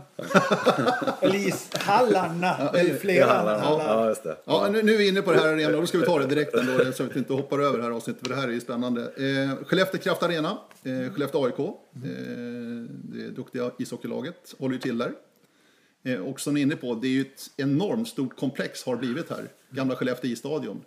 Eller 1.20 1.48
ishallarna. 1.48 2.72
Det 2.72 2.80
är 2.80 2.85
ju 2.85 2.96
flera 2.98 3.26
Ja, 3.26 3.58
hallar. 3.58 3.85
ja, 3.85 4.08
just 4.08 4.22
det. 4.22 4.37
Ja, 4.44 4.68
nu, 4.72 4.82
nu 4.82 4.94
är 4.94 4.98
vi 4.98 5.08
inne 5.08 5.22
på 5.22 5.32
det 5.32 5.38
här 5.38 5.66
och 5.74 5.80
då 5.80 5.87
ska 5.87 5.98
vi 5.98 6.06
ta 6.06 6.18
det 6.18 6.26
direkt 6.26 6.54
ändå 6.54 6.92
så 6.92 7.02
att 7.04 7.14
vi 7.14 7.18
inte 7.18 7.32
hoppar 7.32 7.58
över 7.58 7.78
det 7.78 7.85
här 7.85 7.90
avsnittet 7.90 8.22
för 8.22 8.28
det 8.35 8.40
här 8.40 8.48
är 8.48 8.52
ju 8.52 8.61
spännande. 8.61 9.02
Eh, 9.02 9.64
Skellefteå 9.64 10.00
Kraft 10.00 10.22
Arena, 10.22 10.58
eh, 10.82 11.12
Skellefteå 11.12 11.44
AIK, 11.44 11.58
eh, 11.58 11.68
det 13.04 13.30
duktiga 13.37 13.70
ishockeylaget, 13.78 14.54
håller 14.58 14.74
ju 14.74 14.80
till 14.80 14.98
där. 14.98 15.12
Eh, 16.04 16.20
och 16.20 16.40
som 16.40 16.54
ni 16.54 16.61
är 16.61 16.62
inne 16.62 16.76
på, 16.76 16.94
det 16.94 17.06
är 17.06 17.11
ju 17.12 17.20
ett 17.20 17.50
enormt 17.56 18.08
stort 18.08 18.37
komplex 18.37 18.85
har 18.85 18.96
blivit 18.96 19.30
här, 19.30 19.48
gamla 19.70 19.96
Skellefteå 19.96 20.30
isstadion. 20.30 20.85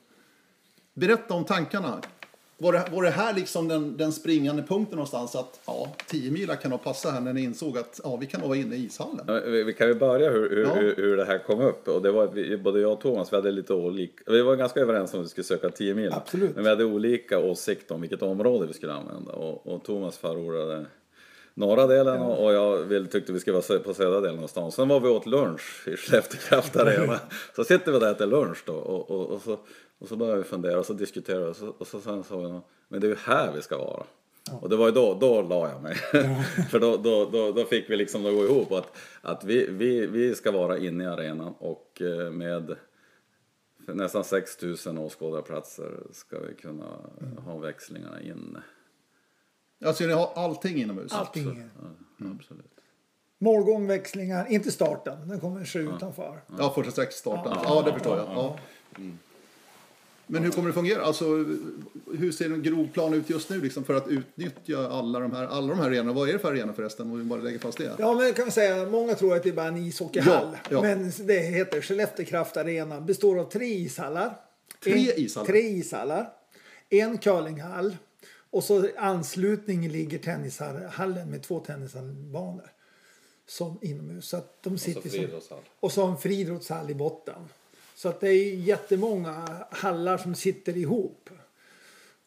Berätta 0.93 1.33
om 1.33 1.43
tankarna. 1.45 2.01
Var 2.57 2.73
det, 2.73 2.83
var 2.91 3.03
det 3.03 3.09
här 3.09 3.33
liksom 3.33 3.67
den, 3.67 3.97
den 3.97 4.11
springande 4.11 4.63
punkten 4.63 4.95
någonstans 4.95 5.35
att 5.35 5.59
ja, 5.65 5.95
10 6.07 6.31
mila 6.31 6.55
kan 6.55 6.71
nog 6.71 6.83
passa 6.83 7.11
här 7.11 7.21
när 7.21 7.33
ni 7.33 7.43
insåg 7.43 7.77
att 7.77 7.99
ja, 8.03 8.15
vi 8.15 8.25
kan 8.25 8.39
nog 8.39 8.49
vara 8.49 8.59
inne 8.59 8.75
i 8.75 8.85
ishallen? 8.85 9.25
Ja, 9.27 9.39
Vi 9.45 9.63
vi 9.63 9.73
kan 9.73 9.87
ju 9.87 9.93
börja 9.93 10.29
hur, 10.29 10.49
hur, 10.49 10.63
Ja. 10.63 10.73
hur, 10.73 10.95
hur 10.95 11.17
det 11.17 11.25
här 11.25 11.37
kom 11.37 11.61
upp. 11.61 11.87
Och 11.87 12.01
det 12.01 12.11
var 12.11 12.23
att 12.23 12.33
vi, 12.33 12.57
både 12.57 12.79
jag 12.79 12.91
och 12.91 13.01
Thomas, 13.01 13.31
vi 13.33 13.35
hade 13.35 13.51
lite 13.51 13.73
olika, 13.73 14.23
vi 14.31 14.41
var 14.41 14.55
ganska 14.55 14.79
överens 14.79 15.13
om 15.13 15.19
att 15.19 15.25
vi 15.25 15.29
skulle 15.29 15.45
söka 15.45 15.69
10 15.69 15.93
mil. 15.93 16.13
Absolut. 16.13 16.55
Men 16.55 16.63
vi 16.63 16.69
hade 16.69 16.85
olika 16.85 17.39
åsikt 17.39 17.91
om 17.91 18.01
vilket 18.01 18.21
område 18.21 18.67
vi 18.67 18.73
skulle 18.73 18.93
använda. 18.93 19.31
Och, 19.31 19.67
och 19.73 19.83
Thomas 19.83 20.17
förordade 20.17 20.85
norra 21.53 21.87
delen 21.87 22.21
och 22.21 22.45
och 22.45 22.53
jag 22.53 23.11
tyckte 23.11 23.33
vi 23.33 23.39
skulle 23.39 23.53
vara 23.67 23.79
på 23.79 23.93
södra 23.93 24.21
delen 24.21 24.43
av 24.43 24.47
stan. 24.47 24.71
Sen 24.71 24.87
var 24.87 24.99
vi 24.99 25.07
åt 25.07 25.25
lunch 25.25 25.87
i 25.87 25.97
Skellefteå 25.97 26.39
Kraft 26.39 26.75
Arena. 26.75 27.19
Så 27.55 27.63
sitter 27.63 27.91
vi 27.91 27.99
där 27.99 28.05
och 28.09 28.15
äter 28.15 28.25
lunch 28.25 28.63
då 28.65 28.73
och, 28.73 29.11
och, 29.11 29.29
och, 29.29 29.41
så, 29.41 29.57
och 29.99 30.07
så 30.07 30.15
började 30.15 30.37
vi 30.37 30.43
fundera 30.43 30.79
och 30.79 30.85
så 30.85 30.93
diskuterade 30.93 31.45
vi 31.45 31.51
och 31.51 31.55
så, 31.55 31.67
och 31.67 31.87
så 31.87 32.01
sen 32.01 32.23
sa 32.23 32.37
vi 32.37 32.59
men 32.87 33.01
det 33.01 33.07
är 33.07 33.09
ju 33.09 33.15
här 33.15 33.51
vi 33.51 33.61
ska 33.61 33.77
vara. 33.77 34.03
Och 34.51 34.69
det 34.69 34.75
var 34.75 34.85
ju 34.85 34.91
då, 34.91 35.13
då 35.13 35.41
la 35.41 35.69
jag 35.69 35.81
mig. 35.81 35.95
För 36.69 36.79
då, 36.79 36.97
då, 36.97 37.25
då, 37.25 37.51
då 37.51 37.65
fick 37.65 37.89
vi 37.89 37.95
liksom 37.95 38.23
gå 38.23 38.45
ihop 38.45 38.71
att, 38.71 38.97
att 39.21 39.43
vi, 39.43 39.67
vi, 39.69 40.07
vi 40.07 40.35
ska 40.35 40.51
vara 40.51 40.77
inne 40.77 41.03
i 41.03 41.07
arenan 41.07 41.53
och 41.59 42.01
eh, 42.01 42.31
med 42.31 42.75
nästan 43.87 44.23
6000 44.23 44.97
åskådarplatser 44.97 45.91
ska 46.11 46.39
vi 46.39 46.53
kunna 46.53 46.99
ha 47.45 47.57
växlingarna 47.57 48.21
inne. 48.21 48.63
Alltså 49.85 50.03
ni 50.03 50.13
har 50.13 50.31
allting 50.35 50.77
inomhus? 50.77 51.13
Allting. 51.13 51.69
Ja, 52.17 52.25
absolut. 52.39 52.71
Målgång, 53.37 53.87
växlingar, 53.87 54.51
inte 54.51 54.71
starten. 54.71 55.27
Den 55.27 55.39
kommer 55.39 55.65
ske 55.65 55.79
utanför. 55.79 56.41
Ja, 56.59 56.73
första 56.75 56.91
sträckstarten. 56.91 57.53
Ja. 57.55 57.61
ja, 57.63 57.81
det 57.81 57.93
förstår 57.93 58.17
jag. 58.17 58.27
Ja. 58.27 58.59
Men 60.27 60.43
hur 60.43 60.51
kommer 60.51 60.67
det 60.67 60.73
fungera? 60.73 61.01
Alltså, 61.01 61.25
hur 62.17 62.31
ser 62.31 62.45
en 62.45 62.63
grov 62.63 62.87
plan 62.93 63.13
ut 63.13 63.29
just 63.29 63.49
nu 63.49 63.61
liksom, 63.61 63.83
för 63.83 63.93
att 63.95 64.07
utnyttja 64.07 64.87
alla 64.87 65.19
de 65.19 65.31
här, 65.31 65.47
alla 65.47 65.67
de 65.67 65.79
här 65.79 65.85
arenorna? 65.85 66.13
Vad 66.13 66.29
är 66.29 66.33
det 66.33 66.39
för 66.39 66.51
arenor 66.51 66.73
förresten? 66.73 67.11
Om 67.11 67.17
vi 67.17 67.23
bara 67.23 67.41
lägger 67.41 67.59
fast 67.59 67.77
det. 67.77 67.95
Ja, 67.99 68.13
men 68.13 68.33
kan 68.33 68.45
vi 68.45 68.51
säga, 68.51 68.85
många 68.85 69.15
tror 69.15 69.35
att 69.35 69.43
det 69.43 69.49
är 69.49 69.53
bara 69.53 69.67
en 69.67 69.77
ishockeyhall. 69.77 70.47
Ja, 70.53 70.59
ja. 70.69 70.81
Men 70.81 71.11
det 71.19 71.39
heter 71.39 71.81
Skellefteå 71.81 72.25
Kraft 72.25 72.57
Arena. 72.57 73.01
Består 73.01 73.39
av 73.39 73.51
tre 73.51 73.65
ishallar. 73.65 74.39
Tre 74.83 75.11
en, 75.11 75.19
ishallar? 75.19 75.47
Tre 75.47 75.59
ishallar. 75.59 76.29
En 76.89 77.17
curlinghall. 77.17 77.97
Och 78.49 78.63
så 78.63 78.89
anslutning 78.97 79.89
ligger 79.89 80.17
tennishallen 80.17 81.29
med 81.29 81.43
två 81.43 81.59
tennisbanor. 81.59 82.71
Som 83.47 83.77
inomhus. 83.81 84.27
Så 84.27 84.37
att 84.37 84.63
de 84.63 84.77
sitter 84.77 85.01
som, 85.01 85.09
friidrottshall. 85.09 85.61
och 85.79 85.91
så 85.91 86.05
en 86.05 86.17
friidrottshall 86.17 86.89
i 86.89 86.95
botten. 86.95 87.49
Så 87.95 88.09
att 88.09 88.19
det 88.19 88.29
är 88.29 88.55
jättemånga 88.55 89.65
hallar 89.71 90.17
som 90.17 90.35
sitter 90.35 90.77
ihop. 90.77 91.29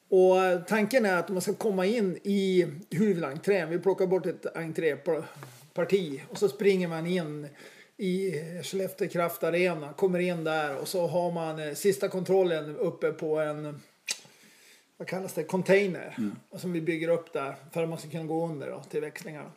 Och 0.08 0.36
tanken 0.68 1.06
är 1.06 1.16
att 1.16 1.28
man 1.28 1.42
ska 1.42 1.54
komma 1.54 1.86
in 1.86 2.18
i 2.22 2.66
huvudentrén. 2.90 3.70
Vi 3.70 3.78
plockar 3.78 4.06
bort 4.06 4.26
ett 4.26 4.56
entréparti 4.56 6.22
och 6.30 6.38
så 6.38 6.48
springer 6.48 6.88
man 6.88 7.06
in 7.06 7.48
i 7.96 8.32
Skellefteå 8.62 9.08
Kraft 9.08 9.42
Arena, 9.42 9.92
kommer 9.92 10.18
in 10.18 10.44
där 10.44 10.76
och 10.76 10.88
så 10.88 11.06
har 11.06 11.32
man 11.32 11.58
eh, 11.58 11.74
sista 11.74 12.08
kontrollen 12.08 12.76
uppe 12.76 13.12
på 13.12 13.40
en 13.40 13.80
vad 14.96 15.08
kallas 15.08 15.32
det, 15.32 15.44
container 15.44 16.14
mm. 16.18 16.36
som 16.56 16.72
vi 16.72 16.80
bygger 16.80 17.08
upp 17.08 17.32
där 17.32 17.56
för 17.72 17.82
att 17.82 17.88
man 17.88 17.98
ska 17.98 18.10
kunna 18.10 18.24
gå 18.24 18.46
under 18.46 18.70
då, 18.70 18.82
till 18.90 19.00
växlingarna. 19.00 19.52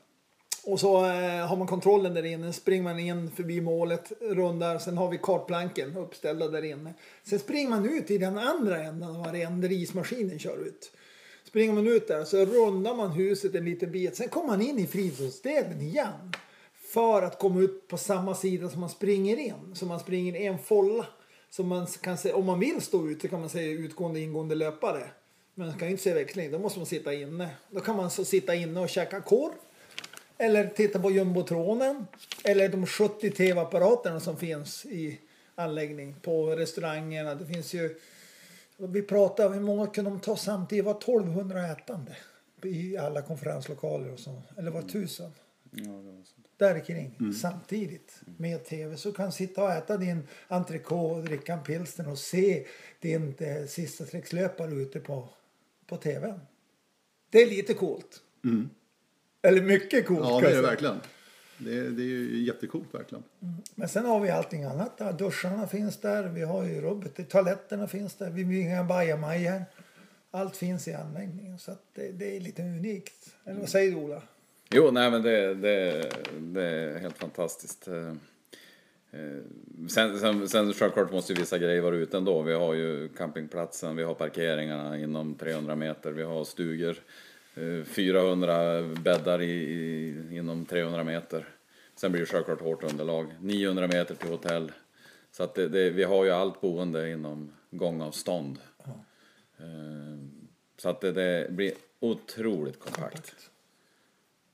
Och 0.63 0.79
så 0.79 1.05
eh, 1.05 1.47
har 1.47 1.57
man 1.57 1.67
kontrollen 1.67 2.13
där 2.13 2.25
inne, 2.25 2.53
springer 2.53 2.83
man 2.83 2.99
in 2.99 3.31
förbi 3.31 3.61
målet, 3.61 4.11
rundar, 4.21 4.77
sen 4.77 4.97
har 4.97 5.09
vi 5.09 5.17
kartplanken 5.17 5.97
uppställda 5.97 6.47
där 6.47 6.63
inne. 6.63 6.93
Sen 7.23 7.39
springer 7.39 7.69
man 7.69 7.89
ut 7.89 8.11
i 8.11 8.17
den 8.17 8.37
andra 8.37 8.83
änden 8.83 9.15
av 9.15 9.27
arenan 9.27 9.61
där 9.61 9.71
ismaskinen 9.71 10.39
kör 10.39 10.57
ut. 10.67 10.91
Springer 11.43 11.73
man 11.73 11.87
ut 11.87 12.07
där 12.07 12.23
så 12.23 12.45
rundar 12.45 12.95
man 12.95 13.11
huset 13.11 13.55
en 13.55 13.65
liten 13.65 13.91
bit, 13.91 14.15
sen 14.15 14.29
kommer 14.29 14.47
man 14.47 14.61
in 14.61 14.79
i 14.79 14.87
friidrottsdelen 14.87 15.81
igen. 15.81 16.33
För 16.93 17.21
att 17.21 17.39
komma 17.39 17.61
ut 17.61 17.87
på 17.87 17.97
samma 17.97 18.35
sida 18.35 18.69
som 18.69 18.79
man 18.79 18.89
springer 18.89 19.37
in, 19.37 19.75
så 19.75 19.85
man 19.85 19.99
springer 19.99 20.35
en 20.35 20.59
folla. 20.59 21.05
Så 21.49 21.63
man 21.63 21.87
kan 21.87 22.17
se, 22.17 22.33
om 22.33 22.45
man 22.45 22.59
vill 22.59 22.81
stå 22.81 23.07
ute 23.07 23.27
kan 23.27 23.39
man 23.39 23.49
säga 23.49 23.71
utgående 23.71 24.19
ingående 24.19 24.55
löpare. 24.55 25.11
Men 25.55 25.67
man 25.67 25.77
kan 25.77 25.87
ju 25.87 25.91
inte 25.91 26.03
se 26.03 26.13
växling, 26.13 26.51
då 26.51 26.59
måste 26.59 26.79
man 26.79 26.85
sitta 26.85 27.13
inne. 27.13 27.49
Då 27.69 27.79
kan 27.79 27.95
man 27.97 28.09
så 28.09 28.25
sitta 28.25 28.55
inne 28.55 28.79
och 28.79 28.89
käka 28.89 29.21
korv 29.21 29.51
eller 30.41 30.67
titta 30.67 30.99
på 30.99 31.11
jumbotronen. 31.11 32.07
Eller 32.43 32.69
de 32.69 32.85
70 32.85 33.31
tv-apparaterna 33.31 34.19
som 34.19 34.37
finns 34.37 34.85
i 34.85 35.19
anläggning 35.55 36.15
på 36.21 36.55
restaurangerna. 36.55 37.35
Det 37.35 37.45
finns 37.45 37.73
ju... 37.73 37.95
Vi 38.77 39.01
pratade, 39.01 39.55
hur 39.55 39.61
många 39.61 39.87
kunde 39.87 40.11
de 40.11 40.19
ta 40.19 40.35
samtidigt? 40.37 40.85
Det 40.85 40.91
var 40.91 40.97
1200 40.97 41.67
ätande 41.67 42.15
i 42.63 42.97
alla 42.97 43.21
konferenslokaler 43.21 44.13
och 44.13 44.19
så. 44.19 44.41
Eller 44.57 44.71
var 44.71 44.81
tusen? 44.81 45.31
Ja, 45.71 45.81
det 45.83 46.11
var 46.11 46.13
sånt. 46.13 46.47
Där 46.57 46.79
kring 46.79 47.17
mm. 47.19 47.33
samtidigt 47.33 48.21
med 48.37 48.65
tv. 48.65 48.97
Så 48.97 49.09
du 49.09 49.15
kan 49.15 49.31
sitta 49.31 49.63
och 49.63 49.71
äta 49.71 49.97
din 49.97 50.27
entrecote 50.47 51.15
och 51.15 51.23
dricka 51.23 51.53
en 51.53 51.63
pilsner 51.63 52.09
och 52.09 52.17
se 52.17 52.65
din 52.99 53.35
eh, 53.37 53.65
sista 53.65 54.05
sträckslöpare 54.05 54.71
ute 54.71 54.99
på, 54.99 55.29
på 55.87 55.97
tv. 55.97 56.39
Det 57.29 57.41
är 57.41 57.49
lite 57.49 57.73
coolt. 57.73 58.21
Mm. 58.43 58.69
Eller 59.41 59.61
mycket 59.61 60.07
coolt. 60.07 60.29
Ja, 60.29 60.39
det 60.41 60.51
är 60.51 60.55
det 60.55 60.61
verkligen. 60.61 60.99
Det 61.57 61.77
är, 61.77 61.83
det 61.83 62.01
är 62.01 62.05
ju 62.05 62.43
jättecoolt 62.43 62.93
verkligen. 62.93 63.23
Mm. 63.41 63.55
Men 63.75 63.89
sen 63.89 64.05
har 64.05 64.19
vi 64.19 64.29
allting 64.29 64.63
annat 64.63 64.97
där. 64.97 65.13
Duscharna 65.13 65.67
finns 65.67 65.97
där. 65.97 66.23
Vi 66.23 66.41
har 66.41 66.63
ju 66.63 66.81
rubbet. 66.81 67.29
Toaletterna 67.29 67.87
finns 67.87 68.15
där. 68.15 68.29
Vi 68.29 68.45
bygger 68.45 68.61
inga 68.61 68.83
bajamajor. 68.83 69.63
Allt 70.31 70.57
finns 70.57 70.87
i 70.87 70.93
anläggningen. 70.93 71.59
Så 71.59 71.71
det, 71.93 72.11
det, 72.11 72.35
är 72.35 72.39
lite 72.39 72.61
unikt. 72.61 73.35
Eller 73.45 73.59
vad 73.59 73.69
säger 73.69 73.91
du 73.91 73.97
Ola? 73.97 74.21
Jo, 74.69 74.91
nej 74.91 75.11
men 75.11 75.21
det, 75.21 75.55
det, 75.55 76.09
det 76.39 76.63
är 76.63 76.99
helt 76.99 77.17
fantastiskt. 77.17 77.87
Eh, 77.87 78.07
eh, 79.11 79.41
sen, 79.89 80.19
sen, 80.19 80.49
sen 80.49 80.73
självklart 80.73 81.11
måste 81.11 81.33
ju 81.33 81.39
vissa 81.39 81.57
grejer 81.57 81.81
vara 81.81 81.95
ute 81.95 82.17
ändå. 82.17 82.41
Vi 82.41 82.53
har 82.53 82.73
ju 82.73 83.09
campingplatsen, 83.09 83.95
vi 83.95 84.03
har 84.03 84.13
parkeringarna 84.13 84.97
inom 84.97 85.35
300 85.35 85.75
meter, 85.75 86.11
vi 86.11 86.23
har 86.23 86.43
stugor 86.43 86.97
400 87.85 88.77
eh, 88.77 88.85
bäddar 88.85 89.41
i, 89.41 89.51
i, 89.51 90.37
inom 90.37 90.65
300 90.65 91.03
meter. 91.03 91.45
Sen 91.95 92.11
blir 92.11 92.21
det 92.21 92.27
självklart 92.27 92.61
hårt 92.61 92.83
underlag. 92.83 93.33
900 93.39 93.87
meter 93.87 94.15
till 94.15 94.29
hotell. 94.29 94.71
Så 95.31 95.43
att 95.43 95.55
det, 95.55 95.67
det, 95.67 95.89
vi 95.89 96.03
har 96.03 96.25
ju 96.25 96.31
allt 96.31 96.61
boende 96.61 97.11
inom 97.11 97.51
gångavstånd. 97.71 98.57
Mm. 99.59 100.31
Så 100.77 100.89
att 100.89 101.01
det, 101.01 101.11
det, 101.11 101.51
blir 101.51 101.73
otroligt 101.99 102.79
kompakt. 102.79 103.49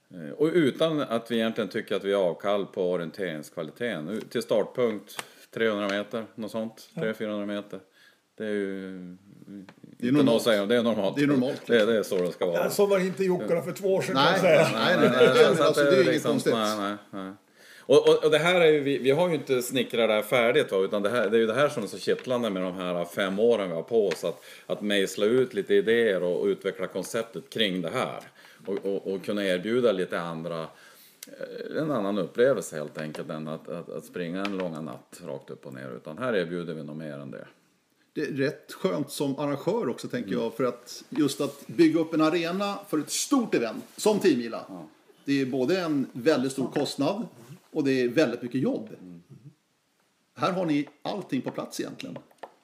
Eh, 0.09 0.29
och 0.29 0.47
utan 0.53 1.01
att 1.01 1.31
vi 1.31 1.35
egentligen 1.35 1.69
tycker 1.69 1.95
att 1.95 2.03
vi 2.03 2.13
har 2.13 2.23
avkall 2.23 2.65
på 2.65 2.91
orienteringskvaliteten. 2.91 4.21
Till 4.29 4.41
startpunkt 4.41 5.23
300 5.51 5.87
meter, 5.89 6.25
något 6.35 6.51
sånt. 6.51 6.89
300-400 6.93 7.45
meter. 7.45 7.79
Det 8.37 8.45
är 8.45 8.49
ju 8.49 9.17
det 9.99 10.07
är 10.07 10.11
normalt. 10.11 10.43
Säga, 10.43 10.65
det 10.65 10.75
är 10.75 10.83
normalt. 10.83 11.15
Det 11.15 11.23
är 11.23 11.27
normalt. 11.27 11.61
Det, 11.65 11.85
det 11.85 11.97
är 11.97 12.03
så 12.03 12.17
det 12.17 12.31
ska 12.31 12.45
vara. 12.45 12.63
Ja, 12.63 12.69
så 12.69 12.85
var 12.85 12.99
det 12.99 13.05
inte 13.05 13.23
Jokkarna 13.23 13.61
för 13.61 13.71
två 13.71 13.95
år 13.95 14.01
sedan 14.01 14.15
nej, 14.15 14.39
kan 14.39 14.49
jag 14.49 14.67
säga. 14.67 14.79
Nej, 14.79 14.97
nej, 14.99 15.09
nej. 15.09 15.27
nej, 15.35 15.53
nej. 15.55 15.65
Alltså, 15.65 15.83
det 15.83 15.89
är 15.89 15.93
inget 15.93 16.05
liksom, 16.05 16.31
konstigt. 16.31 16.53
Nej, 16.53 16.77
nej, 16.77 16.95
nej. 17.11 17.33
Och, 17.79 18.09
och, 18.09 18.23
och, 18.23 18.31
det 18.31 18.37
här 18.37 18.61
är 18.61 18.71
ju, 18.71 18.79
vi, 18.79 18.97
vi 18.97 19.11
har 19.11 19.29
ju 19.29 19.35
inte 19.35 19.61
snickrat 19.61 20.09
det 20.09 20.13
här 20.13 20.21
färdigt 20.21 20.71
va? 20.71 20.77
utan 20.77 21.01
det, 21.01 21.09
här, 21.09 21.29
det 21.29 21.37
är 21.37 21.39
ju 21.39 21.47
det 21.47 21.53
här 21.53 21.69
som 21.69 21.83
är 21.83 21.87
så 21.87 21.97
kittlande 21.97 22.49
med 22.49 22.63
de 22.63 22.75
här 22.75 23.05
fem 23.05 23.39
åren 23.39 23.69
vi 23.69 23.75
har 23.75 23.83
på 23.83 24.07
oss. 24.07 24.23
Att, 24.23 24.43
att 24.65 24.81
mejsla 24.81 25.25
ut 25.25 25.53
lite 25.53 25.73
idéer 25.73 26.23
och, 26.23 26.41
och 26.41 26.45
utveckla 26.45 26.87
konceptet 26.87 27.49
kring 27.49 27.81
det 27.81 27.89
här. 27.89 28.19
Och, 28.65 28.85
och, 28.85 29.13
och 29.13 29.25
kunna 29.25 29.45
erbjuda 29.45 29.91
lite 29.91 30.19
andra 30.19 30.61
eh, 31.27 31.81
en 31.81 31.91
annan 31.91 32.17
upplevelse 32.17 32.75
helt 32.75 32.97
enkelt 32.97 33.29
än 33.29 33.47
att, 33.47 33.69
att, 33.69 33.89
att 33.89 34.05
springa 34.05 34.45
en 34.45 34.57
långa 34.57 34.81
natt 34.81 35.21
rakt 35.25 35.49
upp 35.49 35.65
och 35.65 35.73
ner. 35.73 35.91
Utan 35.95 36.17
här 36.17 36.35
erbjuder 36.35 36.73
vi 36.73 36.83
nog 36.83 36.95
mer 36.95 37.13
än 37.13 37.31
det 37.31 37.47
det 38.17 38.23
är 38.23 38.31
rätt 38.31 38.73
skönt 38.73 39.11
som 39.11 39.39
arrangör 39.39 39.89
också 39.89 40.07
tänker 40.07 40.31
jag. 40.31 40.53
För 40.53 40.63
att 40.63 41.03
just 41.09 41.41
att 41.41 41.67
bygga 41.67 41.99
upp 41.99 42.13
en 42.13 42.21
arena 42.21 42.79
för 42.89 42.99
ett 42.99 43.09
stort 43.09 43.55
event 43.55 43.83
som 43.97 44.19
Tiomila. 44.19 44.65
Ja. 44.69 44.85
Det 45.25 45.41
är 45.41 45.45
både 45.45 45.81
en 45.81 46.07
väldigt 46.11 46.51
stor 46.51 46.67
kostnad 46.67 47.27
och 47.71 47.83
det 47.83 48.01
är 48.01 48.07
väldigt 48.07 48.41
mycket 48.41 48.61
jobb. 48.61 48.89
Mm. 49.01 49.21
Här 50.35 50.51
har 50.51 50.65
ni 50.65 50.87
allting 51.01 51.41
på 51.41 51.51
plats 51.51 51.79
egentligen. 51.79 52.17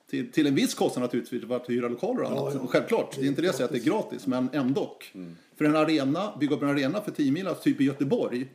Till, 0.09 0.31
till 0.31 0.47
en 0.47 0.55
viss 0.55 0.73
kostnad 0.73 1.01
naturligtvis 1.01 1.47
för 1.47 1.55
att 1.55 1.69
hyra 1.69 1.87
lokaler 1.87 2.21
och 2.21 2.27
annat. 2.27 2.53
Ja, 2.53 2.59
ja. 2.61 2.67
Självklart, 2.67 3.15
det 3.15 3.21
är 3.21 3.27
inte 3.27 3.41
det 3.41 3.45
jag 3.45 3.55
säger 3.55 3.65
att 3.65 3.71
det 3.71 3.79
är 3.79 3.85
gratis, 3.85 4.27
men 4.27 4.49
ändå. 4.53 4.97
Mm. 5.13 5.35
För 5.55 5.65
en 5.65 5.75
arena, 5.75 6.37
bygga 6.39 6.55
upp 6.55 6.61
en 6.61 6.69
arena 6.69 7.01
för 7.01 7.11
Tiomila, 7.11 7.53
typ 7.53 7.81
i 7.81 7.83
Göteborg, 7.83 8.47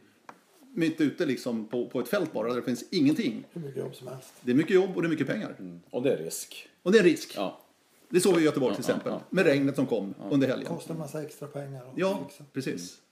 mitt 0.79 1.01
ute 1.01 1.27
liksom 1.27 1.67
på, 1.67 1.89
på 1.89 2.01
ett 2.01 2.09
fält 2.09 2.33
bara 2.33 2.49
där 2.49 2.57
det 2.57 2.63
finns 2.63 2.85
ingenting. 2.91 3.45
Hur 3.53 3.61
mycket 3.61 3.77
jobb 3.77 3.95
som 3.95 4.09
helst. 4.09 4.33
Det 4.41 4.51
är 4.51 4.55
mycket 4.55 4.75
jobb 4.75 4.97
och 4.97 5.03
det 5.03 5.09
är 5.09 5.11
mycket 5.11 5.27
pengar. 5.27 5.57
Mm. 5.59 5.81
Och 5.91 6.03
det 6.03 6.13
är 6.13 6.17
risk. 6.17 6.69
Och 6.83 6.93
det 6.93 6.99
är 6.99 7.03
en 7.03 7.09
risk. 7.09 7.33
Ja. 7.37 7.61
Det 8.09 8.21
såg 8.21 8.35
vi 8.35 8.43
i 8.43 8.45
Göteborg 8.45 8.75
till 8.75 8.83
exempel. 8.83 9.13
Ja, 9.13 9.19
ja. 9.19 9.27
Med 9.31 9.45
regnet 9.45 9.77
som 9.77 9.87
kom 9.87 10.15
under 10.31 10.49
helgen. 10.49 10.69
Kostar 10.69 10.95
en 10.95 11.01
massa 11.01 11.23
extra 11.23 11.49
pengar. 11.49 11.83
Ja, 11.97 12.27
fixa. 12.29 12.45
precis. 12.53 12.75
Mm. 12.75 13.03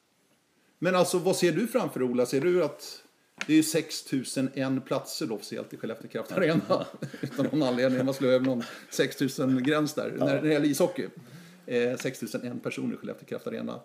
Men 0.78 0.94
alltså 0.94 1.18
vad 1.18 1.36
ser 1.36 1.52
du 1.52 1.66
framför 1.66 2.02
Ola? 2.02 2.26
Ser 2.26 2.40
du 2.40 2.64
att 2.64 3.02
det 3.46 3.54
är 3.54 3.62
6001 3.62 4.84
platser 4.84 5.32
officiellt 5.32 5.72
i 5.72 5.76
Skellefteå 5.76 6.10
Kraft 6.10 6.32
Arena. 6.32 6.86
Utan 7.20 7.46
någon 7.46 7.62
anledning. 7.62 8.04
Man 8.04 8.14
slår 8.14 8.28
över 8.28 8.46
någon 8.46 8.62
6000 8.90 9.62
gräns 9.62 9.94
där. 9.94 10.14
När 10.18 10.42
det 10.42 10.48
gäller 10.48 10.66
ishockey. 10.66 11.08
Eh, 11.66 11.96
6001 11.96 12.62
personer 12.62 12.94
i 12.94 12.96
Skellefteå 12.96 13.26
Kraft 13.28 13.46
Arena. 13.46 13.80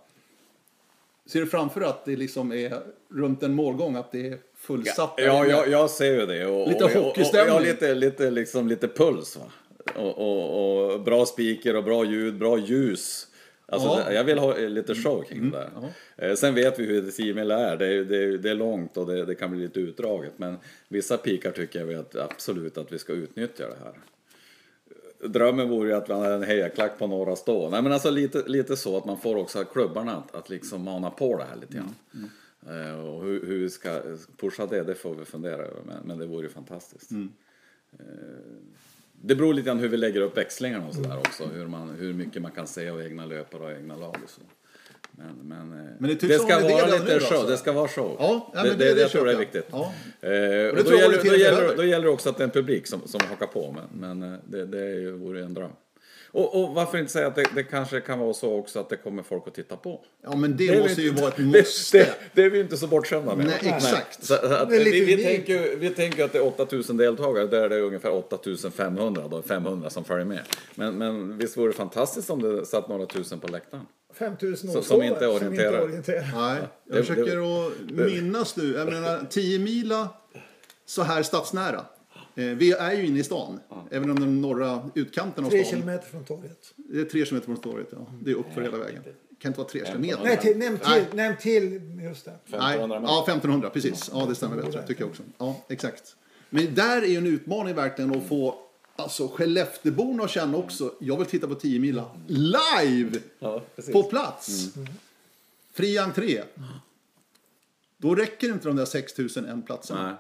Ser 1.26 1.40
du 1.40 1.48
framför 1.48 1.82
att 1.82 2.06
det 2.06 2.16
liksom 2.16 2.52
är 2.52 2.80
runt 3.14 3.44
en 3.44 3.54
målgång, 3.54 3.96
att 3.96 4.12
det 4.12 4.28
är 4.28 4.38
fullsatt? 4.58 5.14
Ja, 5.18 5.24
ja 5.24 5.46
jag, 5.46 5.70
jag 5.70 5.90
ser 5.90 6.20
ju 6.20 6.26
det. 6.26 6.46
Och, 6.46 6.68
lite 6.68 7.00
hockeystämning. 7.00 7.56
Ja, 7.56 7.60
lite, 7.60 7.94
lite, 7.94 8.32
liksom, 8.32 8.68
lite 8.68 8.88
puls. 8.88 9.38
Va? 9.38 9.52
Och, 9.95 10.18
och, 10.18 10.93
och 10.93 11.02
bra 11.02 11.26
speaker 11.26 11.76
och 11.76 11.84
bra 11.84 12.06
ljud, 12.06 12.38
bra 12.38 12.58
ljus. 12.58 13.28
Alltså, 13.66 13.88
ja. 13.88 14.14
Jag 14.14 14.24
vill 14.24 14.38
ha 14.38 14.58
lite 14.58 14.95
show 14.95 15.24
kring 15.24 15.39
mm. 15.39 15.52
det 15.52 15.58
där. 15.58 15.91
Mm. 16.18 16.38
Sen 16.38 16.56
vet 16.56 16.80
vi 16.80 16.86
hur 16.86 17.12
Simil 17.12 17.52
är. 17.52 17.78
Det 17.78 17.88
är, 17.88 18.04
det 18.04 18.24
är, 18.24 18.38
det 18.38 18.50
är 18.50 18.56
långt 18.56 18.98
och 18.98 19.08
det, 19.08 19.26
det, 19.26 19.36
kan 19.36 19.52
bli 19.52 19.60
lite 19.60 19.80
utdraget. 19.80 20.34
Men 20.38 20.58
vissa 20.88 21.18
pikar 21.18 21.52
tycker 21.52 21.80
jag 21.80 21.93
att, 21.93 22.16
absolut 22.16 22.78
att 22.78 22.91
vi 22.91 23.00
ska 23.00 23.14
utnyttja 23.14 23.64
det 23.68 23.78
här 23.84 23.93
drömmen 25.24 25.69
vore 25.69 25.89
ju 25.89 25.95
att 25.95 26.09
vi 26.09 26.13
hade 26.13 26.36
en 26.36 26.43
hejaklack 26.43 26.97
på 26.97 27.07
några 27.07 27.36
stå. 27.36 27.69
Nej 27.69 27.82
men 27.82 27.91
alltså 27.91 28.09
lite, 28.09 28.43
lite 28.47 28.78
så 28.78 28.97
att 28.97 29.05
man 29.05 29.17
får 29.17 29.36
också 29.36 29.63
klubbarna 29.63 30.15
att, 30.15 30.36
att 30.36 30.49
liksom 30.49 30.82
mana 30.84 31.09
på 31.09 31.38
det 31.38 31.43
här 31.43 31.55
lite 31.55 31.74
grann. 31.74 31.95
Mm. 32.13 32.30
Mm. 32.67 32.97
Uh, 32.97 33.05
och 33.05 33.24
hur, 33.24 33.45
hur, 33.45 33.59
vi 33.59 33.69
ska 33.69 34.01
pusha 34.38 34.65
det, 34.65 34.84
det 34.84 34.95
får 34.95 35.15
vi 35.15 35.26
fundera 35.26 35.61
över. 35.61 35.82
Men, 35.86 35.97
men 36.03 36.17
det 36.17 36.26
vore 36.26 36.43
ju 36.43 36.49
fantastiskt. 36.49 37.11
Mm. 37.11 37.32
Uh, 37.99 38.05
det 39.22 39.36
beror 39.36 39.53
lite 39.53 39.65
grann 39.65 39.80
hur 39.80 39.89
vi 39.89 39.97
lägger 39.97 40.22
upp 40.22 40.38
växlingarna 40.38 40.88
och 40.88 40.95
sådär 40.95 41.17
också. 41.17 41.45
Hur, 41.45 41.67
man, 41.67 41.89
hur 41.89 42.13
mycket 42.13 42.41
man 42.41 42.51
kan 42.51 42.67
se 42.67 42.89
av 42.89 43.01
egna 43.01 43.26
löpare 43.26 43.63
och 43.63 43.72
egna 43.72 43.95
lag 43.95 44.17
och 44.24 44.30
så. 44.30 44.41
Men, 45.22 45.47
men, 45.69 45.80
eh, 45.80 45.86
Men 45.99 46.09
det 46.09 46.15
tycks 46.15 46.28
det 46.38 46.39
ska 46.39 46.55
det 46.59 46.67
det 46.67 46.74
vara 46.74 46.86
lite 46.86 47.03
nu 47.13 47.19
show. 47.19 47.34
alltså. 47.38 47.47
Det 47.47 47.57
ska 47.57 47.72
vara 47.72 47.88
show. 47.88 48.15
Ja, 48.19 48.51
ja, 48.53 48.63
det, 48.63 48.69
det, 48.69 48.76
det- 48.76 48.93
det 48.93 49.01
jag 49.01 49.11
tror 49.11 49.26
det 49.26 49.32
är 49.32 49.34
jag. 49.34 49.39
viktigt. 49.39 49.67
Ja. 49.72 49.93
Eh, 50.22 50.30
och 50.30 50.32
det 50.32 50.72
då, 50.84 50.91
jag 50.91 50.99
gäller, 50.99 51.07
orientering 51.07 51.32
då, 51.32 51.38
gäller, 51.38 51.55
behöver. 51.57 51.78
då 51.78 51.84
gäller 51.84 52.05
det 52.05 52.11
också 52.11 52.30
att 52.30 52.38
det 52.38 52.43
är 52.43 52.45
en 52.45 52.51
publik 52.51 52.88
som, 52.88 53.01
som 53.07 53.22
hakar 53.30 53.47
på. 53.47 53.76
Men, 53.91 54.19
men 54.19 54.34
eh, 54.34 54.39
det, 54.47 54.65
det 54.65 54.80
är 54.80 54.99
ju, 54.99 55.11
vore 55.11 55.43
en 55.43 55.53
dröm. 55.53 55.72
Och, 56.34 56.61
och 56.63 56.69
varför 56.76 56.97
inte 56.97 57.11
säga 57.11 57.28
att 57.28 57.36
det, 57.36 57.45
det 57.55 57.63
kanske 57.63 58.01
kan 58.01 58.19
vara 58.19 58.34
så 58.34 58.53
också 58.55 58.80
att 58.80 58.89
det 58.89 58.97
kommer 58.97 59.24
folk 59.24 59.47
att 59.47 59.53
titta 59.55 59.76
på. 59.76 60.01
Ja, 60.24 60.36
men 60.36 60.57
det, 60.57 60.67
är 60.67 60.80
måste 60.82 61.01
ju 61.01 61.09
inte- 61.09 61.22
vara 61.22 61.32
ett 61.32 61.38
det, 61.53 61.59
måste. 61.59 61.97
det, 61.97 62.09
det 62.34 62.43
är 62.43 62.49
vi 62.49 62.59
inte 62.59 62.78
så 62.78 62.88
bortskämda 62.88 63.36
med. 63.36 63.45
Nej, 63.45 63.74
exakt. 63.76 64.24
Så 64.24 64.34
att 64.34 64.69
Det 64.69 64.76
är 64.76 64.80
lite 64.86 64.91
vi, 64.91 65.15
vi, 65.15 65.24
tänker, 65.24 65.76
vi 65.76 65.89
tänker 65.89 66.24
att 66.26 66.32
det 66.34 66.38
är 66.39 66.45
8000 66.47 66.97
deltagare, 66.97 67.47
där 67.47 67.61
är 67.61 67.69
det 67.69 67.80
ungefär 67.82 68.11
8500, 68.15 69.24
då 69.32 69.41
500 69.41 69.89
som 69.89 70.03
följer 70.03 70.26
med. 70.26 70.41
Men, 70.76 70.97
men 70.97 71.38
visst 71.38 71.57
vore 71.57 71.67
det 71.72 71.74
fantastiskt 71.78 72.30
om 72.30 72.41
det 72.41 72.65
satt 72.65 72.89
några 72.89 73.05
tusen 73.05 73.39
på 73.39 73.47
läktaren? 73.47 73.86
5000 74.14 74.72
Så- 74.72 74.80
års 74.80 74.86
som 74.86 75.01
inte 75.03 75.28
orienterar. 75.28 75.88
Nej, 75.88 76.62
jag 76.88 76.97
Det- 76.97 77.03
försöker 77.03 77.68
att 77.68 77.74
minnas 77.91 78.55
nu. 78.57 78.74
Jag 78.74 78.93
menar, 78.93 79.26
10 79.30 79.59
mila 79.59 80.09
så 80.86 81.01
här 81.03 81.24
stadsnära. 81.24 81.86
Eh, 82.36 82.45
vi 82.45 82.72
är 82.72 82.91
ju 82.93 83.05
inne 83.05 83.20
i 83.20 83.24
stan, 83.24 83.59
även 83.91 84.09
om 84.12 84.20
den 84.20 84.41
norra 84.41 84.89
utkanten 84.95 85.45
av 85.45 85.49
Tre 85.49 85.64
stan. 85.64 85.80
kilometer 85.80 86.07
från 86.09 86.24
torget. 86.26 86.74
Det 86.76 87.01
är 87.01 87.05
tre 87.05 87.26
kilometer 87.26 87.45
från 87.45 87.57
torget, 87.62 87.88
ja. 87.91 88.14
Det 88.22 88.32
är 88.32 88.36
uppför 88.36 88.62
hela 88.62 88.78
vägen. 88.78 89.03
kan 89.41 89.49
inte 89.49 89.59
vara 89.59 89.70
tre 89.70 89.86
kilometer. 89.86 90.20
Nej, 90.24 90.38
till, 90.38 90.57
nämn, 90.57 90.80
Nej. 90.88 91.05
till, 91.09 91.18
nämn 91.18 91.36
till, 91.41 91.82
just 92.03 92.26
det. 92.26 92.32
Nej, 92.45 92.59
1500 92.59 92.99
meter. 92.99 93.14
ja 93.14 93.24
1500 93.28 93.70
precis. 93.70 94.09
Ja 94.14 94.26
det 94.30 94.36
stämmer 94.36 94.55
väl 94.55 94.74
tycker 94.88 95.01
jag 95.01 95.09
också. 95.09 95.24
Ja 95.38 95.66
exakt. 95.70 96.16
Men 96.49 96.74
där 96.76 97.01
är 97.01 97.05
ju 97.05 97.18
en 97.18 97.28
utmaning 97.28 97.76
verkligen 97.76 98.16
att 98.16 98.24
få 98.28 98.55
alltså 98.96 99.28
Skellefteåborna 99.28 100.28
känna 100.28 100.58
också, 100.58 100.94
jag 101.00 101.18
vill 101.18 101.28
titta 101.28 101.48
på 101.48 101.56
10 101.56 101.80
mila 101.80 102.06
live 102.28 103.20
Ja, 103.39 103.62
på 103.92 104.04
plats. 104.04 104.74
Fri 105.74 105.98
entré. 105.98 106.42
Då 107.98 108.16
räcker 108.16 108.48
inte 108.48 108.68
de 108.68 108.78
där 108.78 108.86
6001 108.86 109.66
platserna. 109.66 110.04
Nej. 110.04 110.16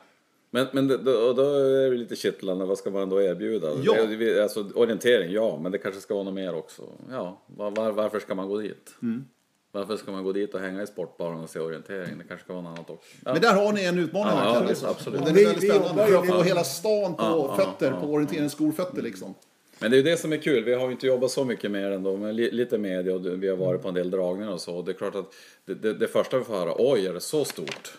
Men, 0.53 0.67
men 0.71 0.87
då, 0.87 1.33
då 1.33 1.43
är 1.55 1.91
det 1.91 1.97
lite 1.97 2.15
kittlande, 2.15 2.65
vad 2.65 2.77
ska 2.77 2.89
man 2.89 3.09
då 3.09 3.21
erbjuda? 3.21 3.71
Ja. 3.83 4.43
Alltså, 4.43 4.69
orientering, 4.75 5.31
ja, 5.31 5.59
men 5.61 5.71
det 5.71 5.77
kanske 5.77 6.01
ska 6.01 6.13
vara 6.13 6.23
något 6.23 6.33
mer 6.33 6.55
också. 6.55 6.83
Ja, 7.09 7.41
var, 7.47 7.91
varför 7.91 8.19
ska 8.19 8.35
man 8.35 8.47
gå 8.47 8.57
dit? 8.57 8.95
Mm. 9.01 9.25
Varför 9.71 9.97
ska 9.97 10.11
man 10.11 10.23
gå 10.23 10.31
dit 10.31 10.53
och 10.53 10.59
hänga 10.59 10.81
i 10.83 10.87
sportbaren 10.87 11.39
och 11.39 11.49
se 11.49 11.59
orientering? 11.59 12.17
Det 12.17 12.23
kanske 12.27 12.43
ska 12.43 12.53
vara 12.53 12.63
något 12.63 12.77
annat 12.77 12.89
också. 12.89 13.09
Ja. 13.25 13.33
Men 13.33 13.41
där 13.41 13.53
har 13.53 13.73
ni 13.73 13.83
en 13.83 13.99
utmaning 13.99 14.33
Ja, 14.37 14.45
ja, 14.53 14.59
verkligen, 14.59 14.89
absolut. 14.91 15.19
Och 15.19 15.25
den 15.25 15.35
är 15.35 15.39
Vi- 15.39 15.45
väldigt 15.45 15.63
vi 15.63 15.67
spännande 15.69 15.89
jobbar 15.89 16.05
för 16.05 16.11
ju- 16.25 16.31
att 16.31 16.37
få 16.37 16.43
hela 16.43 16.63
stan 16.63 17.15
på 17.15 17.53
fötter, 17.57 17.91
ja. 17.91 17.99
på 18.01 18.07
orienteringsskolfötter 18.13 19.01
liksom. 19.01 19.33
Men 19.79 19.91
det 19.91 19.95
är 19.95 19.97
ju 19.97 20.03
det 20.03 20.17
som 20.17 20.33
är 20.33 20.37
kul. 20.37 20.63
Vi 20.63 20.73
har 20.73 20.85
ju 20.85 20.91
inte 20.91 21.07
jobbat 21.07 21.31
så 21.31 21.45
mycket 21.45 21.71
mer 21.71 21.91
ändå, 21.91 22.17
men 22.17 22.35
li, 22.35 22.51
lite 22.51 22.77
media 22.77 23.15
och 23.15 23.43
vi 23.43 23.47
har 23.49 23.57
varit 23.57 23.81
på 23.81 23.87
en 23.87 23.93
del 23.93 24.11
dragningar 24.11 24.51
och 24.51 24.61
så. 24.61 24.75
Och 24.75 24.85
det 24.85 24.91
är 24.91 24.93
klart 24.93 25.15
att 25.15 25.33
det, 25.65 25.73
det, 25.73 25.93
det 25.93 26.07
första 26.07 26.37
vi 26.37 26.43
får 26.43 26.53
höra, 26.53 26.73
oj, 26.77 27.07
är 27.07 27.13
det 27.13 27.19
så 27.19 27.45
stort? 27.45 27.93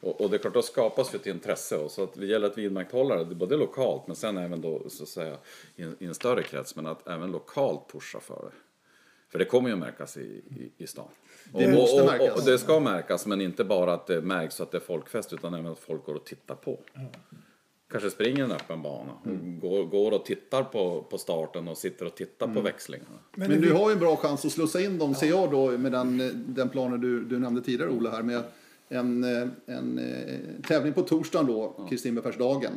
Och, 0.00 0.20
och 0.20 0.30
det 0.30 0.36
är 0.36 0.38
klart, 0.38 0.54
då 0.54 0.62
skapas 0.62 1.14
ju 1.14 1.16
ett 1.18 1.26
intresse. 1.26 1.76
Och 1.76 1.90
så 1.90 2.02
att 2.02 2.14
det 2.14 2.26
gäller 2.26 2.46
att 2.46 2.58
vidmakthålla 2.58 3.24
det, 3.24 3.34
både 3.34 3.56
lokalt 3.56 4.06
men 4.06 4.16
sen 4.16 4.38
även 4.38 4.60
då 4.60 4.82
så 4.88 5.02
att 5.02 5.08
säga 5.08 5.36
i 5.76 5.82
en, 5.82 5.96
i 5.98 6.04
en 6.06 6.14
större 6.14 6.42
krets. 6.42 6.76
Men 6.76 6.86
att 6.86 7.08
även 7.08 7.32
lokalt 7.32 7.92
pusha 7.92 8.20
för 8.20 8.34
det. 8.50 8.56
För 9.30 9.38
det 9.38 9.44
kommer 9.44 9.68
ju 9.68 9.72
att 9.72 9.78
märkas 9.80 10.16
i, 10.16 10.20
i, 10.20 10.70
i 10.84 10.86
stan. 10.86 11.08
Det 11.52 11.66
och, 11.66 11.72
måste 11.72 12.00
och, 12.00 12.06
märkas. 12.06 12.32
Och, 12.32 12.38
och 12.38 12.44
det 12.44 12.58
ska 12.58 12.80
märkas, 12.80 13.26
men 13.26 13.40
inte 13.40 13.64
bara 13.64 13.92
att 13.92 14.06
det 14.06 14.20
märks 14.22 14.54
så 14.54 14.62
att 14.62 14.70
det 14.70 14.78
är 14.78 14.80
folkfest 14.80 15.32
utan 15.32 15.54
även 15.54 15.66
att 15.72 15.78
folk 15.78 16.04
går 16.06 16.14
och 16.14 16.24
tittar 16.24 16.54
på. 16.54 16.78
Kanske 17.90 18.10
springer 18.10 18.44
en 18.44 18.52
öppen 18.52 18.82
bana, 18.82 19.12
Mm. 19.26 19.60
går, 19.60 19.84
går 19.84 20.12
och 20.12 20.24
tittar 20.24 20.62
på, 20.64 21.02
på 21.10 21.18
starten 21.18 21.68
och 21.68 21.78
sitter 21.78 22.06
och 22.06 22.14
tittar 22.14 22.46
Mm. 22.46 22.56
på 22.56 22.62
växlingarna. 22.62 23.18
Men, 23.34 23.60
du 23.60 23.72
har 23.72 23.90
ju 23.90 23.92
en 23.92 23.98
bra 23.98 24.16
chans 24.16 24.44
att 24.44 24.52
slussa 24.52 24.80
in 24.80 24.98
dem, 24.98 25.14
ser 25.14 25.28
jag 25.28 25.50
då, 25.50 25.78
med 25.78 25.92
den, 25.92 26.44
den 26.48 26.68
planen 26.68 27.00
du, 27.00 27.24
du 27.24 27.38
nämnde 27.38 27.62
tidigare, 27.62 27.90
Ola, 27.90 28.10
här 28.10 28.22
med 28.22 28.42
en, 28.88 29.24
en 29.66 29.98
eh, 29.98 30.62
tävling 30.68 30.92
på 30.92 31.02
torsdagen 31.02 31.46
då, 31.46 31.86
Kristinbergsdagen. 31.90 32.72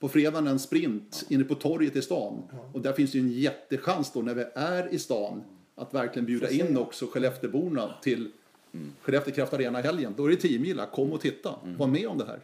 På 0.00 0.08
fredagen 0.08 0.46
en 0.46 0.58
sprint 0.58 1.24
inne 1.28 1.44
på 1.44 1.54
torget 1.54 1.96
i 1.96 2.02
stan. 2.02 2.42
Och 2.72 2.80
där 2.80 2.92
finns 2.92 3.14
ju 3.14 3.20
en 3.20 3.32
jättechans 3.32 4.12
då 4.12 4.22
när 4.22 4.34
vi 4.34 4.44
är 4.54 4.94
i 4.94 4.98
stan 4.98 5.42
att 5.74 5.94
verkligen 5.94 6.26
bjuda 6.26 6.50
in 6.50 6.76
också 6.76 7.06
Skellefteåborna 7.06 7.94
till 8.02 8.30
Skellefteå 9.02 9.34
Kraft 9.34 9.52
Arena 9.52 9.80
helgen. 9.80 10.14
Då 10.16 10.26
är 10.26 10.30
det 10.30 10.36
10 10.36 10.58
mila, 10.58 10.86
kom 10.86 11.12
och 11.12 11.20
titta, 11.20 11.54
var 11.78 11.86
med 11.86 12.06
om 12.06 12.18
det 12.18 12.24
här. 12.24 12.40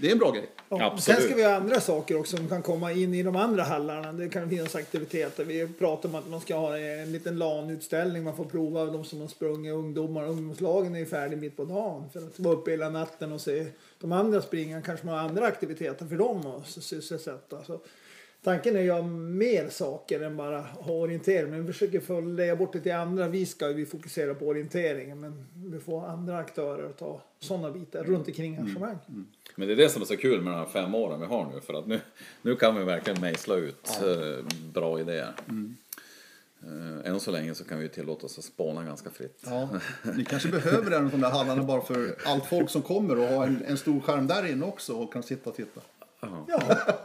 Det 0.00 0.08
är 0.08 0.12
en 0.12 0.18
bra 0.18 0.30
grej. 0.30 0.50
Ja, 0.68 0.96
sen 1.00 1.20
ska 1.20 1.34
vi 1.34 1.44
ha 1.44 1.54
andra 1.54 1.80
saker 1.80 2.18
också 2.20 2.36
som 2.36 2.48
kan 2.48 2.62
komma 2.62 2.92
in 2.92 3.14
i 3.14 3.22
de 3.22 3.36
andra 3.36 3.62
hallarna. 3.62 4.12
Det 4.12 4.28
kan 4.28 4.50
finnas 4.50 4.74
aktiviteter. 4.74 5.44
Vi 5.44 5.68
pratar 5.68 6.08
om 6.08 6.14
att 6.14 6.28
man 6.28 6.40
ska 6.40 6.56
ha 6.56 6.78
en 6.78 7.12
liten 7.12 7.38
LAN-utställning. 7.38 8.24
Man 8.24 8.36
får 8.36 8.44
prova 8.44 8.84
de 8.84 9.04
som 9.04 9.20
har 9.20 9.28
sprungit. 9.28 9.72
Ungdomar, 9.72 10.26
ungdomslagen 10.26 10.94
är 10.94 10.98
ju 10.98 11.06
färdig 11.06 11.38
mitt 11.38 11.56
på 11.56 11.64
dagen. 11.64 12.04
För 12.12 12.18
att 12.18 12.40
vara 12.40 12.54
uppe 12.54 12.70
hela 12.70 12.90
natten 12.90 13.32
och 13.32 13.40
se 13.40 13.66
de 14.00 14.12
andra 14.12 14.42
springa. 14.42 14.82
Kanske 14.82 15.06
man 15.06 15.14
har 15.14 15.28
andra 15.28 15.46
aktiviteter 15.46 16.06
för 16.06 16.16
dem 16.16 16.46
att 16.46 16.68
sysselsätta. 16.68 17.64
Så 17.64 17.80
tanken 18.42 18.76
är 18.76 18.90
att 18.90 18.96
ha 18.96 19.08
mer 19.08 19.68
saker 19.68 20.20
än 20.20 20.36
bara 20.36 20.60
ha 20.60 20.92
orientering. 20.92 21.50
Men 21.50 21.66
vi 21.66 21.72
försöker 21.72 22.00
få 22.00 22.20
lägga 22.20 22.56
bort 22.56 22.72
det 22.72 22.80
till 22.80 22.92
andra. 22.92 23.28
Vi 23.28 23.46
ska 23.46 23.66
vi 23.68 23.86
fokusera 23.86 24.34
på 24.34 24.46
orienteringen. 24.46 25.20
Men 25.20 25.46
vi 25.72 25.78
får 25.78 26.06
andra 26.06 26.38
aktörer 26.38 26.90
att 26.90 26.98
ta 26.98 27.22
sådana 27.38 27.70
bitar 27.70 28.04
runt 28.04 28.28
omkring 28.28 28.56
arrangemang. 28.56 28.98
Men 29.56 29.68
det 29.68 29.74
är 29.74 29.76
det 29.76 29.88
som 29.88 30.02
är 30.02 30.06
så 30.06 30.16
kul 30.16 30.40
med 30.40 30.52
de 30.52 30.56
här 30.58 30.66
fem 30.66 30.94
åren 30.94 31.20
vi 31.20 31.26
har 31.26 31.50
nu. 31.54 31.60
För 31.60 31.74
att 31.74 31.86
nu, 31.86 32.00
nu 32.42 32.56
kan 32.56 32.78
vi 32.78 32.84
verkligen 32.84 33.20
mejsla 33.20 33.54
ut 33.54 34.00
eh, 34.02 34.44
bra 34.72 35.00
idéer. 35.00 35.34
Eh, 36.62 37.10
än 37.10 37.20
så 37.20 37.30
länge 37.30 37.54
så 37.54 37.64
kan 37.64 37.78
vi 37.78 37.88
tillåta 37.88 38.26
oss 38.26 38.38
att 38.38 38.44
spåna 38.44 38.84
ganska 38.84 39.10
fritt. 39.10 39.42
Ja, 39.46 39.68
ni 40.16 40.24
kanske 40.24 40.48
behöver 40.48 40.90
en 40.90 41.04
av 41.04 41.10
de 41.10 41.20
där 41.20 41.30
hallarna 41.30 41.62
bara 41.62 41.80
för 41.80 42.16
allt 42.24 42.46
folk 42.46 42.70
som 42.70 42.82
kommer 42.82 43.18
och 43.18 43.26
ha 43.26 43.46
en, 43.46 43.64
en 43.66 43.78
stor 43.78 44.00
skärm 44.00 44.26
där 44.26 44.46
inne 44.52 44.66
också 44.66 44.92
och 44.92 45.12
kan 45.12 45.22
sitta 45.22 45.50
och 45.50 45.56
titta. 45.56 45.80
Ja, 46.20 46.40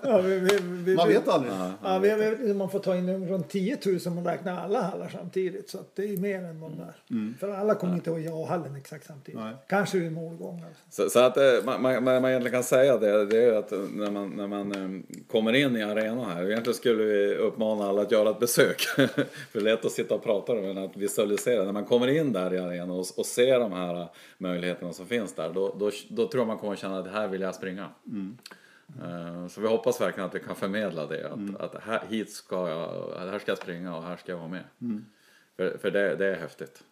ja 0.04 0.22
vi, 0.22 0.40
vi, 0.40 0.58
vi, 0.62 0.96
Man 0.96 1.08
vet 1.08 1.28
aldrig. 1.28 1.54
Ja, 1.84 2.00
vi, 2.00 2.54
man 2.54 2.70
får 2.70 2.80
ta 2.80 2.96
in 2.96 3.28
runt 3.28 3.50
10 3.50 3.78
000 3.86 4.00
om 4.06 4.16
man 4.16 4.26
räknar 4.26 4.64
alla 4.64 4.82
hallar 4.82 5.10
samtidigt. 5.10 5.70
Så 5.70 5.80
att 5.80 5.96
det 5.96 6.04
är 6.04 6.18
mer 6.18 6.44
än 6.44 6.60
de 6.60 6.72
där. 6.78 6.94
För 7.40 7.50
alla 7.50 7.76
kommer 7.76 7.94
inte 7.94 8.12
att 8.12 8.30
ha 8.30 8.48
hallen 8.48 8.76
exakt 8.76 9.06
samtidigt. 9.06 9.42
Nej. 9.42 9.54
Kanske 9.68 9.98
vid 9.98 10.12
målgång. 10.12 10.64
Alltså. 10.68 11.04
Så, 11.04 11.10
så 11.10 11.20
att 11.20 11.38
eh, 11.38 11.44
man, 11.66 11.82
man, 11.82 12.04
man 12.04 12.26
egentligen 12.26 12.52
kan 12.52 12.64
säga 12.64 12.98
det, 12.98 13.26
det 13.26 13.44
är 13.44 13.54
att 13.54 13.72
när 13.72 14.12
man, 14.12 14.30
när 14.30 14.48
man 14.48 14.72
eh, 14.72 15.18
kommer 15.32 15.54
in 15.54 15.76
i 15.76 15.84
arenan 15.84 16.30
här, 16.30 16.44
egentligen 16.44 16.76
skulle 16.76 17.04
vi 17.04 17.36
uppmana 17.36 17.90
alla 17.90 18.02
att 18.02 18.12
göra 18.12 18.30
ett 18.30 18.40
besök. 18.40 18.82
För 18.96 19.08
det 19.52 19.60
är 19.60 19.62
lätt 19.62 19.86
att 19.86 19.92
sitta 19.92 20.16
och 20.16 20.24
prata 20.24 20.54
men 20.54 20.78
att 20.78 20.98
visualisera. 20.98 21.64
När 21.64 21.72
man 21.72 21.86
kommer 21.86 22.08
in 22.08 22.34
där 22.34 22.54
i 22.54 22.60
arenan 22.60 22.92
och, 22.92 23.06
och 23.18 23.26
ser 23.26 23.60
de 23.60 23.74
här 23.74 24.08
möjligheterna 24.38 24.94
som 24.94 25.06
finns 25.06 25.34
där, 25.34 25.50
då, 25.54 25.76
då, 25.80 25.92
då 26.10 26.28
tror 26.28 26.42
jag 26.42 26.48
man 26.48 26.58
kommer 26.58 26.76
känna 26.76 27.00
att 27.00 27.12
här 27.12 27.28
vill 27.28 27.42
jag 27.42 27.56
springa. 27.56 27.90
Eh, 29.02 29.48
Så 29.48 29.62
vi 29.62 29.68
hoppas 29.68 30.02
verkligen 30.02 30.30
att 30.30 30.36
vi 30.36 30.40
kan 30.40 30.56
förmedla 30.56 31.06
det. 31.08 31.32
Att, 31.32 31.62
att 31.62 31.84
här, 31.84 32.02
hit 32.10 32.32
ska 32.32 32.70
jag, 32.70 33.14
här 33.20 33.40
ska 33.40 33.52
jag 33.52 33.58
springa 33.58 33.96
och 33.98 34.04
här 34.04 34.18
ska 34.18 34.32
jag 34.32 34.40
vara 34.40 34.48
med. 34.50 34.64
För, 35.58 35.78
för 35.78 35.92
det, 35.92 36.16
det 36.16 36.26
är 36.26 36.36
häftigt. 36.36 36.84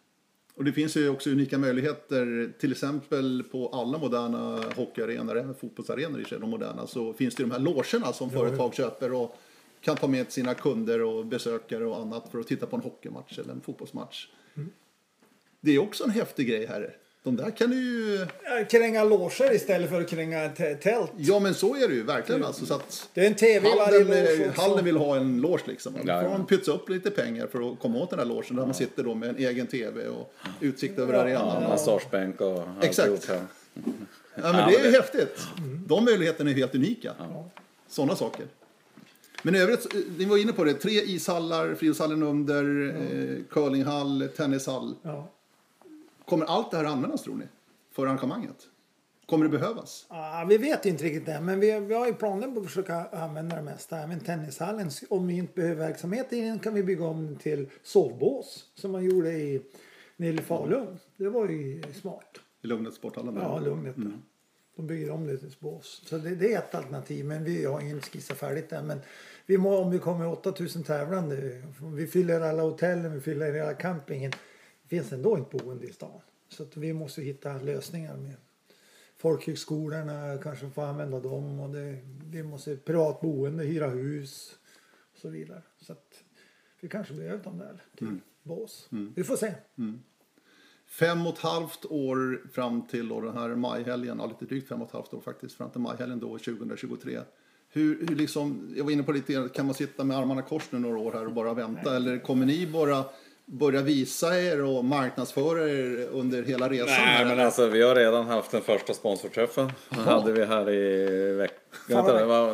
Och 0.54 0.64
det 0.64 0.72
finns 0.72 0.96
ju 0.96 1.08
också 1.08 1.30
unika 1.30 1.58
möjligheter, 1.58 2.52
till 2.58 2.72
exempel 2.72 3.42
på 3.42 3.68
alla 3.68 3.98
moderna 3.98 4.62
hockeyarenor, 4.76 5.38
även 5.38 5.54
fotbollsarenor 5.54 6.20
i 6.20 6.24
sig, 6.24 6.40
de 6.40 6.50
moderna, 6.50 6.86
så 6.86 7.12
finns 7.12 7.34
det 7.34 7.42
de 7.42 7.50
här 7.50 7.58
logerna 7.58 8.12
som 8.12 8.30
företag 8.30 8.74
köper 8.74 9.12
och 9.12 9.36
kan 9.80 9.96
ta 9.96 10.06
med 10.08 10.32
sina 10.32 10.54
kunder 10.54 11.02
och 11.02 11.26
besökare 11.26 11.84
och 11.84 12.00
annat 12.00 12.28
för 12.30 12.38
att 12.40 12.46
titta 12.46 12.66
på 12.66 12.76
en 12.76 12.82
hockeymatch 12.82 13.38
eller 13.38 13.52
en 13.52 13.60
fotbollsmatch. 13.60 14.28
Det 15.60 15.70
är 15.70 15.78
också 15.78 16.04
en 16.04 16.10
häftig 16.10 16.48
grej 16.48 16.66
här. 16.66 16.96
De 17.24 17.36
där 17.36 17.50
kan 17.50 17.70
du 17.70 17.76
ju... 17.76 18.26
Ja, 18.44 18.64
Kränga 18.70 19.04
loger 19.04 19.54
istället 19.54 19.90
för 19.90 20.00
att 20.00 20.08
kränga 20.08 20.48
tält. 20.82 21.12
Ja 21.16 21.38
men 21.40 21.54
så 21.54 21.76
är 21.76 21.88
det 21.88 21.94
ju 21.94 22.02
verkligen 22.02 22.44
alltså. 22.44 22.66
Så 22.66 22.74
att 22.74 23.08
Det 23.14 23.20
är 23.20 23.26
en 23.26 23.34
tv 23.34 23.68
i 23.68 23.72
varje 23.78 23.84
Hallen, 23.84 24.06
loge 24.08 24.44
eh. 24.44 24.52
Hallen 24.54 24.84
vill 24.84 24.96
ha 24.96 25.16
en 25.16 25.40
loge 25.40 25.62
liksom. 25.66 25.92
Då 25.92 25.98
Ja, 26.06 26.20
får 26.20 26.30
ja. 26.30 26.38
man 26.38 26.46
pytsa 26.46 26.72
upp 26.72 26.88
lite 26.88 27.10
pengar 27.10 27.46
för 27.46 27.72
att 27.72 27.78
komma 27.78 27.98
åt 27.98 28.10
den 28.10 28.18
här 28.18 28.26
logen 28.26 28.56
där 28.56 28.64
man 28.64 28.74
sitter 28.74 29.02
då 29.04 29.14
med 29.14 29.28
en 29.28 29.36
egen 29.36 29.66
tv 29.66 30.08
och 30.08 30.32
utsikt 30.60 30.98
över 30.98 31.14
Ja, 31.14 31.20
arenan. 31.20 31.62
Ja, 31.62 31.68
massagebänk 31.68 32.40
och 32.40 32.64
Exakt. 32.82 33.08
alltihop 33.08 33.24
här. 33.38 33.46
Ja, 34.34 34.52
men 34.52 34.70
det 34.70 34.76
är 34.76 34.84
ju 34.84 34.90
häftigt. 34.90 35.38
De 35.86 36.04
möjligheterna 36.04 36.50
är 36.50 36.54
helt 36.54 36.74
unika. 36.74 37.12
Sådana 37.88 38.16
saker. 38.16 38.46
Men 39.42 39.54
i 39.54 39.58
övrigt, 39.58 39.94
eh, 39.94 40.00
ni 40.18 40.24
var 40.24 40.36
inne 40.36 40.52
på 40.52 40.64
det, 40.64 40.74
tre 40.74 40.90
ishallar, 40.92 41.74
friidrottshallen 41.74 42.22
under, 42.22 42.88
eh, 42.88 43.36
curlinghall, 43.50 44.28
tennishall. 44.36 44.94
Ja. 45.02 45.28
Kommer 46.32 46.46
allt 46.46 46.70
det 46.70 46.76
här 46.76 46.84
användas 46.84 47.22
tror 47.22 47.34
ni? 47.34 47.44
För 47.90 48.06
arrangemanget? 48.06 48.56
Kommer 49.26 49.44
det 49.44 49.58
behövas? 49.58 50.06
Ja, 50.08 50.46
vi 50.48 50.58
vet 50.58 50.86
inte 50.86 51.04
riktigt 51.04 51.26
det, 51.26 51.40
men 51.40 51.60
vi, 51.60 51.80
vi 51.80 51.94
har 51.94 52.06
ju 52.06 52.14
planer 52.14 52.48
på 52.48 52.60
att 52.60 52.66
försöka 52.66 53.06
använda 53.08 53.56
det 53.56 53.62
mesta. 53.62 53.98
Även 53.98 54.20
tennishallen, 54.20 54.90
om 55.08 55.26
vi 55.26 55.34
inte 55.34 55.54
behöver 55.54 55.86
verksamhet 55.86 56.32
i 56.32 56.40
den 56.40 56.58
kan 56.58 56.74
vi 56.74 56.82
bygga 56.82 57.04
om 57.04 57.36
till 57.36 57.68
sovbås 57.82 58.64
som 58.74 58.92
man 58.92 59.04
gjorde 59.04 59.32
i 59.32 59.62
nere 60.16 60.32
i 60.32 60.38
Falun. 60.38 60.98
Det 61.16 61.28
var 61.28 61.48
ju 61.48 61.82
smart. 61.94 62.40
I 62.62 62.66
Lugnet 62.66 62.94
sporthallen? 62.94 63.36
Ja, 63.36 63.60
lugnet. 63.60 63.96
där. 63.96 64.18
De 64.76 64.86
bygger 64.86 65.10
om 65.10 65.26
det 65.26 65.38
till 65.38 65.54
bås. 65.58 66.02
Så 66.06 66.18
det, 66.18 66.34
det 66.34 66.54
är 66.54 66.58
ett 66.58 66.74
alternativ, 66.74 67.24
men 67.24 67.44
vi 67.44 67.64
har 67.64 67.80
ingen 67.80 68.00
skissa 68.00 68.34
färdigt 68.34 68.72
än. 68.72 68.86
Men 68.86 69.00
vi 69.46 69.58
må, 69.58 69.76
om 69.78 69.90
vi 69.90 69.98
kommer 69.98 70.26
8000 70.26 70.82
tävlande, 70.82 71.62
vi 71.96 72.06
fyller 72.06 72.40
alla 72.40 72.62
hotellen, 72.62 73.14
vi 73.14 73.20
fyller 73.20 73.52
hela 73.52 73.74
campingen. 73.74 74.32
Finns 74.92 75.12
ändå 75.12 75.38
inte 75.38 75.56
boende 75.56 75.86
i 75.86 75.92
stan. 75.92 76.20
Så 76.48 76.66
vi 76.74 76.92
måste 76.92 77.22
hitta 77.22 77.58
lösningar 77.58 78.16
med 78.16 78.36
folkhögskolorna, 79.16 80.38
kanske 80.42 80.70
få 80.70 80.82
använda 80.82 81.20
dem 81.20 81.60
och 81.60 81.70
det, 81.70 81.98
vi 82.30 82.42
måste 82.42 82.76
privat 82.76 83.20
boende, 83.20 83.64
hyra 83.64 83.88
hus 83.88 84.56
och 85.12 85.18
så 85.18 85.28
vidare. 85.28 85.62
Så 85.80 85.94
vi 86.80 86.88
kanske 86.88 87.14
behöver 87.14 87.44
dem 87.44 87.58
där 87.58 87.82
till 87.96 88.18
Bås. 88.42 88.88
Vi 89.14 89.24
får 89.24 89.36
se. 89.36 89.54
Fem 90.86 91.26
och 91.26 91.32
ett 91.32 91.38
halvt 91.38 91.84
år 91.84 92.42
fram 92.52 92.86
till 92.86 93.08
då 93.08 93.20
den 93.20 93.36
här 93.36 93.48
majhelgen, 93.48 94.18
ja, 94.18 94.26
lite 94.26 94.44
drygt 94.44 94.68
fem 94.68 94.82
och 94.82 94.88
ett 94.88 94.94
halvt 94.94 95.14
år 95.14 95.20
faktiskt, 95.20 95.54
fram 95.56 95.70
till 95.70 95.80
majhelgen 95.80 96.20
då 96.20 96.38
2023. 96.38 97.20
Hur, 97.68 98.06
hur 98.06 98.16
liksom, 98.16 98.74
jag 98.76 98.84
var 98.84 98.90
inne 98.90 99.02
på 99.02 99.12
lite, 99.12 99.48
kan 99.54 99.66
man 99.66 99.74
sitta 99.74 100.04
med 100.04 100.16
armarna 100.16 100.42
kors 100.42 100.72
nu 100.72 100.78
några 100.78 100.98
år 100.98 101.12
här 101.12 101.26
och 101.26 101.32
bara 101.32 101.54
vänta? 101.54 101.96
Eller 101.96 102.18
kommer 102.18 102.46
ni 102.46 102.66
bara 102.66 103.04
börja 103.46 103.82
visa 103.82 104.40
er 104.40 104.64
och 104.64 104.84
marknadsföra 104.84 105.68
er 105.68 106.08
under 106.12 106.42
hela 106.42 106.68
resan? 106.68 106.86
Nej, 106.86 106.96
här, 106.96 107.24
men 107.24 107.32
eller? 107.32 107.44
alltså 107.44 107.66
vi 107.66 107.82
har 107.82 107.94
redan 107.94 108.26
haft 108.26 108.50
den 108.50 108.62
första 108.62 108.94
sponsorträffen. 108.94 109.72
Den 109.88 110.00
hade 110.00 110.32
vi 110.32 110.44
här 110.44 110.70
i 110.70 111.32
veckan. 111.32 111.58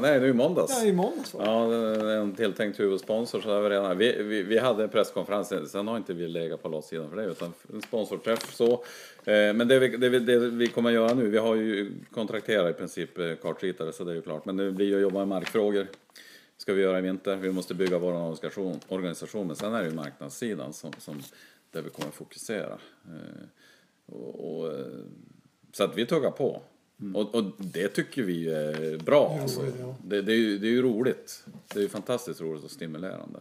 Nej, 0.02 0.20
nu 0.20 0.28
i 0.28 0.32
måndags. 0.32 0.72
Ja, 0.82 0.88
i 0.88 0.92
måndags 0.92 1.34
var 1.34 1.44
det. 1.44 1.50
Ja, 1.50 2.20
en 2.20 2.34
tilltänkt 2.34 2.80
huvudsponsor. 2.80 3.40
Så 3.40 3.48
där 3.48 3.60
vi, 3.60 3.68
redan, 3.68 3.98
vi, 3.98 4.22
vi, 4.22 4.42
vi 4.42 4.58
hade 4.58 4.82
en 4.82 4.88
presskonferens, 4.88 5.70
sen 5.72 5.88
har 5.88 5.96
inte 5.96 6.14
vi 6.14 6.28
legat 6.28 6.62
på 6.62 6.68
lottsidan 6.68 7.10
för 7.10 7.16
det, 7.16 7.24
utan 7.24 7.52
en 7.74 7.82
sponsorträff 7.82 8.54
så. 8.54 8.72
Eh, 8.72 9.52
Men 9.54 9.68
det 9.68 9.78
vi, 9.78 9.88
det, 9.88 10.08
vi, 10.08 10.18
det 10.18 10.38
vi 10.38 10.66
kommer 10.66 10.90
att 10.90 10.94
göra 10.94 11.14
nu, 11.14 11.28
vi 11.28 11.38
har 11.38 11.54
ju 11.54 11.92
kontrakterat 12.14 12.70
i 12.70 12.78
princip 12.78 13.18
eh, 13.18 13.34
kartritare 13.42 13.92
så 13.92 14.04
det 14.04 14.10
är 14.10 14.14
ju 14.14 14.22
klart. 14.22 14.44
Men 14.44 14.56
det 14.56 14.72
blir 14.72 14.86
ju 14.86 14.94
att 14.94 15.02
jobba 15.02 15.18
med 15.18 15.28
markfrågor. 15.28 15.86
Ska 16.68 16.74
vi 16.74 16.82
göra 16.82 16.98
i 16.98 17.02
vinter. 17.02 17.36
Vi 17.36 17.52
måste 17.52 17.74
bygga 17.74 17.98
vår 17.98 18.12
organisation, 18.12 18.80
organisation. 18.88 19.46
men 19.46 19.56
sen 19.56 19.74
är 19.74 19.82
det 19.82 19.88
ju 19.88 19.94
marknadssidan 19.94 20.72
som, 20.72 20.92
som 20.98 21.22
där 21.70 21.82
vi 21.82 21.90
kommer 21.90 22.10
fokusera. 22.10 22.78
Eh, 23.04 23.44
och, 24.06 24.58
och, 24.58 24.72
eh, 24.72 24.86
så 25.72 25.84
att 25.84 25.98
vi 25.98 26.06
tuggar 26.06 26.30
på. 26.30 26.62
Och, 27.14 27.34
och 27.34 27.44
det 27.58 27.88
tycker 27.88 28.22
vi 28.22 28.48
är 28.48 28.98
bra. 28.98 29.38
Alltså. 29.40 29.60
roligt, 29.60 29.74
ja. 29.80 29.96
Det, 30.04 30.22
det, 30.22 30.32
är 30.32 30.36
ju, 30.36 30.58
det 30.58 30.66
är 30.66 30.70
ju 30.70 30.82
roligt. 30.82 31.44
Det 31.74 31.78
är 31.78 31.82
ju 31.82 31.88
fantastiskt 31.88 32.40
roligt 32.40 32.64
och 32.64 32.70
stimulerande. 32.70 33.40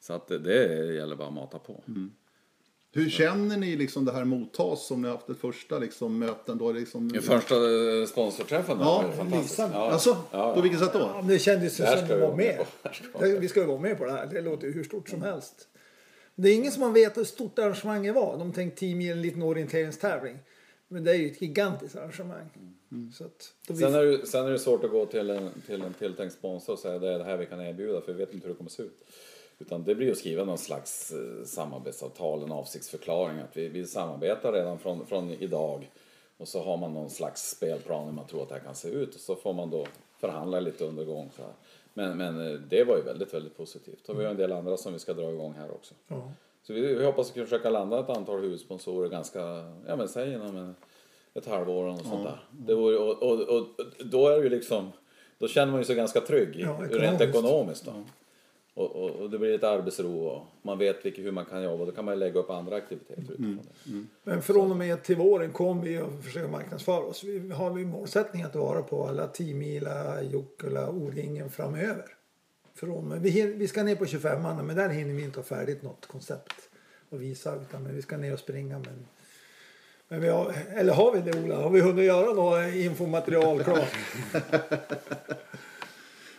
Så 0.00 0.12
att 0.12 0.28
det, 0.28 0.38
det 0.38 0.94
gäller 0.94 1.16
bara 1.16 1.28
att 1.28 1.34
mata 1.34 1.58
på. 1.58 1.82
Hur 2.92 3.10
känner 3.10 3.56
ni 3.56 3.76
liksom 3.76 4.04
det 4.04 4.12
här 4.12 4.24
mottas 4.24 4.86
som 4.86 5.02
ni 5.02 5.08
har 5.08 5.14
haft 5.14 5.28
ett 5.28 5.38
första 5.40 5.78
liksom, 5.78 6.18
möten? 6.18 6.58
Då, 6.58 6.72
liksom, 6.72 7.12
Den 7.12 7.22
första 7.22 7.54
eh, 7.54 8.06
sponsorträffen 8.06 8.78
Ja, 8.80 8.84
var 9.02 9.08
ju 9.10 9.16
fantastisk. 9.16 9.58
Lisa. 9.58 9.70
Ja, 9.74 9.90
Alltså, 9.90 10.16
ja, 10.30 10.54
på 10.54 10.60
vilket 10.60 10.80
sätt 10.80 10.92
då? 10.92 10.98
Ja, 10.98 11.24
det 11.28 11.38
kändes 11.38 11.80
ju 11.80 11.84
Det 11.84 11.90
som 11.90 12.04
att 12.04 12.10
vi 12.10 12.14
vara 12.20 12.36
med 12.36 12.56
med. 12.82 12.92
Det 13.20 13.26
vi 13.32 13.38
Det- 13.38 13.48
ska 13.48 13.60
ju 13.60 13.66
vara 13.66 13.80
med 13.80 13.98
på 13.98 14.04
det 14.04 14.12
här. 14.12 14.26
Det 14.26 14.40
låter 14.40 14.66
ju 14.66 14.72
hur 14.72 14.84
stort 14.84 15.08
som 15.08 15.22
helst. 15.22 15.68
Det 16.34 16.48
är 16.48 16.54
ingen 16.54 16.72
som 16.72 16.82
har 16.82 16.90
vetat 16.90 17.16
hur 17.18 17.24
stort 17.24 17.58
arrangemanget 17.58 18.14
var. 18.14 18.38
De 18.38 18.52
tänkte 18.52 18.80
10 18.80 18.94
mil, 18.94 19.10
en 19.12 19.22
liten 19.22 19.42
orienteringstävling. 19.42 20.38
Men 20.88 21.04
det 21.04 21.10
är 21.10 21.14
ju 21.14 21.26
ett 21.30 21.42
gigantiskt 21.42 21.96
arrangemang. 21.96 22.50
Så 23.14 23.24
att, 23.24 23.52
vi, 23.68 23.76
Sen 23.76 23.94
är, 23.94 24.04
det, 24.04 24.26
sen 24.26 24.46
är 24.46 24.50
det 24.50 24.58
svårt 24.58 24.84
att 24.84 24.90
gå 24.90 25.06
till 25.06 25.30
en, 25.30 25.50
till 25.66 25.82
en 25.82 25.94
tilltänkt 25.94 26.34
sponsor 26.34 26.72
och 26.72 26.78
säga 26.78 26.98
det 26.98 27.08
är 27.08 27.18
det 27.18 27.24
här 27.24 27.36
vi 27.36 27.46
kan 27.46 27.60
erbjuda 27.60 28.00
för 28.00 28.12
vi 28.12 28.18
vet 28.18 28.34
inte 28.34 28.46
hur 28.46 28.54
det 28.54 28.58
kommer 28.58 28.70
se 28.70 28.82
ut. 28.82 29.00
Utan 29.58 29.84
det 29.84 29.94
blir 29.94 30.10
att 30.12 30.18
skriva 30.18 30.44
någon 30.44 30.58
slags 30.58 31.12
eh, 31.12 31.44
samarbetsavtal, 31.44 32.42
en 32.42 32.52
avsiktsförklaring 32.52 33.38
att 33.38 33.56
vi, 33.56 33.68
vi 33.68 33.86
samarbetar 33.86 34.52
redan 34.52 34.78
från, 34.78 35.06
från 35.06 35.30
idag. 35.30 35.90
Och 36.36 36.48
så 36.48 36.62
har 36.62 36.76
man 36.76 36.94
någon 36.94 37.10
slags 37.10 37.50
spelplan 37.50 38.04
hur 38.04 38.12
man 38.12 38.26
tror 38.26 38.42
att 38.42 38.48
det 38.48 38.54
här 38.54 38.62
kan 38.62 38.74
se 38.74 38.88
ut 38.88 39.14
och 39.14 39.20
så 39.20 39.36
får 39.36 39.52
man 39.52 39.70
då 39.70 39.86
förhandla 40.20 40.60
lite 40.60 40.84
under 40.84 41.04
gång. 41.04 41.30
Så 41.36 41.42
här. 41.42 41.52
Men, 41.94 42.18
men 42.18 42.46
eh, 42.46 42.52
det 42.52 42.84
var 42.84 42.96
ju 42.96 43.02
väldigt, 43.02 43.34
väldigt 43.34 43.56
positivt. 43.56 44.08
Och 44.08 44.20
vi 44.20 44.24
har 44.24 44.30
en 44.30 44.36
del 44.36 44.52
andra 44.52 44.76
som 44.76 44.92
vi 44.92 44.98
ska 44.98 45.14
dra 45.14 45.30
igång 45.32 45.54
här 45.58 45.70
också. 45.70 45.94
ja. 46.08 46.32
Så 46.62 46.72
vi, 46.74 46.94
vi 46.94 47.04
hoppas 47.04 47.28
att 47.28 47.34
kunna 47.34 47.46
försöka 47.46 47.70
landa 47.70 48.00
ett 48.00 48.08
antal 48.10 48.40
huvudsponsorer 48.40 49.08
ganska, 49.08 49.40
ja 49.86 49.96
men 49.96 50.08
säg 50.08 50.32
inom 50.32 50.56
en, 50.56 50.74
ett 51.34 51.46
halvår 51.46 51.84
och 51.84 51.98
sånt 51.98 52.24
där. 52.24 52.40
Det 52.50 52.74
vore, 52.74 52.96
och, 52.96 53.22
och, 53.22 53.40
och 53.40 53.66
då 54.04 54.28
är 54.28 54.36
det 54.36 54.42
ju 54.42 54.48
liksom, 54.48 54.92
då 55.38 55.48
känner 55.48 55.72
man 55.72 55.80
ju 55.80 55.84
sig 55.84 55.96
ganska 55.96 56.20
trygg 56.20 56.54
Ja, 56.56 56.78
rent 56.90 57.20
ekonomiskt. 57.20 57.22
ekonomiskt 57.22 57.84
då. 57.84 57.92
Och, 58.78 58.96
och, 58.96 59.10
och 59.10 59.30
det 59.30 59.38
blir 59.38 59.52
lite 59.52 59.68
arbetsro 59.68 60.18
och 60.18 60.46
man 60.62 60.78
vet 60.78 61.06
vilka, 61.06 61.22
hur 61.22 61.32
man 61.32 61.44
kan 61.44 61.62
jobba. 61.62 61.84
Då 61.84 61.92
kan 61.92 62.04
man 62.04 62.18
lägga 62.18 62.40
upp 62.40 62.50
andra 62.50 62.76
aktiviteter 62.76 63.22
utifrån 63.22 63.60
det. 63.84 64.04
Men 64.24 64.42
från 64.42 64.70
och 64.70 64.76
med 64.76 65.02
till 65.02 65.16
våren 65.16 65.52
kommer 65.52 65.82
vi 65.82 65.98
att 65.98 66.24
försöka 66.24 66.48
marknadsföra 66.48 67.04
oss. 67.04 67.24
Vi 67.24 67.50
har 67.52 67.70
vi 67.70 67.84
målsättning 67.84 68.42
att 68.42 68.54
vara 68.54 68.82
på 68.82 69.06
alla 69.06 69.26
Timila, 69.28 70.22
Jokula, 70.22 70.90
O-ringen 70.90 71.50
framöver. 71.50 72.04
Från, 72.74 73.20
vi, 73.22 73.30
hin- 73.30 73.54
vi 73.58 73.68
ska 73.68 73.82
ner 73.82 73.96
på 73.96 74.06
25 74.06 74.42
man 74.42 74.66
men 74.66 74.76
där 74.76 74.88
hinner 74.88 75.14
vi 75.14 75.22
inte 75.22 75.38
ha 75.38 75.44
färdigt 75.44 75.82
något 75.82 76.06
koncept 76.06 76.54
att 77.10 77.20
visa. 77.20 77.54
Utan 77.56 77.82
men 77.82 77.94
vi 77.96 78.02
ska 78.02 78.16
ner 78.16 78.32
och 78.32 78.38
springa. 78.38 78.78
Men, 78.78 79.06
men 80.08 80.20
vi 80.20 80.28
har, 80.28 80.54
eller 80.74 80.92
har 80.92 81.12
vi 81.12 81.20
det 81.30 81.44
Ola? 81.44 81.56
Har 81.56 81.70
vi 81.70 81.80
hunnit 81.80 82.04
göra 82.04 82.32
något 82.34 82.74
infomaterial 82.74 83.64
klart? 83.64 83.88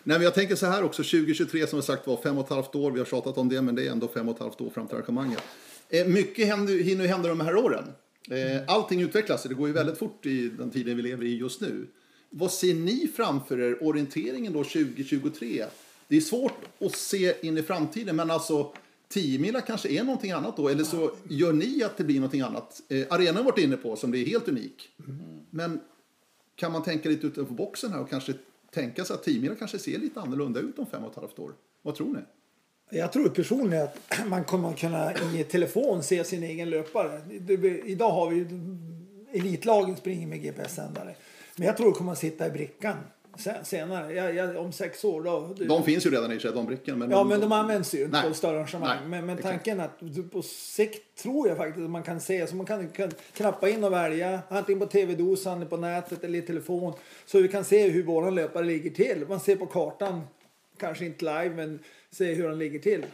Nej, 0.03 0.17
men 0.17 0.21
jag 0.21 0.33
tänker 0.33 0.55
så 0.55 0.65
här 0.65 0.83
också, 0.83 1.03
2023 1.03 1.67
som 1.67 1.81
sagt 1.81 2.07
var 2.07 2.17
fem 2.17 2.37
och 2.37 2.45
ett 2.45 2.49
halvt 2.49 2.75
år, 2.75 2.91
vi 2.91 2.99
har 2.99 3.05
tjatat 3.05 3.37
om 3.37 3.49
det, 3.49 3.61
men 3.61 3.75
det 3.75 3.87
är 3.87 3.91
ändå 3.91 4.07
fem 4.07 4.29
och 4.29 4.35
ett 4.35 4.41
halvt 4.41 4.61
år 4.61 4.69
fram 4.69 4.87
till 4.87 4.95
arrangemanget. 4.95 5.43
Eh, 5.89 6.07
mycket 6.07 6.47
händer, 6.47 6.83
hinner 6.83 7.07
hända 7.07 7.29
de 7.29 7.39
här 7.39 7.55
åren. 7.55 7.83
Eh, 8.31 8.61
allting 8.67 9.01
utvecklas, 9.01 9.43
det 9.43 9.53
går 9.53 9.67
ju 9.67 9.73
väldigt 9.73 9.97
fort 9.97 10.25
i 10.25 10.49
den 10.49 10.71
tiden 10.71 10.97
vi 10.97 11.03
lever 11.03 11.25
i 11.25 11.37
just 11.37 11.61
nu. 11.61 11.87
Vad 12.29 12.51
ser 12.51 12.73
ni 12.73 13.11
framför 13.15 13.59
er, 13.59 13.83
orienteringen 13.83 14.53
då 14.53 14.63
2023? 14.63 15.65
Det 16.07 16.17
är 16.17 16.21
svårt 16.21 16.65
att 16.79 16.95
se 16.95 17.33
in 17.41 17.57
i 17.57 17.63
framtiden, 17.63 18.15
men 18.15 18.31
alltså 18.31 18.73
10 19.07 19.39
mila 19.39 19.61
kanske 19.61 19.89
är 19.89 20.03
någonting 20.03 20.31
annat 20.31 20.57
då, 20.57 20.69
eller 20.69 20.83
så 20.83 21.11
gör 21.29 21.53
ni 21.53 21.83
att 21.83 21.97
det 21.97 22.03
blir 22.03 22.15
någonting 22.15 22.41
annat. 22.41 22.81
Eh, 22.89 23.05
arenan 23.09 23.35
har 23.35 23.43
varit 23.43 23.57
inne 23.57 23.77
på, 23.77 23.95
som 23.95 24.11
det 24.11 24.17
är 24.17 24.25
helt 24.25 24.47
unik. 24.47 24.89
Men 25.49 25.79
kan 26.55 26.71
man 26.71 26.83
tänka 26.83 27.09
lite 27.09 27.27
utanför 27.27 27.53
boxen 27.53 27.91
här 27.91 28.01
och 28.01 28.09
kanske 28.09 28.33
tänka 28.71 29.05
sig 29.05 29.13
att 29.13 29.23
Timira 29.23 29.55
kanske 29.55 29.79
ser 29.79 29.99
lite 29.99 30.19
annorlunda 30.19 30.59
ut 30.59 30.79
om 30.79 30.85
fem 30.85 31.03
och 31.03 31.11
ett 31.11 31.17
halvt 31.17 31.39
år? 31.39 31.53
Vad 31.81 31.95
tror 31.95 32.13
ni? 32.13 32.19
Jag 32.97 33.11
tror 33.11 33.29
personligen 33.29 33.83
att 33.83 34.27
man 34.27 34.43
kommer 34.43 34.69
att 34.69 34.77
kunna 34.77 35.13
i 35.13 35.43
telefon 35.43 36.03
se 36.03 36.23
sin 36.23 36.43
egen 36.43 36.69
löpare. 36.69 37.21
Idag 37.85 38.11
har 38.11 38.29
vi 38.29 38.35
ju 38.35 38.47
elitlagen 39.31 39.95
springer 39.95 40.27
med 40.27 40.41
GPS-sändare. 40.41 41.15
Men 41.55 41.67
jag 41.67 41.77
tror 41.77 41.87
det 41.91 41.97
kommer 41.97 42.11
att 42.11 42.17
sitta 42.17 42.47
i 42.47 42.51
brickan 42.51 42.97
sen, 43.39 43.65
senare. 43.65 44.13
Jag, 44.13 44.35
jag, 44.35 44.57
om 44.57 44.71
sex 44.71 45.05
år 45.05 45.21
då. 45.23 45.53
De 45.67 45.83
finns 45.83 46.05
ju 46.05 46.09
redan 46.09 46.31
i 46.31 46.39
Chedon-brickan. 46.39 46.99
Men 46.99 47.11
Ja, 47.11 47.23
men 47.23 47.39
de 47.41 47.51
används 47.51 47.93
ju 47.95 48.03
inte 48.05 48.21
på 48.27 48.33
större 48.33 48.57
arrangemang. 48.57 48.97
Nej, 48.99 49.09
Men, 49.09 49.25
men 49.25 49.37
tanken 49.37 49.79
att 49.79 49.91
du- 49.99 50.23
på 50.23 50.41
sikt 50.41 51.17
tror 51.23 51.47
jag 51.47 51.57
faktiskt 51.57 51.83
att 51.83 51.89
man 51.89 52.03
kan 52.03 52.19
se, 52.21 52.47
så 52.47 52.55
man 52.55 52.65
kan, 52.65 52.89
kan 52.89 53.11
knappa 53.33 53.69
in 53.69 53.83
och 53.83 53.93
välja 53.93 54.39
antingen 54.49 54.79
på 54.79 54.85
tv-dosan, 54.85 55.67
på 55.67 55.77
nätet 55.77 56.23
eller 56.23 56.39
i 56.39 56.41
telefon. 56.41 56.93
Så 57.25 57.39
vi 57.39 57.47
kan 57.47 57.63
se 57.63 57.89
hur 57.89 58.03
våran 58.03 58.35
löpare 58.35 58.65
ligger 58.65 58.89
till. 58.89 59.25
Man 59.29 59.39
ser 59.39 59.55
på 59.55 59.65
kartan, 59.65 60.21
kanske 60.77 61.05
inte 61.05 61.25
live, 61.25 61.49
men 61.55 61.79
se 62.11 62.33
hur 62.33 62.49
den 62.49 62.59
ligger 62.59 62.79
till. 62.79 63.05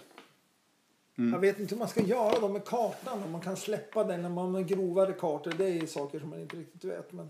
Mm. 1.18 1.34
Jag 1.34 1.40
vet 1.40 1.60
inte 1.60 1.76
hur 1.76 1.80
man 1.80 1.88
ska 1.88 2.02
göra 2.02 2.40
då 2.40 2.48
med 2.50 2.66
kartan, 2.66 3.24
om 3.24 3.32
man 3.32 3.42
kan 3.42 3.58
släppa 3.58 4.04
den 4.04 4.22
när 4.22 4.30
man 4.30 4.56
har 4.56 4.62
grovare 4.62 5.14
kartor. 5.14 5.54
Det 5.58 5.66
är 5.68 5.86
saker 5.86 6.20
som 6.20 6.30
man 6.30 6.42
inte 6.42 6.56
riktigt 6.58 6.84
vet. 6.84 7.12
Men 7.14 7.30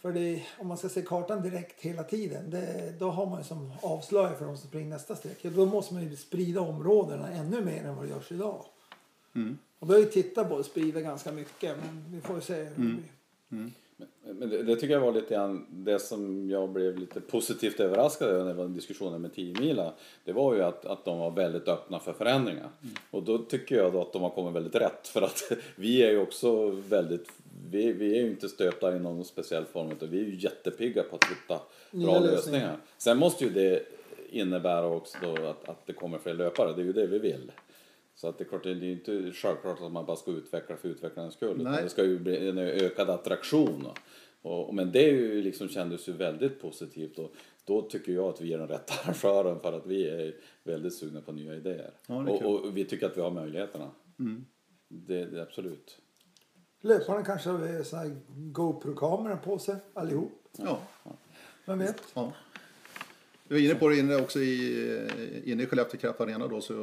för 0.00 0.12
det, 0.12 0.42
om 0.58 0.66
man 0.66 0.78
ska 0.78 0.88
se 0.88 1.02
kartan 1.02 1.42
direkt 1.42 1.80
hela 1.80 2.02
tiden, 2.02 2.50
det, 2.50 2.94
då 2.98 3.10
har 3.10 3.26
man 3.26 3.38
ju 3.38 3.44
som 3.44 3.72
avslöjar 3.82 4.34
för 4.34 4.44
de 4.44 4.56
som 4.56 4.68
springer 4.68 4.90
nästa 4.90 5.16
steg. 5.16 5.52
Då 5.52 5.66
måste 5.66 5.94
man 5.94 6.02
ju 6.02 6.16
sprida 6.16 6.60
områdena 6.60 7.28
ännu 7.28 7.64
mer 7.64 7.84
än 7.84 7.96
vad 7.96 8.04
det 8.04 8.10
görs 8.10 8.32
idag. 8.32 8.64
Och 9.78 9.90
vi 9.90 9.92
har 9.92 10.00
ju 10.00 10.06
tittat 10.06 10.48
på 10.48 10.56
att 10.56 10.66
sprida 10.66 11.00
ganska 11.00 11.32
mycket, 11.32 11.76
men 11.76 12.04
vi 12.10 12.20
får 12.20 12.36
ju 12.36 12.42
se 12.42 12.54
det 12.64 12.70
blir. 12.76 13.02
Men 14.38 14.50
det, 14.50 14.62
det 14.62 14.76
tycker 14.76 14.94
jag 14.94 15.00
var 15.00 15.12
lite 15.12 15.34
grann 15.34 15.66
det 15.70 15.98
som 15.98 16.50
jag 16.50 16.68
blev 16.68 16.98
lite 16.98 17.20
positivt 17.20 17.80
överraskad 17.80 18.28
över 18.28 18.44
när 18.44 18.50
det 18.50 18.58
var 18.58 18.68
diskussioner 18.68 19.18
med 19.18 19.34
10 19.34 19.60
mila. 19.60 19.92
Det 20.24 20.32
var 20.32 20.54
ju 20.54 20.62
att, 20.62 20.84
att 20.84 21.04
de 21.04 21.18
var 21.18 21.30
väldigt 21.30 21.68
öppna 21.68 22.00
för 22.00 22.12
förändringar. 22.12 22.68
Och 23.10 23.22
då 23.22 23.38
tycker 23.38 23.76
jag 23.76 23.92
då 23.92 24.00
att 24.02 24.12
de 24.12 24.22
har 24.22 24.30
kommit 24.30 24.54
väldigt 24.54 24.74
rätt. 24.74 25.08
För 25.08 25.22
att 25.22 25.42
vi 25.76 26.02
är 26.02 26.10
ju 26.10 26.18
också 26.18 26.70
väldigt, 26.70 27.32
vi, 27.70 27.92
vi 27.92 28.18
är 28.18 28.22
ju 28.22 28.30
inte 28.30 28.48
stöpta 28.48 28.96
i 28.96 28.98
någon 28.98 29.24
speciell 29.24 29.64
form 29.64 29.90
utan 29.90 30.10
vi 30.10 30.20
är 30.20 30.24
ju 30.24 30.36
jättepigga 30.36 31.02
på 31.02 31.16
att 31.16 31.24
hitta 31.24 31.60
Nya 31.90 32.06
bra 32.06 32.20
lösningar. 32.20 32.36
lösningar. 32.36 32.76
Sen 32.98 33.18
måste 33.18 33.44
ju 33.44 33.50
det 33.50 33.86
innebära 34.30 34.86
också 34.86 35.18
då 35.22 35.46
att, 35.46 35.68
att 35.68 35.86
det 35.86 35.92
kommer 35.92 36.18
fler 36.18 36.34
löpare. 36.34 36.72
Det 36.72 36.82
är 36.82 36.84
ju 36.84 36.92
det 36.92 37.06
vi 37.06 37.18
vill. 37.18 37.52
Så 38.14 38.28
att 38.28 38.38
det 38.38 38.44
är 38.44 38.48
klart, 38.48 38.62
det 38.62 38.70
är 38.70 38.84
inte 38.84 39.32
självklart 39.32 39.80
att 39.80 39.92
man 39.92 40.06
bara 40.06 40.16
ska 40.16 40.30
utveckla 40.30 40.76
för 40.76 40.88
utvecklandets 40.88 41.36
skull. 41.36 41.60
Utan 41.60 41.72
det 41.72 41.88
ska 41.88 42.04
ju 42.04 42.18
bli 42.18 42.48
en 42.48 42.58
ökad 42.58 43.10
attraktion. 43.10 43.86
Och, 44.42 44.74
men 44.74 44.92
det 44.92 45.08
är 45.08 45.12
ju 45.12 45.42
liksom 45.42 45.68
kändes 45.68 46.08
ju 46.08 46.12
väldigt 46.12 46.60
positivt 46.60 47.18
och 47.18 47.32
då 47.64 47.82
tycker 47.82 48.12
jag 48.12 48.28
att 48.28 48.40
vi 48.40 48.52
är 48.52 48.58
den 48.58 48.68
rätta 48.68 48.94
arrangören 49.04 49.60
för 49.60 49.72
att 49.72 49.86
vi 49.86 50.08
är 50.08 50.34
väldigt 50.64 50.94
sugna 50.94 51.20
på 51.20 51.32
nya 51.32 51.54
idéer. 51.54 51.90
Ja, 52.06 52.14
och. 52.14 52.40
Mm. 52.40 52.46
och 52.46 52.76
vi 52.76 52.84
tycker 52.84 53.06
att 53.06 53.16
vi 53.16 53.20
har 53.20 53.30
möjligheterna. 53.30 53.90
Det, 54.88 55.24
det 55.24 55.42
absolut. 55.42 55.98
Löparna 56.80 57.24
kanske 57.24 57.50
har 57.50 57.82
sån 57.82 57.98
här 57.98 58.16
GoPro-kamera 58.36 59.36
på 59.36 59.58
sig 59.58 59.76
allihop. 59.94 60.32
Ja. 60.56 60.78
Vem 61.64 61.78
vet? 61.78 62.02
ja. 62.14 62.32
Du 63.48 63.54
var 63.54 63.62
inne 63.62 63.74
på 63.74 63.88
det 63.88 63.98
inne 63.98 64.16
också 64.16 64.40
i, 64.40 64.88
eh, 64.96 65.52
inne 65.52 65.62
i 65.62 65.66
Skellefteå 65.66 66.00
Kraft 66.00 66.20
Arena 66.20 66.46
då 66.48 66.60
så 66.60 66.74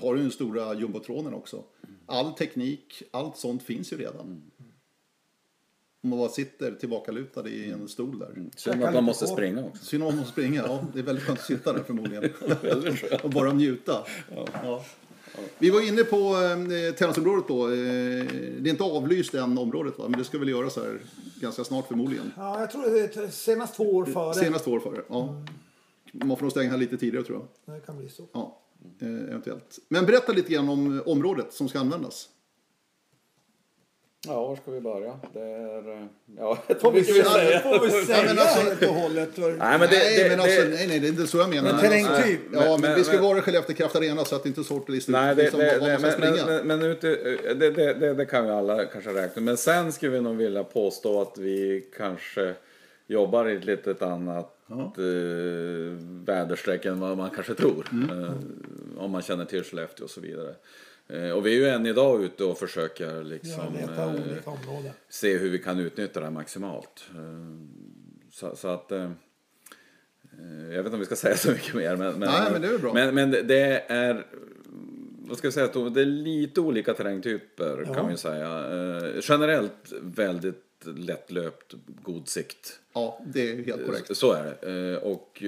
har 0.00 0.14
du 0.14 0.20
den 0.20 0.30
stora 0.30 0.74
jumbotronen 0.74 1.34
också. 1.34 1.64
All 2.06 2.32
teknik, 2.32 3.02
allt 3.10 3.36
sånt 3.36 3.62
finns 3.62 3.92
ju 3.92 3.96
redan. 3.96 4.50
Om 6.02 6.10
man 6.10 6.18
bara 6.18 6.28
sitter 6.28 6.72
tillbakalutad 6.72 7.48
i 7.48 7.70
en 7.70 7.88
stol 7.88 8.18
där. 8.18 8.50
Synd 8.56 8.84
att 8.84 8.94
man 8.94 9.04
måste 9.04 9.26
springa 9.26 9.64
också. 9.64 9.84
Synd 9.84 10.02
om 10.02 10.06
man 10.08 10.16
måste 10.16 10.32
springa, 10.32 10.62
ja. 10.66 10.86
Det 10.92 10.98
är 10.98 11.02
väldigt 11.02 11.24
skönt 11.24 11.38
att 11.38 11.44
sitta 11.44 11.72
där 11.72 11.82
förmodligen. 11.82 12.30
Och 13.22 13.30
bara 13.30 13.52
njuta. 13.52 14.06
Ja. 14.62 14.84
Vi 15.58 15.70
var 15.70 15.88
inne 15.88 16.04
på 16.04 16.16
eh, 16.16 16.94
tennisområdet 16.94 17.48
då. 17.48 17.68
Eh, 17.68 17.74
det 18.58 18.68
är 18.68 18.70
inte 18.70 18.84
avlyst 18.84 19.34
än 19.34 19.58
området 19.58 19.98
va? 19.98 20.04
Men 20.08 20.18
det 20.18 20.24
ska 20.24 20.38
väl 20.38 20.48
göras 20.48 20.76
här 20.76 21.00
ganska 21.40 21.64
snart 21.64 21.88
förmodligen. 21.88 22.32
Ja, 22.36 22.60
jag 22.60 22.70
tror 22.70 22.82
det 22.90 23.16
är 23.16 23.28
senast 23.28 23.74
två 23.74 23.84
år 23.84 24.04
före. 24.04 24.34
Senast 24.34 24.64
två 24.64 24.70
år 24.70 24.80
före. 24.80 25.02
Ja. 25.08 25.44
Man 26.12 26.36
får 26.36 26.42
nog 26.42 26.50
stänga 26.50 26.70
här 26.70 26.78
lite 26.78 26.96
tidigare 26.96 27.24
tror 27.24 27.46
jag. 27.64 27.74
Det 27.74 27.80
kan 27.80 27.98
bli 27.98 28.08
så. 28.08 28.28
Ja, 28.32 28.60
eh, 29.00 29.08
eventuellt. 29.08 29.78
Men 29.88 30.06
berätta 30.06 30.32
lite 30.32 30.52
grann 30.52 30.68
om 30.68 31.02
området 31.06 31.52
som 31.52 31.68
ska 31.68 31.80
användas. 31.80 32.28
Ja, 34.26 34.46
var 34.48 34.56
ska 34.56 34.70
vi 34.70 34.80
börja? 34.80 35.18
Det 35.32 35.40
är... 35.40 35.92
eh, 35.92 36.06
Ja, 36.38 36.58
Får 36.80 36.92
vi, 36.92 37.00
vill 37.00 37.24
säga, 37.24 37.60
får 37.60 37.84
vi 37.84 37.90
säga 37.90 38.22
men 38.26 38.38
alltså- 38.38 38.60
helt 38.60 38.82
och 38.82 38.94
hållet? 38.94 39.28
Nej, 39.36 39.48
men 39.58 39.80
det, 39.80 39.86
nej, 39.90 40.18
det, 40.22 40.28
men 40.28 40.38
det, 40.38 40.44
alltså, 40.44 40.68
nej, 40.68 40.86
nej, 40.88 41.00
det 41.00 41.06
är 41.06 41.08
inte 41.08 41.26
så 41.26 41.38
jag 41.38 41.48
menar. 41.50 41.62
Men 41.62 41.76
Men 41.76 41.92
alltså, 42.06 42.12
terrängtyp. 42.14 42.40
Ja, 42.52 42.60
men, 42.60 42.80
Men- 42.80 42.94
vi 42.94 43.04
ska 43.04 43.12
men- 43.16 43.22
vara 43.24 43.38
i 43.38 43.40
Skellefteå 43.40 43.76
Kraft 43.76 43.96
Arena 43.96 44.24
så 44.24 44.36
att 44.36 44.42
det 44.42 44.48
inte 44.48 44.60
är 44.60 44.62
svårt 44.62 44.82
att 44.82 44.88
lista 44.88 45.10
ut 45.12 45.16
Nej, 45.16 45.34
det, 45.34 45.42
liksom, 45.42 45.60
det, 45.60 45.78
var 45.78 45.88
man 45.88 46.02
det, 46.02 46.10
ska 46.12 46.20
men, 46.20 46.34
springa. 46.36 46.46
men, 46.46 46.66
men 46.66 46.82
ute, 46.90 47.08
det, 47.54 47.70
det, 47.70 47.94
det, 47.94 48.14
det 48.14 48.26
kan 48.26 48.44
vi 48.46 48.50
alla 48.50 48.84
kanske 48.84 49.10
räkna 49.10 49.42
Men 49.42 49.56
sen 49.56 49.92
skulle 49.92 50.12
vi 50.12 50.20
nog 50.20 50.36
vilja 50.36 50.64
påstå 50.64 51.20
att 51.20 51.38
vi 51.38 51.84
kanske 51.96 52.54
jobbar 53.06 53.48
i 53.48 53.56
ett 53.56 53.64
litet 53.64 54.02
annat 54.02 54.50
eh, 54.98 55.04
väderstreck 56.26 56.84
än 56.84 57.00
vad 57.00 57.16
man 57.16 57.30
kanske 57.30 57.54
tror. 57.54 57.88
Mm. 57.92 58.24
Eh, 58.24 58.32
om 58.98 59.10
man 59.10 59.22
känner 59.22 59.44
till 59.44 59.64
Skellefteå 59.64 60.04
och 60.04 60.10
så 60.10 60.20
vidare. 60.20 60.54
Eh, 61.08 61.30
och 61.30 61.46
vi 61.46 61.50
är 61.52 61.56
ju 61.58 61.68
än 61.68 61.86
idag 61.86 62.24
ute 62.24 62.44
och 62.44 62.58
försöker 62.58 63.16
Ja, 63.16 63.22
liksom, 63.22 63.74
leta 63.80 64.04
eh, 64.14 64.92
se 65.08 65.38
hur 65.38 65.50
vi 65.50 65.58
kan 65.58 65.78
utnyttja 65.78 66.20
det 66.20 66.26
här 66.26 66.32
maximalt. 66.32 67.04
Eh, 67.14 67.20
Så, 68.30 68.56
så 68.56 68.68
att... 68.68 68.90
Jag 70.70 70.76
vet 70.76 70.78
inte 70.86 70.90
om 70.94 70.98
vi 71.00 71.06
ska 71.06 71.16
säga 71.26 71.36
så 71.36 71.50
mycket 71.50 71.74
mer. 71.74 71.96
Men, 71.96 72.18
men, 72.18 72.28
Nej, 72.30 72.52
men 72.52 72.62
det 72.62 72.68
är. 72.68 72.92
Men, 72.94 73.14
men 73.14 73.30
det- 73.30 73.84
är... 73.88 74.26
Vad 75.26 75.38
ska 75.38 75.46
jag 75.46 75.54
säga? 75.54 75.90
Det 75.90 76.00
är 76.00 76.04
lite 76.06 76.60
olika 76.60 76.94
terrängtyper 76.94 77.84
Ja. 77.86 77.94
kan 77.94 78.08
vi 78.08 78.16
säga. 78.16 78.62
Generellt 79.22 79.92
väldigt 80.02 80.64
lättlöpt, 80.96 81.74
god 82.02 82.28
sikt. 82.28 82.80
Ja, 82.94 83.20
det 83.26 83.50
är 83.50 83.64
helt 83.64 83.86
korrekt. 83.86 84.16
Så 84.16 84.32
är 84.32 84.56
det. 84.60 84.98
Och 84.98 85.42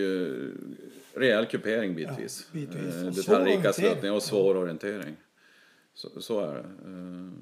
rejäl 1.14 1.46
kupering 1.46 1.94
bitvis. 1.94 2.46
Ja, 2.52 2.60
bitvis. 2.60 3.16
Detaljrika 3.16 3.72
slutningar 3.72 4.14
och 4.14 4.22
svår 4.22 4.56
orientering. 4.56 5.16
Så, 5.96 6.20
så 6.20 6.40
är 6.40 6.54
det. 6.54 6.60
Eh, 6.60 7.32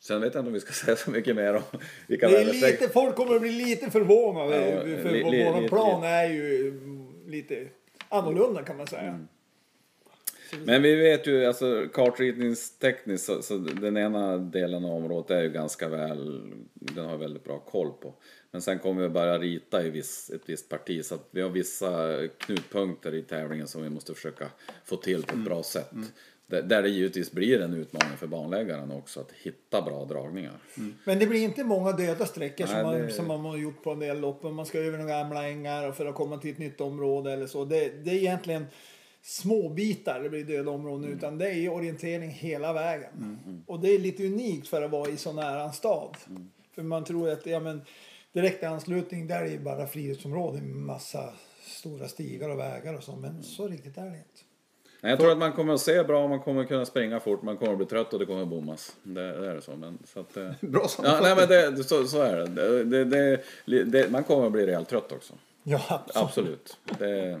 Sen 0.00 0.20
vet 0.20 0.34
jag 0.34 0.40
inte 0.40 0.48
om 0.48 0.52
vi 0.54 0.60
ska 0.60 0.72
säga 0.84 0.96
så 0.96 1.10
mycket 1.10 1.36
mer 1.36 1.54
om 1.54 1.62
vilka 2.06 2.28
Det 2.28 2.40
är 2.40 2.44
lite, 2.44 2.88
folk 2.88 3.16
kommer 3.16 3.34
att 3.34 3.40
bli 3.40 3.50
lite 3.52 3.90
förvånade. 3.90 4.70
Ja, 4.70 4.80
för 5.02 5.10
li- 5.10 5.22
vår 5.22 5.30
li- 5.30 5.44
våran 5.44 5.62
li- 5.62 5.68
plan 5.68 6.02
är 6.04 6.28
ju 6.28 6.80
lite 7.26 7.68
annorlunda 8.08 8.62
kan 8.62 8.76
man 8.76 8.86
säga. 8.86 9.02
Mm. 9.02 9.26
Men 10.64 10.82
vi 10.82 10.94
vet 10.94 11.26
ju, 11.26 11.44
alltså 11.44 11.86
kartritningstekniskt, 11.92 13.26
så, 13.26 13.42
så 13.42 13.56
den 13.58 13.96
ena 13.96 14.36
delen 14.36 14.84
av 14.84 14.90
området 14.90 15.30
är 15.30 15.42
ju 15.42 15.50
ganska 15.50 15.88
väl, 15.88 16.52
den 16.74 17.04
har 17.04 17.16
väldigt 17.16 17.44
bra 17.44 17.58
koll 17.58 17.92
på. 17.92 18.14
Men 18.50 18.62
sen 18.62 18.78
kommer 18.78 19.02
vi 19.02 19.08
börja 19.08 19.38
rita 19.38 19.82
i 19.86 19.90
viss, 19.90 20.30
ett 20.30 20.42
visst 20.46 20.68
parti, 20.68 21.04
så 21.04 21.14
att 21.14 21.28
vi 21.30 21.40
har 21.40 21.50
vissa 21.50 22.18
knutpunkter 22.38 23.14
i 23.14 23.22
tävlingen 23.22 23.68
som 23.68 23.82
vi 23.82 23.88
måste 23.90 24.14
försöka 24.14 24.48
få 24.84 24.96
till 24.96 25.22
på 25.22 25.34
ett 25.34 25.44
bra 25.44 25.62
sätt. 25.62 25.90
Där, 25.90 26.04
där 26.46 26.82
det 26.82 26.88
givetvis 26.88 27.32
blir 27.32 27.60
en 27.60 27.74
utmaning 27.74 28.16
för 28.16 28.26
banläggaren 28.26 28.90
också 28.92 29.20
att 29.20 29.32
hitta 29.32 29.82
bra 29.82 30.04
dragningar. 30.04 30.52
Men 31.04 31.18
det 31.18 31.26
blir 31.26 31.42
inte 31.44 31.64
många 31.64 31.92
döda 31.92 32.26
sträckor 32.26 32.66
som, 32.66 32.74
Nej, 32.74 32.84
man, 32.84 32.94
det- 32.94 33.12
som 33.12 33.26
man 33.28 33.40
har 33.40 33.56
gjort 33.56 33.82
på 33.84 33.90
en 33.90 33.98
del 33.98 34.20
lopp. 34.20 34.42
Man 34.42 34.66
ska 34.66 34.78
över 34.78 34.98
några 34.98 35.10
gamla 35.18 35.48
ängar 35.48 35.88
och 35.88 35.96
för 35.96 36.06
att 36.06 36.14
komma 36.14 36.38
till 36.38 36.50
ett 36.50 36.58
nytt 36.58 36.80
område 36.80 37.32
eller 37.32 37.46
så. 37.46 37.64
Det, 37.64 38.04
det 38.04 38.10
är 38.10 38.14
egentligen 38.14 38.66
små 39.22 39.68
bitar 39.68 40.20
det 40.22 40.28
blir 40.30 40.44
döda 40.44 40.70
områden 40.70 41.04
Mm. 41.04 41.16
utan 41.18 41.38
det 41.38 41.50
är 41.50 41.68
orientering 41.72 42.30
hela 42.30 42.72
vägen. 42.72 43.38
Och 43.66 43.80
det 43.80 43.88
är 43.94 43.98
lite 43.98 44.26
unikt 44.26 44.68
för 44.68 44.82
att 44.82 44.90
vara 44.90 45.10
i 45.10 45.16
så 45.16 45.32
nära 45.32 45.62
en 45.62 45.72
stad. 45.72 46.16
Mm. 46.30 46.50
För 46.74 46.82
man 46.82 47.04
tror 47.04 47.30
att 47.30 47.46
ja, 47.46 47.60
men, 47.60 47.82
direkt 48.32 48.64
anslutning 48.64 49.26
där 49.26 49.42
är 49.44 49.50
det 49.50 49.58
bara 49.58 49.86
friluftsområde 49.86 50.60
med 50.60 50.76
massa 50.76 51.32
stora 51.66 52.08
stigar 52.08 52.48
och 52.48 52.58
vägar 52.58 52.94
och 52.94 53.02
så. 53.04 53.16
Men 53.16 53.30
Mm. 53.30 53.42
så 53.42 53.68
riktigt 53.68 53.98
är 53.98 54.02
det 54.10 54.16
inte. 54.16 54.40
Nej, 55.04 55.10
Jag 55.12 55.18
tror 55.18 55.32
att 55.32 55.38
man 55.38 55.52
kommer 55.52 55.74
att 55.74 55.80
se 55.80 56.02
bra, 56.02 56.28
man 56.28 56.40
kommer 56.40 56.62
att 56.62 56.68
kunna 56.68 56.84
springa 56.86 57.20
fort, 57.20 57.42
man 57.42 57.56
kommer 57.56 57.72
att 57.72 57.78
bli 57.78 57.86
trött 57.86 58.12
och 58.12 58.18
det 58.18 58.26
kommer 58.26 58.42
att 58.42 58.48
bommas. 58.48 58.96
Det, 59.02 59.40
det 59.40 59.48
är 59.50 59.60
så. 59.60 59.76
Men, 59.76 59.98
så 60.04 60.20
att, 60.20 60.36
eh, 60.36 60.50
Bra 60.60 60.80
Ja, 60.82 60.88
sammanfattning. 60.88 61.36
nej, 61.48 61.64
men 61.64 61.74
det, 61.76 61.84
så, 61.84 62.04
så 62.04 62.22
är 62.22 62.36
det. 62.36 63.04
Det, 63.04 63.84
det. 63.84 64.10
Man 64.10 64.24
kommer 64.24 64.46
att 64.46 64.52
bli 64.52 64.66
rejält 64.66 64.88
trött 64.88 65.12
också. 65.12 65.32
Ja, 65.62 66.04
absolut. 66.14 66.28
Absolut. 66.28 66.76
Det, 66.98 67.40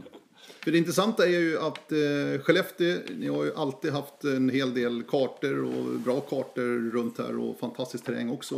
För 0.64 0.70
det 0.70 0.78
intressanta 0.78 1.24
är 1.26 1.30
ju 1.40 1.58
att 1.58 1.92
eh, 1.92 2.42
Skellefteå, 2.42 2.98
ni 3.16 3.28
har 3.28 3.44
ju 3.44 3.54
alltid 3.56 3.92
haft 3.92 4.24
en 4.24 4.50
hel 4.50 4.74
del 4.74 5.02
kartor 5.02 5.64
och 5.64 5.84
bra 6.00 6.20
kartor 6.20 6.90
runt 6.90 7.18
här 7.18 7.38
och 7.38 7.58
fantastisk 7.58 8.04
terräng 8.04 8.30
också 8.30 8.56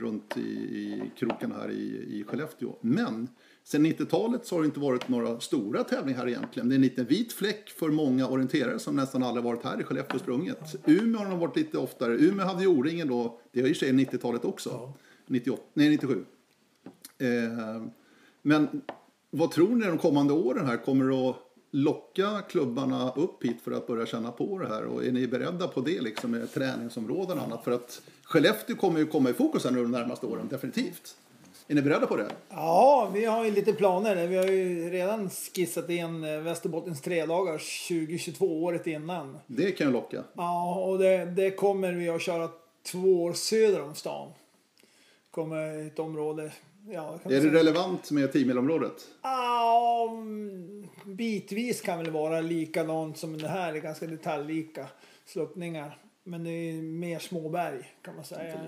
runt 0.00 0.36
i, 0.36 0.40
i 0.40 1.02
kroken 1.18 1.52
här 1.60 1.70
i, 1.70 2.06
i 2.18 2.24
Skellefteå. 2.28 2.72
Men 2.80 3.28
sen 3.64 3.86
90-talet 3.86 4.46
så 4.46 4.54
har 4.54 4.62
det 4.62 4.66
inte 4.66 4.80
varit 4.80 5.08
några 5.08 5.40
stora 5.40 5.84
tävlingar 5.84 6.18
här 6.18 6.28
egentligen. 6.28 6.68
Det 6.68 6.74
är 6.74 6.76
en 6.76 6.82
liten 6.82 7.06
vit 7.06 7.32
fläck 7.32 7.70
för 7.70 7.88
många 7.88 8.28
orienterare 8.28 8.78
som 8.78 8.96
nästan 8.96 9.22
aldrig 9.22 9.44
varit 9.44 9.64
här 9.64 9.80
i 9.80 9.84
Skellefteå 9.84 10.18
sprunget. 10.18 10.76
Umeå 10.86 11.18
har 11.18 11.30
de 11.30 11.38
varit 11.38 11.56
lite 11.56 11.78
oftare. 11.78 12.14
Umeå 12.14 12.46
hade 12.46 12.62
ju 12.62 12.68
O-ringen 12.68 13.08
då, 13.08 13.40
det 13.52 13.62
var 13.62 13.68
i 13.68 13.74
sig 13.74 13.92
90-talet 13.92 14.44
också. 14.44 14.92
98, 15.26 15.62
nej 15.74 15.88
97. 15.88 16.24
Eh, 17.18 17.26
men 18.42 18.82
vad 19.30 19.50
tror 19.50 19.76
ni 19.76 19.86
de 19.86 19.98
kommande 19.98 20.32
åren 20.32 20.66
här 20.66 20.76
kommer 20.76 21.30
att 21.30 21.36
locka 21.70 22.42
klubbarna 22.48 23.12
upp 23.12 23.44
hit 23.44 23.60
för 23.64 23.72
att 23.72 23.86
börja 23.86 24.06
känna 24.06 24.32
på 24.32 24.58
det 24.58 24.68
här? 24.68 24.84
Och 24.84 25.04
är 25.04 25.12
ni 25.12 25.26
beredda 25.26 25.68
på 25.68 25.80
det 25.80 26.00
liksom 26.00 26.30
med 26.30 26.52
träningsområden 26.52 27.38
och 27.38 27.44
annat? 27.44 27.64
För 27.64 27.72
att 27.72 28.02
Skellefteå 28.24 28.76
kommer 28.76 28.98
ju 28.98 29.06
komma 29.06 29.30
i 29.30 29.32
fokus 29.32 29.64
här 29.64 29.70
nu 29.70 29.82
de 29.82 29.90
närmaste 29.90 30.26
åren, 30.26 30.48
definitivt. 30.50 31.16
Är 31.66 31.74
ni 31.74 31.82
beredda 31.82 32.06
på 32.06 32.16
det? 32.16 32.26
Ja, 32.48 33.10
vi 33.14 33.24
har 33.24 33.44
ju 33.44 33.50
lite 33.50 33.72
planer. 33.72 34.26
Vi 34.26 34.36
har 34.36 34.44
ju 34.44 34.90
redan 34.90 35.30
skissat 35.30 35.90
in 35.90 36.24
eh, 36.24 36.40
Västerbottens 36.40 37.00
tredagars 37.00 37.88
2022 37.88 38.64
året 38.64 38.86
innan. 38.86 39.38
Det 39.46 39.72
kan 39.72 39.86
ju 39.86 39.92
locka. 39.92 40.24
Ja, 40.34 40.74
och 40.84 40.98
det, 40.98 41.24
det 41.24 41.50
kommer 41.50 41.92
vi 41.92 42.08
att 42.08 42.22
köra 42.22 42.48
två 42.82 43.22
år 43.24 43.32
söder 43.32 43.82
om 43.82 43.94
stan. 43.94 44.32
Kommer 45.30 45.86
ett 45.86 45.98
område. 45.98 46.52
Ja, 46.92 47.18
kan 47.22 47.32
Är 47.32 47.36
det 47.36 47.42
säga. 47.42 47.54
relevant 47.54 48.10
med 48.10 48.30
10-milområdet? 48.30 49.06
Ja, 49.22 50.08
mm, 50.10 50.86
bitvis 51.04 51.80
kan 51.80 51.98
väl 51.98 52.10
vara 52.10 52.40
likadant 52.40 53.18
som 53.18 53.38
det 53.38 53.48
här. 53.48 53.72
Det 53.72 53.78
är 53.78 53.82
ganska 53.82 54.06
detaljlika 54.06 54.86
sluttningar. 55.26 55.98
Men 56.24 56.44
det 56.44 56.50
är 56.50 56.82
mer 56.82 57.18
småberg 57.18 57.92
kan 58.02 58.14
man 58.16 58.24
säga. 58.24 58.60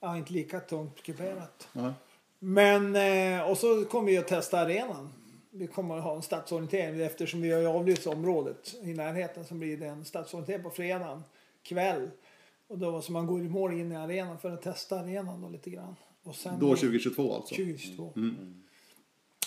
Ja, 0.00 0.16
inte 0.16 0.32
lika 0.32 0.60
tungt 0.60 1.02
kuperat. 1.02 1.68
Ja. 1.72 1.94
Men, 2.38 2.96
eh, 2.96 3.50
och 3.50 3.58
så 3.58 3.84
kommer 3.84 4.10
vi 4.10 4.18
att 4.18 4.28
testa 4.28 4.58
arenan. 4.60 5.12
Vi 5.50 5.66
kommer 5.66 5.96
att 5.96 6.04
ha 6.04 6.16
en 6.16 6.22
stadsorientering 6.22 7.00
eftersom 7.00 7.40
vi 7.40 7.50
har 7.50 7.64
avlyst 7.64 8.06
området 8.06 8.74
i 8.82 8.94
närheten 8.94 9.44
så 9.44 9.54
blir 9.54 9.76
det 9.76 9.86
en 9.86 10.04
stadsorientering 10.04 10.62
på 10.62 10.70
fredagen 10.70 11.22
kväll. 11.62 12.10
Och 12.68 12.78
då 12.78 13.02
så 13.02 13.12
man 13.12 13.26
går 13.26 13.40
i 13.40 13.48
mål 13.48 13.72
in 13.72 13.92
i 13.92 13.96
arenan 13.96 14.38
för 14.38 14.50
att 14.50 14.62
testa 14.62 15.00
arenan 15.00 15.42
då 15.42 15.48
lite 15.48 15.70
grann. 15.70 15.96
Och 16.22 16.34
sen 16.34 16.60
Då 16.60 16.76
2022 16.76 17.34
alltså? 17.34 17.54
2022. 17.54 18.12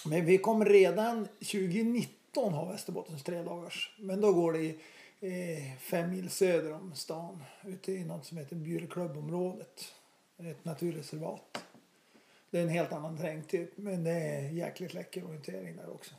Men 0.05 0.25
vi 0.25 0.37
kommer 0.37 0.65
redan 0.65 1.25
2019 1.25 2.53
ha 2.53 2.65
Västerbottens 2.65 3.23
tredagars. 3.23 3.95
Men 3.99 4.21
då 4.21 4.33
går 4.33 4.53
det 4.53 4.69
eh, 5.27 5.77
fem 5.79 6.11
mil 6.11 6.29
söder 6.29 6.73
om 6.73 6.95
stan. 6.95 7.43
Ute 7.65 7.91
i 7.91 8.03
något 8.03 8.25
som 8.25 8.37
heter 8.37 8.55
Bjurklubbområdet. 8.55 9.93
Ett 10.39 10.65
naturreservat. 10.65 11.63
Det 12.49 12.59
är 12.59 12.63
en 12.63 12.69
helt 12.69 12.93
annan 12.93 13.17
terrängtyp. 13.17 13.77
Men 13.77 14.03
det 14.03 14.11
är 14.11 14.49
jäkligt 14.49 14.93
läcker 14.93 15.25
orientering 15.25 15.75
där 15.75 15.89
också. 15.89 16.15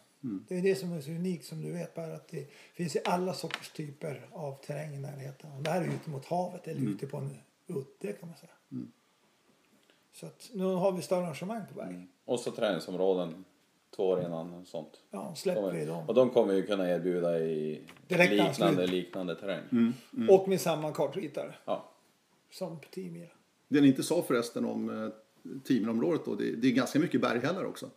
Det 0.48 0.58
är 0.58 0.62
det 0.62 0.74
som 0.76 0.92
är 0.92 1.00
så 1.00 1.10
unikt 1.10 1.44
som 1.44 1.62
du 1.62 1.72
vet 1.72 1.94
Per. 1.94 2.10
Att 2.10 2.28
det 2.28 2.46
finns 2.74 2.96
i 2.96 3.00
alla 3.04 3.34
sorters 3.34 3.70
typer 3.70 4.28
av 4.32 4.54
terräng 4.54 4.94
i 4.94 4.98
närheten. 4.98 5.52
Och 5.52 5.62
det 5.62 5.70
här 5.70 5.80
är 5.82 5.86
ute 5.86 6.10
mot 6.10 6.24
havet 6.24 6.68
eller 6.68 6.80
ute 6.80 7.06
på 7.06 7.16
en 7.16 7.36
udde 7.66 8.12
kan 8.12 8.28
man 8.28 8.38
säga. 8.38 8.52
Så 10.12 10.26
att 10.26 10.50
nu 10.54 10.64
har 10.64 10.92
vi 10.92 11.02
större 11.02 11.24
arrangemang 11.24 11.62
på 11.74 11.80
väg. 11.80 12.06
och 12.24 12.40
så 12.40 12.50
träningsområden 12.50 13.44
två 13.96 14.08
år 14.08 14.24
innan 14.24 14.54
och 14.54 14.66
sånt. 14.66 15.00
Ja, 15.10 15.34
släpper 15.34 15.72
vi 15.72 15.84
dem. 15.84 16.08
Och 16.08 16.14
de 16.14 16.30
kommer 16.30 16.54
vi 16.54 16.62
kunna 16.66 16.90
erbjuda 16.90 17.38
i 17.38 17.82
Direkt 18.08 18.32
liknande, 18.32 18.86
liknande 18.86 19.34
terräng. 19.36 19.64
Mm. 19.72 20.30
Och 20.30 20.48
med 20.48 20.60
samma 20.60 20.92
kartritare 20.92 21.54
Ja. 21.64 21.88
som 22.50 22.80
på 22.80 22.88
10 22.90 23.10
mil. 23.10 23.28
Det 23.72 23.80
ni 23.80 23.88
inte 23.88 24.02
sa 24.02 24.22
förresten 24.22 24.64
om 24.64 24.88
eh, 24.90 25.08
10-milområdet 25.66 26.20
då, 26.24 26.34
det, 26.34 26.50
det 26.52 26.68
är 26.68 26.72
ganska 26.72 26.98
mycket 26.98 27.20
berghällar 27.20 27.64
också. 27.64 27.90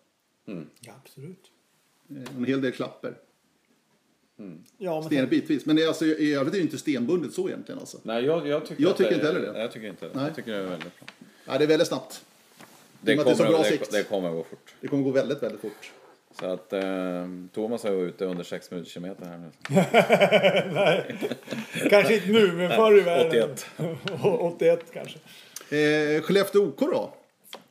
Ja, 0.80 0.93
absolut. 1.03 1.51
Eh, 2.09 2.38
En 2.38 2.45
hel 2.45 2.61
del 2.61 2.71
klapper. 2.71 3.17
Ja, 4.78 4.93
men 4.99 5.03
Sten 5.03 5.30
bitvis. 5.30 5.65
Men 5.65 5.76
det 5.76 5.84
är 5.84 5.88
alltså, 5.88 6.05
i 6.05 6.34
övrigt 6.34 6.53
är 6.53 6.57
det 6.57 6.63
inte 6.63 6.78
stenbundet 6.78 7.34
så 7.34 7.47
egentligen 7.49 7.80
alltså. 7.80 7.97
Nej, 8.03 8.26
jag, 8.26 8.47
jag 8.47 8.65
tycker, 8.65 8.84
Jag 8.84 8.97
tycker 8.97 9.09
det, 9.09 9.15
inte 9.15 9.28
heller 9.28 9.41
det. 9.41 9.51
Nej, 9.51 9.61
jag 9.61 9.71
tycker 9.71 9.88
inte 9.88 10.05
det. 10.07 10.11
Nej. 10.15 10.24
Jag 10.26 10.36
tycker 10.36 10.51
det 10.51 10.57
är 10.57 10.61
väldigt 10.63 10.99
bra. 10.99 11.07
Ja, 11.45 11.57
det 11.57 11.63
är 11.63 11.67
väldigt 11.67 11.88
snabbt. 11.88 12.26
Det 13.01 13.15
kommer, 13.15 13.36
så 13.36 13.43
bra 13.43 13.57
det, 13.57 13.63
sikt. 13.63 13.91
det 13.91 14.03
kommer 14.03 14.32
gå 14.32 14.43
fort. 14.43 14.74
Det 14.82 14.88
kommer 14.88 15.03
gå 15.03 15.11
väldigt, 15.11 15.43
väldigt 15.43 15.61
fort. 15.61 15.91
Så 16.39 16.45
att 16.45 16.74
eh, 16.74 16.82
Thomas 17.53 17.86
är 17.86 17.91
ju 17.91 18.07
ute 18.07 18.26
under 18.26 18.43
6 18.43 18.71
minuter 18.71 18.89
kilometer 18.91 19.26
här 19.26 19.38
nu. 19.38 19.49
Kanske 21.89 22.15
inte 22.15 22.28
nu, 22.32 22.51
men 22.51 22.69
förr 22.69 22.97
i 22.97 23.01
världen. 23.01 23.49
81. 23.51 23.65
81 24.24 24.86
kanske. 24.93 25.19
Eh, 25.78 26.21
Skellefteå 26.21 26.67
OK 26.67 26.80
då? 26.80 27.13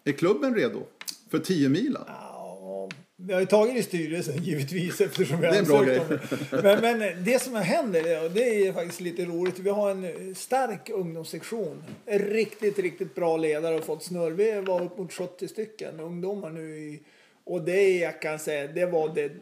Är 0.05 0.13
klubben 0.13 0.55
redo 0.55 0.83
för 1.31 1.39
10 1.39 1.69
mila? 1.69 2.05
Ja, 2.09 2.89
vi 3.17 3.33
har 3.33 3.41
ju 3.41 3.47
tagit 3.47 3.77
i 3.77 3.83
styrelsen 3.83 4.43
givetvis 4.43 5.01
eftersom 5.01 5.41
vi 5.41 5.47
har 5.47 5.57
ansökt 5.57 6.11
om 6.11 6.19
det. 6.51 6.63
Men, 6.63 6.99
men 6.99 7.25
det 7.25 7.43
som 7.43 7.55
händer, 7.55 8.25
och 8.25 8.31
det 8.31 8.67
är 8.67 8.73
faktiskt 8.73 9.01
lite 9.01 9.25
roligt, 9.25 9.59
vi 9.59 9.71
har 9.71 9.91
en 9.91 10.35
stark 10.35 10.91
ungdomssektion. 10.91 11.83
En 12.07 12.19
riktigt, 12.19 12.79
riktigt 12.79 13.15
bra 13.15 13.37
ledare 13.37 13.75
och 13.75 13.85
fått 13.85 14.03
snurr. 14.03 14.31
Vi 14.31 14.61
var 14.61 14.83
upp 14.83 14.99
mot 14.99 15.13
70 15.13 15.49
stycken 15.49 16.01
ungdomar 16.01 16.51
nu. 16.51 16.77
I, 16.79 17.01
och 17.45 17.63
det 17.63 17.99
jag 17.99 18.23
kan 18.23 18.39
säga, 18.39 18.67
det 18.67 18.87
var 18.87 19.15
det 19.15 19.33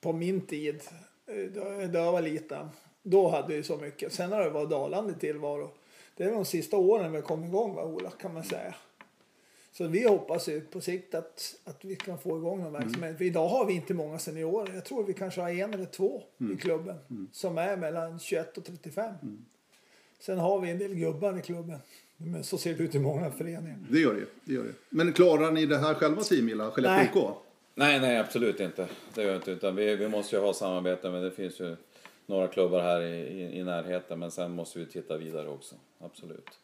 på 0.00 0.12
min 0.12 0.40
tid. 0.40 0.80
eh, 1.26 1.34
Då, 1.54 1.60
då 1.92 1.98
jag 1.98 2.12
var 2.12 2.22
liten. 2.22 2.66
Då 3.02 3.28
hade 3.28 3.56
vi 3.56 3.62
så 3.62 3.76
mycket. 3.76 4.12
Sen 4.12 4.32
har 4.32 4.44
det 4.44 4.50
varit 4.50 4.70
dalande 4.70 5.14
tillvaro. 5.14 5.70
Det 6.16 6.24
är 6.24 6.30
de 6.30 6.44
sista 6.44 6.76
åren 6.76 7.12
vi 7.12 7.18
har 7.18 7.22
kommit 7.22 7.48
igång, 7.48 7.74
va, 7.74 7.84
Ola, 7.84 8.10
kan 8.10 8.34
man 8.34 8.44
säga. 8.44 8.74
Så 9.72 9.86
vi 9.86 10.08
hoppas 10.08 10.48
ju 10.48 10.60
på 10.60 10.80
sikt 10.80 11.14
att, 11.14 11.54
att 11.64 11.84
vi 11.84 11.96
kan 11.96 12.18
få 12.18 12.36
igång 12.38 12.62
någon 12.62 12.72
verksamhet. 12.72 13.18
För 13.18 13.24
idag 13.24 13.48
har 13.48 13.66
vi 13.66 13.72
inte 13.72 13.94
många 13.94 14.18
seniorer. 14.18 14.74
Jag 14.74 14.84
tror 14.84 15.04
vi 15.04 15.14
kanske 15.14 15.40
har 15.40 15.50
en 15.50 15.74
eller 15.74 15.84
två 15.84 16.22
i 16.54 16.56
klubben 16.56 16.96
som 17.32 17.58
är 17.58 17.76
mellan 17.76 18.18
21 18.18 18.58
och 18.58 18.64
35. 18.64 19.14
Sen 20.20 20.38
har 20.38 20.60
vi 20.60 20.70
en 20.70 20.78
del 20.78 20.94
gubbar 20.94 21.38
i 21.38 21.42
klubben. 21.42 21.78
Men 22.16 22.44
så 22.44 22.58
ser 22.58 22.74
det 22.74 22.82
ut 22.82 22.94
i 22.94 22.98
många 22.98 23.30
föreningar. 23.30 23.78
Det 23.90 23.98
gör 23.98 24.14
det, 24.14 24.26
det 24.44 24.54
gör 24.54 24.64
det. 24.64 24.74
Men 24.88 25.12
klarar 25.12 25.50
ni 25.50 25.66
det 25.66 25.78
här 25.78 25.94
själva 25.94 26.22
10 26.22 26.42
mila? 26.42 26.70
Skellefteå 26.70 27.22
OK? 27.22 27.36
Nej, 27.74 28.00
nej, 28.00 28.18
absolut 28.18 28.60
inte. 28.60 28.88
Det 29.14 29.22
gör 29.22 29.28
jag 29.28 29.38
inte. 29.38 29.50
Utan 29.50 29.76
vi, 29.76 29.96
vi 29.96 30.08
måste 30.08 30.36
ju 30.36 30.42
ha 30.42 30.54
samarbete, 30.54 31.10
men 31.10 31.22
det 31.22 31.30
finns 31.30 31.60
ju 31.60 31.76
några 32.30 32.48
klubbar 32.48 32.80
här 32.80 33.00
i, 33.00 33.16
i, 33.16 33.58
i 33.58 33.64
närheten. 33.64 34.18
Men 34.18 34.30
sen 34.30 34.50
måste 34.50 34.78
vi 34.78 34.86
titta 34.86 35.16
vidare 35.16 35.48
också. 35.48 35.74
Absolut. 35.98 36.58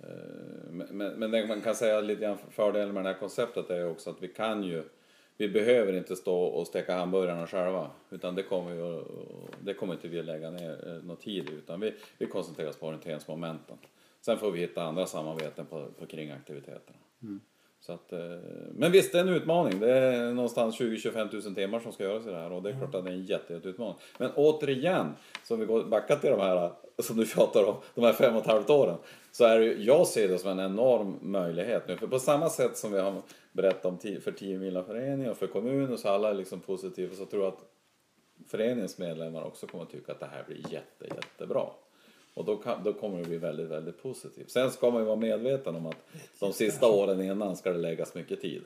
Eh, 0.00 0.70
men, 0.70 0.86
men, 0.90 1.12
men 1.12 1.30
det 1.30 1.46
man 1.46 1.60
kan 1.60 1.74
säga 1.74 2.00
lite 2.00 2.22
grann 2.22 2.38
fördelen 2.50 2.94
med 2.94 3.04
det 3.04 3.08
här 3.08 3.18
konceptet 3.18 3.70
är 3.70 3.76
ju 3.76 3.84
också 3.84 4.10
att 4.10 4.22
vi 4.22 4.28
kan 4.28 4.62
ju 4.64 4.84
vi 5.36 5.48
behöver 5.48 5.92
inte 5.92 6.16
stå 6.16 6.38
och 6.38 6.66
steka 6.66 6.96
hamburgarna 6.96 7.46
själva. 7.46 7.90
Utan 8.10 8.34
det 8.34 8.42
kommer, 8.42 8.74
ju, 8.74 9.04
det 9.60 9.74
kommer 9.74 9.94
inte 9.94 10.08
vi 10.08 10.18
att 10.18 10.24
lägga 10.24 10.50
ner 10.50 10.88
eh, 10.88 11.06
någon 11.06 11.16
tid. 11.16 11.50
Utan 11.50 11.80
vi, 11.80 11.94
vi 12.18 12.26
koncentrerar 12.26 12.68
oss 12.68 12.76
på 12.76 12.86
orienteringsmomenten. 12.86 13.76
Sen 14.20 14.38
får 14.38 14.50
vi 14.50 14.60
hitta 14.60 14.82
andra 14.82 15.06
samarbeten 15.06 15.66
på, 15.66 15.86
på 15.98 16.06
kringaktiviteterna. 16.06 16.98
Mm. 17.22 17.40
Så 17.86 17.92
att, 17.92 18.12
eh, 18.12 18.18
men 18.72 18.92
visst, 18.92 19.12
det 19.12 19.18
är 19.18 19.22
en 19.22 19.28
utmaning. 19.28 19.80
Det 19.80 19.90
är 19.92 20.32
någonstans 20.32 20.80
20-25 20.80 21.44
000 21.46 21.54
timmar 21.54 21.80
som 21.80 21.92
ska 21.92 22.04
göras 22.04 22.26
i 22.26 22.30
det 22.30 22.36
här 22.36 22.52
och 22.52 22.62
det 22.62 22.70
är 22.70 22.78
klart 22.78 22.94
att 22.94 23.04
det 23.04 23.10
är 23.10 23.14
en 23.14 23.24
jätte, 23.24 23.52
jätteutmaning. 23.54 23.96
Men 24.18 24.30
återigen, 24.34 25.06
som 25.42 25.60
vi 25.60 25.66
går 25.66 25.84
backa 25.84 26.16
till 26.16 26.30
de 26.30 26.40
här 26.40 26.72
som 26.98 27.16
du 27.16 27.26
tjatar 27.26 27.64
om, 27.64 27.74
de 27.94 28.04
här 28.04 28.12
fem 28.12 28.34
och 28.36 28.40
ett 28.40 28.46
halvt 28.46 28.70
åren. 28.70 28.96
Så 29.32 29.44
är 29.44 29.58
det, 29.58 29.64
ju- 29.64 29.82
jag 29.82 30.06
ser 30.06 30.28
det 30.28 30.38
som 30.38 30.50
en 30.50 30.60
enorm 30.72 31.18
möjlighet 31.22 31.88
nu. 31.88 31.96
För 31.96 32.06
på 32.06 32.18
samma 32.18 32.48
sätt 32.50 32.76
som 32.76 32.92
vi 32.92 33.00
har 33.00 33.22
berättat 33.52 33.84
om 33.84 33.98
för 33.98 34.32
10 34.32 34.58
milaföreningen 34.58 35.30
och 35.30 35.36
för 35.36 35.46
kommunen 35.46 35.98
så 35.98 36.08
alla 36.08 36.30
är 36.30 36.34
liksom 36.34 36.60
positiva 36.60 37.14
så 37.14 37.26
tror 37.26 37.44
jag 37.44 37.52
att 37.52 37.64
föreningens 38.50 38.98
medlemmar 38.98 39.42
också 39.42 39.66
kommer 39.66 39.84
att 39.84 39.90
tycka 39.90 40.12
att 40.12 40.20
det 40.20 40.26
här 40.26 40.44
blir 40.46 40.72
jätte, 40.72 41.04
jättebra. 41.14 41.66
Och 42.34 42.44
då, 42.44 42.56
kan, 42.56 42.84
då 42.84 42.92
kommer 42.92 43.18
det 43.18 43.24
bli 43.24 43.36
väldigt, 43.38 43.66
väldigt 43.68 44.02
positivt. 44.02 44.50
Sen 44.50 44.70
ska 44.70 44.90
man 44.90 45.00
ju 45.00 45.06
vara 45.06 45.16
medveten 45.16 45.76
om 45.76 45.86
att 45.86 45.96
de 46.40 46.52
sista 46.52 46.88
åren 46.88 47.22
innan 47.22 47.56
ska 47.56 47.72
det 47.72 47.78
läggas 47.78 48.14
mycket 48.14 48.40
tid. 48.40 48.62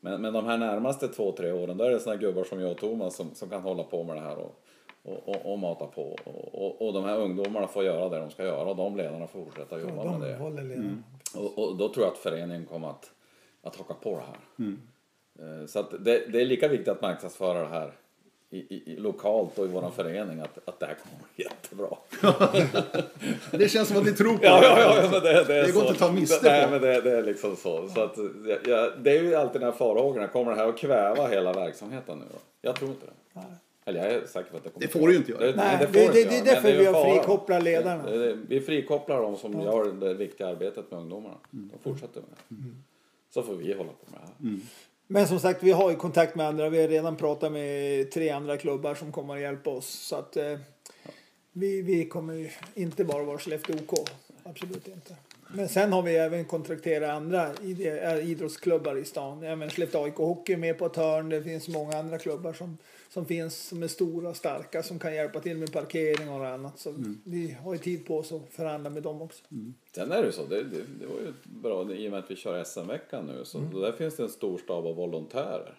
Men, 0.00 0.22
men 0.22 0.32
de 0.32 0.44
här 0.44 0.58
närmaste 0.58 1.08
två, 1.08 1.32
tre 1.32 1.52
åren, 1.52 1.76
då 1.76 1.84
är 1.84 1.90
det 1.90 2.00
såna 2.00 2.16
gubbar 2.16 2.44
som 2.44 2.60
jag 2.60 2.70
och 2.70 2.78
Thomas 2.78 3.16
som, 3.16 3.34
som 3.34 3.48
kan 3.50 3.62
hålla 3.62 3.82
på 3.82 4.04
med 4.04 4.16
det 4.16 4.20
här 4.20 4.36
och, 4.38 4.54
och, 5.02 5.28
och, 5.28 5.52
och 5.52 5.58
mata 5.58 5.86
på. 5.86 6.16
Och, 6.24 6.54
och, 6.54 6.86
och 6.86 6.92
de 6.92 7.04
här 7.04 7.18
ungdomarna 7.18 7.66
får 7.66 7.84
göra 7.84 8.08
det 8.08 8.18
de 8.18 8.30
ska 8.30 8.44
göra 8.44 8.70
och 8.70 8.76
de 8.76 8.96
ledarna 8.96 9.26
får 9.26 9.44
fortsätta 9.44 9.80
jobba 9.80 10.04
De 10.04 10.20
med 10.20 10.28
det. 10.30 10.36
håller 10.36 10.62
ledaren. 10.62 11.04
Och, 11.36 11.58
och 11.58 11.76
då 11.76 11.88
tror 11.88 12.04
jag 12.06 12.12
att 12.12 12.18
föreningen 12.18 12.66
kommer 12.66 12.88
att, 12.88 13.10
att 13.62 13.76
haka 13.76 13.94
på 13.94 14.10
det 14.16 14.22
här. 14.26 14.38
Eh, 15.60 15.66
Så 15.66 15.78
att 15.78 15.90
det, 15.90 16.32
det 16.32 16.40
är 16.40 16.44
lika 16.44 16.68
viktigt 16.68 16.88
att 16.88 17.02
marknadsföra 17.02 17.60
det 17.60 17.68
här 17.68 17.92
i, 18.56 18.82
i, 18.92 18.96
lokalt 18.96 19.58
och 19.58 19.64
i 19.64 19.68
vår 19.68 19.90
förening 19.96 20.40
att, 20.40 20.58
att 20.68 20.80
det 20.80 20.86
här 20.86 20.94
kommer 20.94 21.16
att 21.24 21.36
bli 21.36 21.44
jättebra. 21.44 21.96
Det 23.50 23.68
känns 23.68 23.88
som 23.88 23.96
att 23.96 24.04
ni 24.04 24.12
tror 24.12 24.36
på 24.38 24.44
Ja, 24.44 24.60
det. 24.60 24.66
ja, 24.66 24.96
ja, 25.02 25.08
men 25.12 25.22
det, 25.22 25.44
det, 25.44 25.54
är 25.56 25.66
Det 25.66 25.72
går 25.72 25.82
inte 25.82 25.92
att 25.92 25.98
ta 25.98 26.12
miste 26.12 26.38
Nej, 26.50 26.64
på. 26.64 26.70
men 26.70 26.80
det, 26.82 27.00
det 27.00 27.10
är 27.18 27.22
liksom 27.22 27.56
så. 27.56 27.88
så 27.88 28.00
att, 28.00 28.16
ja, 28.46 28.56
ja, 28.66 28.90
det 29.02 29.10
är 29.18 29.22
ju 29.22 29.34
alltid 29.34 29.60
den 29.60 29.70
här 29.70 29.78
farhågorna. 29.78 30.26
Kommer 30.28 30.50
det 30.50 30.56
här 30.56 30.68
att 30.68 30.78
kväva 30.78 31.26
hela 31.28 31.52
verksamheten 31.52 32.18
nu 32.18 32.24
då? 32.32 32.38
Jag 32.62 32.76
tror 32.76 32.90
inte 32.90 33.06
det. 33.06 33.12
Eller 33.84 34.04
jag 34.04 34.12
är 34.12 34.26
säker 34.26 34.50
på 34.50 34.56
att 34.56 34.64
det 34.64 34.70
kommer 34.70 34.86
Det 34.86 34.92
får 34.92 35.06
det 35.06 35.12
ju 35.12 35.18
inte 35.18 35.32
göra. 35.32 35.40
Det, 35.46 35.56
Nej, 35.56 35.78
det, 35.80 35.86
det- 35.92 36.12
det- 36.12 36.24
det 36.30 36.38
är 36.38 36.44
därför 36.44 36.72
vi 36.78 36.84
har 36.86 36.92
fara. 36.92 37.14
frikopplat 37.14 37.62
ledarna. 37.62 38.02
Vi 38.48 38.60
frikopplar 38.60 39.22
de 39.22 39.36
som 39.36 39.60
gör 39.62 39.92
det 39.92 40.14
viktiga 40.14 40.48
arbetet 40.48 40.90
med 40.90 41.00
ungdomarna. 41.00 41.34
Mm. 41.52 41.70
De 41.72 41.90
fortsätter 41.90 42.20
med 42.20 42.30
det. 42.48 42.56
Så 43.34 43.42
får 43.42 43.54
vi 43.54 43.72
hålla 43.72 43.90
på 43.90 44.10
med 44.10 44.20
det 44.20 44.48
här. 44.48 44.56
Men 45.12 45.28
som 45.28 45.40
sagt, 45.40 45.62
vi 45.62 45.70
har 45.70 45.90
ju 45.90 45.96
kontakt 45.96 46.34
med 46.34 46.46
andra. 46.46 46.68
Vi 46.68 46.80
har 46.80 46.88
redan 46.88 47.16
pratat 47.16 47.52
med 47.52 48.10
tre 48.10 48.30
andra 48.30 48.56
klubbar 48.56 48.94
som 48.94 49.12
kommer 49.12 49.34
att 49.34 49.40
hjälpa 49.40 49.70
oss. 49.70 49.86
Så 49.86 50.16
att 50.16 50.36
eh, 50.36 50.58
vi, 51.52 51.82
vi 51.82 52.08
kommer 52.08 52.34
ju 52.34 52.50
inte 52.74 53.04
bara 53.04 53.24
vara 53.24 53.38
Skellefteå 53.38 53.76
OK. 53.76 54.10
Absolut 54.44 54.88
inte. 54.88 55.16
Men 55.54 55.68
sen 55.68 55.92
har 55.92 56.02
vi 56.02 56.16
även 56.16 56.44
kontrakterat 56.44 57.10
andra 57.10 57.50
äh, 57.62 58.30
idrottsklubbar 58.30 58.96
i 58.96 59.04
stan. 59.04 59.42
Även 59.42 59.70
Skellefteå 59.70 60.04
AIK 60.04 60.16
Hockey 60.16 60.56
med 60.56 60.78
på 60.78 60.86
ett 60.86 60.96
hörn. 60.96 61.28
Det 61.28 61.42
finns 61.42 61.68
många 61.68 61.98
andra 61.98 62.18
klubbar 62.18 62.52
som, 62.52 62.78
som 63.08 63.26
finns 63.26 63.56
som 63.68 63.82
är 63.82 63.88
stora 63.88 64.28
och 64.28 64.36
starka 64.36 64.82
som 64.82 64.98
kan 64.98 65.14
hjälpa 65.14 65.40
till 65.40 65.56
med 65.56 65.72
parkering 65.72 66.28
och 66.28 66.46
annat. 66.46 66.78
Så 66.78 66.94
vi 67.24 67.56
har 67.62 67.72
ju 67.72 67.78
tid 67.78 68.06
på 68.06 68.18
oss 68.18 68.32
att 68.32 68.48
förhandla 68.50 68.90
med 68.90 69.02
dem 69.02 69.22
också. 69.22 69.44
Sen 69.94 70.12
är 70.12 70.18
det 70.18 70.26
ju 70.26 70.32
så, 70.32 70.44
det, 70.44 70.62
det, 70.62 70.82
det 71.00 71.06
var 71.06 71.20
ju 71.20 71.32
bra 71.44 71.92
i 71.92 72.08
och 72.08 72.10
med 72.10 72.18
att 72.18 72.30
vi 72.30 72.36
kör 72.36 72.64
SM-veckan 72.64 73.26
nu. 73.26 73.44
Så 73.44 73.58
där 73.58 73.92
finns 73.92 74.16
det 74.16 74.22
en 74.22 74.28
stor 74.28 74.58
stab 74.58 74.86
av 74.86 74.96
volontärer. 74.96 75.74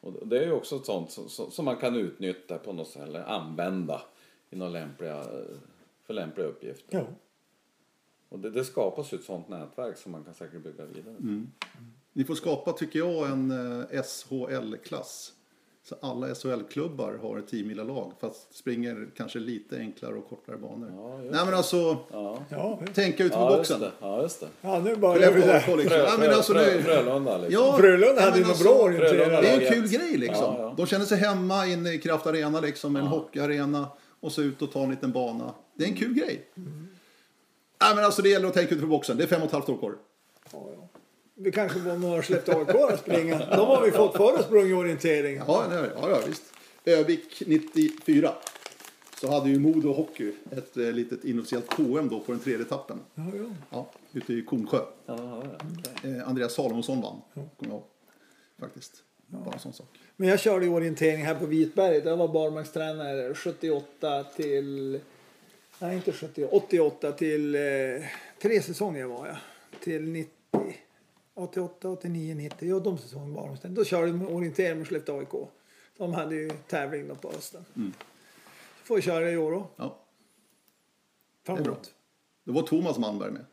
Och 0.00 0.26
det 0.28 0.38
är 0.38 0.46
ju 0.46 0.52
också 0.52 0.76
ett 0.76 0.84
sånt 0.84 1.10
som, 1.10 1.28
som, 1.50 1.64
man 1.64 1.76
kan 1.76 1.96
utnyttja 1.96 2.58
på 2.58 2.72
något 2.72 2.88
sätt, 2.88 3.02
eller 3.02 3.20
använda 3.20 4.02
i 4.50 4.56
några 4.56 4.72
lämpliga, 4.72 5.24
för 6.06 6.14
lämpliga 6.14 6.46
uppgifter. 6.46 6.98
Ja. 6.98 7.06
Och 8.28 8.38
det, 8.38 8.50
det 8.50 8.64
skapas 8.64 9.12
ju 9.12 9.18
ett 9.18 9.24
sånt 9.24 9.48
nätverk 9.48 9.96
som 9.96 10.12
man 10.12 10.24
kan 10.24 10.34
säkert 10.34 10.62
bygga 10.62 10.84
vidare 10.84 11.14
på. 11.14 11.42
Ni 12.12 12.24
får 12.24 12.34
skapa, 12.34 12.72
tycker 12.72 12.98
jag, 12.98 13.30
en 13.30 13.50
eh, 13.50 14.02
SHL-klass. 14.02 15.32
Så 15.88 15.94
alla 16.00 16.34
SHL-klubbar 16.34 17.18
har 17.22 17.38
ett 17.38 17.48
10 17.48 17.74
lag 17.84 18.12
fast 18.20 18.54
springer 18.56 19.08
kanske 19.16 19.38
lite 19.38 19.76
enklare 19.78 20.14
och 20.14 20.28
kortare 20.28 20.56
banor. 20.56 20.92
Ja, 20.96 21.22
just 21.22 21.34
Nej 21.34 21.44
men 21.44 21.54
alltså, 21.54 21.96
Ja, 22.12 22.38
Ja, 22.50 22.80
tänka 22.94 23.24
utanför 23.24 23.44
ja 23.50 23.58
just 23.58 23.70
boxen. 23.70 23.80
det. 23.80 23.92
Ja, 24.06 24.22
just 24.22 24.40
det. 24.40 24.46
ja 24.60 24.78
nu 24.84 24.96
börjar 24.96 25.32
vi 25.32 25.40
där. 25.40 25.60
Skellefteå 25.60 25.74
AIK, 25.74 25.84
liksom. 25.84 26.06
Frö, 26.08 26.18
men 26.26 26.34
alltså, 26.36 26.52
Frö, 26.52 26.74
nu- 26.76 26.82
Frölunda 26.82 27.38
liksom. 27.38 27.64
Ja, 27.66 27.76
Frölunda 27.78 28.20
hade 28.22 28.36
ju 28.36 28.42
något 28.42 28.48
alltså, 28.50 28.64
bra 28.64 28.72
orientering. 28.82 29.28
Det 29.28 29.48
är 29.48 29.56
en 29.58 29.64
Ja, 29.64 29.70
kul 29.70 29.88
ja. 29.92 29.98
grej 29.98 30.16
liksom. 30.16 30.54
Ja, 30.54 30.62
ja. 30.62 30.74
De 30.76 30.86
känner 30.86 31.04
sig 31.04 31.18
hemma 31.18 31.66
inne 31.66 31.92
i 31.92 31.98
Kraft 31.98 32.26
Arena 32.26 32.60
liksom, 32.60 32.96
en 32.96 33.06
hockeyarena 33.06 33.86
och 34.20 34.32
så 34.32 34.42
ut 34.42 34.62
och 34.62 34.72
ta 34.72 34.82
en 34.82 34.90
liten 34.90 35.12
bana. 35.12 35.54
Det 35.74 35.84
är 35.84 35.88
en 35.88 35.94
kul 35.96 36.14
grej. 36.14 36.48
Nej 37.80 37.94
men 37.94 38.04
alltså 38.04 38.22
det 38.22 38.28
gäller 38.28 38.48
att 38.48 38.54
tänka 38.54 38.68
utanför 38.74 38.86
boxen. 38.88 39.16
Det 39.16 39.22
är 39.22 39.26
fem 39.28 39.40
och 39.42 39.46
ett 39.46 39.52
halvt 39.52 39.68
år 39.68 39.78
kvar. 39.78 39.94
Ja, 40.52 40.70
ja. 40.76 40.88
Vi 41.34 41.52
kanske 41.52 41.78
var 41.78 41.96
några 41.96 42.22
Skellefteå 42.22 42.58
AIK 42.58 42.92
att 42.92 43.00
springa. 43.00 43.38
De 43.38 43.66
har 43.66 43.82
vi 43.84 43.90
fått 43.90 44.16
förr 44.16 44.38
och 44.38 44.44
sprungit 44.44 44.76
orientering. 44.76 45.36
Ja, 45.46 45.64
det- 45.70 45.92
ja, 46.00 46.10
ja 46.10 46.20
visst. 46.28 46.42
Övik 46.84 47.42
94. 47.46 48.32
Så 49.20 49.30
hade 49.30 49.50
ju 49.50 49.58
Modo 49.58 49.92
Hockey 49.92 50.32
ett 50.50 50.76
eh, 50.76 50.92
litet 50.92 51.24
inofficiellt 51.24 51.68
KM 51.68 52.08
då 52.08 52.20
på 52.20 52.32
den 52.32 52.40
tredje 52.40 52.60
etappen. 52.66 53.00
Ja, 53.14 53.22
ja. 53.36 53.44
Ja, 53.70 53.90
ute 54.12 54.32
i 54.34 54.42
Kornsjö. 54.42 54.78
Ja, 55.06 55.16
ja, 55.18 55.42
ja. 56.02 56.10
Eh, 56.10 56.28
Andreas 56.28 56.54
Salomonsson 56.54 57.00
vann, 57.00 57.16
kommer 57.34 57.50
jag 57.58 57.68
ihåg. 57.70 57.82
Faktiskt. 58.60 58.92
Bara 59.26 59.52
en 59.54 59.58
sån 59.60 59.72
sak. 59.72 59.86
Men 60.16 60.28
jag 60.28 60.40
körde 60.40 60.68
orientering 60.68 61.24
här 61.24 61.34
på 61.34 61.46
Vitberget. 61.46 62.04
Jag 62.04 62.16
var 62.16 62.28
barmarkstränare 62.28 63.34
78 63.34 64.24
till... 64.24 65.00
Nej, 65.78 65.96
inte 65.96 66.12
78. 66.12 66.56
88 66.56 67.12
till... 67.12 67.54
Eh, 67.54 67.60
tre 68.42 68.62
säsonger 68.62 69.04
var 69.06 69.26
jag. 69.26 69.36
Till 69.80 70.02
90. 70.08 70.32
88, 71.34 71.88
89, 71.88 72.34
90. 72.34 72.68
Ja, 72.68 72.78
de 72.78 72.98
säsongerna 72.98 73.34
var 73.34 73.42
barmarkstränare. 73.42 73.76
Då 73.76 73.84
körde 73.84 74.08
jag 74.08 74.30
orientering 74.34 74.78
med 74.78 74.88
Skellefteå 74.88 75.18
AIK. 75.18 75.48
De 75.96 76.14
hade 76.14 76.34
ju 76.34 76.50
tävling 76.68 77.08
då 77.08 77.14
på 77.14 77.32
hösten. 77.32 77.64
Får 78.84 78.96
vi 78.96 79.02
köra 79.02 79.30
i 79.30 79.36
år 79.36 79.52
då. 79.52 79.66
Ja, 79.76 79.98
det 81.46 81.52
bra. 81.52 81.64
Framåt. 81.64 81.94
Då 82.44 82.52
var 82.52 82.62
Thomas 82.62 82.98
Malmberg 82.98 83.30
med. 83.30 83.44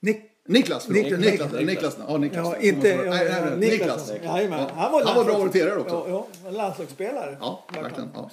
Nick 0.00 0.22
Niklas, 0.48 0.84
förlåt. 0.86 1.02
Niklas, 1.02 1.20
Niklas, 1.20 1.52
Niklas. 1.52 1.66
Niklas. 1.66 1.96
Ja, 2.08 2.16
Niklas. 2.18 2.46
Ja, 2.46 2.56
inte... 2.60 2.96
Nej, 2.96 3.08
nej, 3.08 3.28
nej, 3.28 3.50
ja, 3.50 3.56
Niklas. 3.56 4.12
Jajamän. 4.24 4.70
Han 4.70 4.92
var 4.92 5.04
bra 5.04 5.14
landslags- 5.14 5.34
orienterare 5.36 5.80
också. 5.80 6.06
Ja, 6.08 6.26
ja, 6.44 6.50
landslagsspelare. 6.50 7.36
Ja, 7.40 7.64
verkligen. 7.74 7.94
han. 7.94 8.10
Ja. 8.14 8.30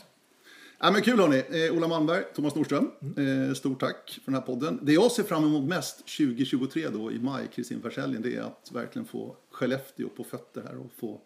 Ja, 0.84 0.92
men 0.92 1.02
kul 1.02 1.20
hörni. 1.20 1.66
Eh, 1.66 1.78
Ola 1.78 1.88
Malmberg, 1.88 2.24
Thomas 2.36 2.56
Nordström. 2.56 2.92
Eh, 3.18 3.54
stort 3.54 3.80
tack 3.80 4.20
för 4.24 4.32
den 4.32 4.34
här 4.34 4.48
podden. 4.48 4.80
Det 4.82 4.94
jag 4.94 5.12
ser 5.12 5.24
fram 5.24 5.44
emot 5.44 5.70
mest 5.70 5.98
2023 5.98 6.90
då 6.90 7.12
i 7.12 7.20
maj, 7.20 7.48
Kristin 7.48 7.82
Färsäljen, 7.82 8.22
det 8.22 8.36
är 8.36 8.42
att 8.42 8.72
verkligen 8.74 9.06
få 9.06 9.36
Skellefteå 9.52 10.10
på 10.10 10.24
fötter 10.24 10.62
här 10.62 10.78
och 10.78 10.92
få 10.96 11.22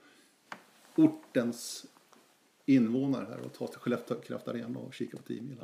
ortens 0.95 1.85
invånare 2.65 3.25
här 3.29 3.39
och 3.39 3.53
ta 3.53 3.67
till 3.67 3.79
Skellefteå 3.79 4.17
Kraft 4.17 4.47
Arena 4.47 4.79
och 4.79 4.93
kika 4.93 5.17
på 5.17 5.23
10 5.23 5.41
mil. 5.41 5.57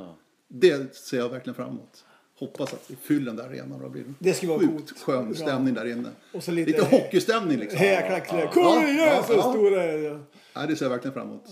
Det 0.47 0.95
ser 0.95 1.17
jag 1.17 1.29
verkligen 1.29 1.55
fram 1.55 1.69
emot. 1.69 2.05
Hoppas 2.45 2.73
att 2.73 2.91
vi 2.91 2.95
fyller 2.95 3.25
den 3.25 3.35
där 3.35 3.43
arenan 3.43 3.71
och 3.71 3.81
det 3.81 3.89
blir 3.89 4.01
en 4.01 4.15
Det 4.19 4.33
skulle 4.33 4.49
vara 4.51 4.59
sjukt 4.59 4.71
coolt. 4.73 4.99
skön 4.99 5.27
Ja. 5.39 5.45
stämning 5.45 5.73
där 5.73 5.91
inne. 5.91 6.09
Och 6.33 6.43
så 6.43 6.51
lite- 6.51 6.71
lite 6.71 6.85
hockeystämning 6.95 7.57
liksom. 7.59 7.79
Hejaklack. 7.79 8.27
Kom 8.53 8.63
Ja, 8.63 8.83
igen 8.87 8.95
ja, 9.07 9.23
så 9.23 9.33
ja. 9.33 9.41
stora 9.53 9.83
är 9.83 9.97
det. 9.97 10.19
Ja, 10.53 10.65
det 10.67 10.75
ser 10.75 10.85
jag 10.85 10.89
verkligen 10.89 11.13
fram 11.13 11.27
emot. 11.29 11.43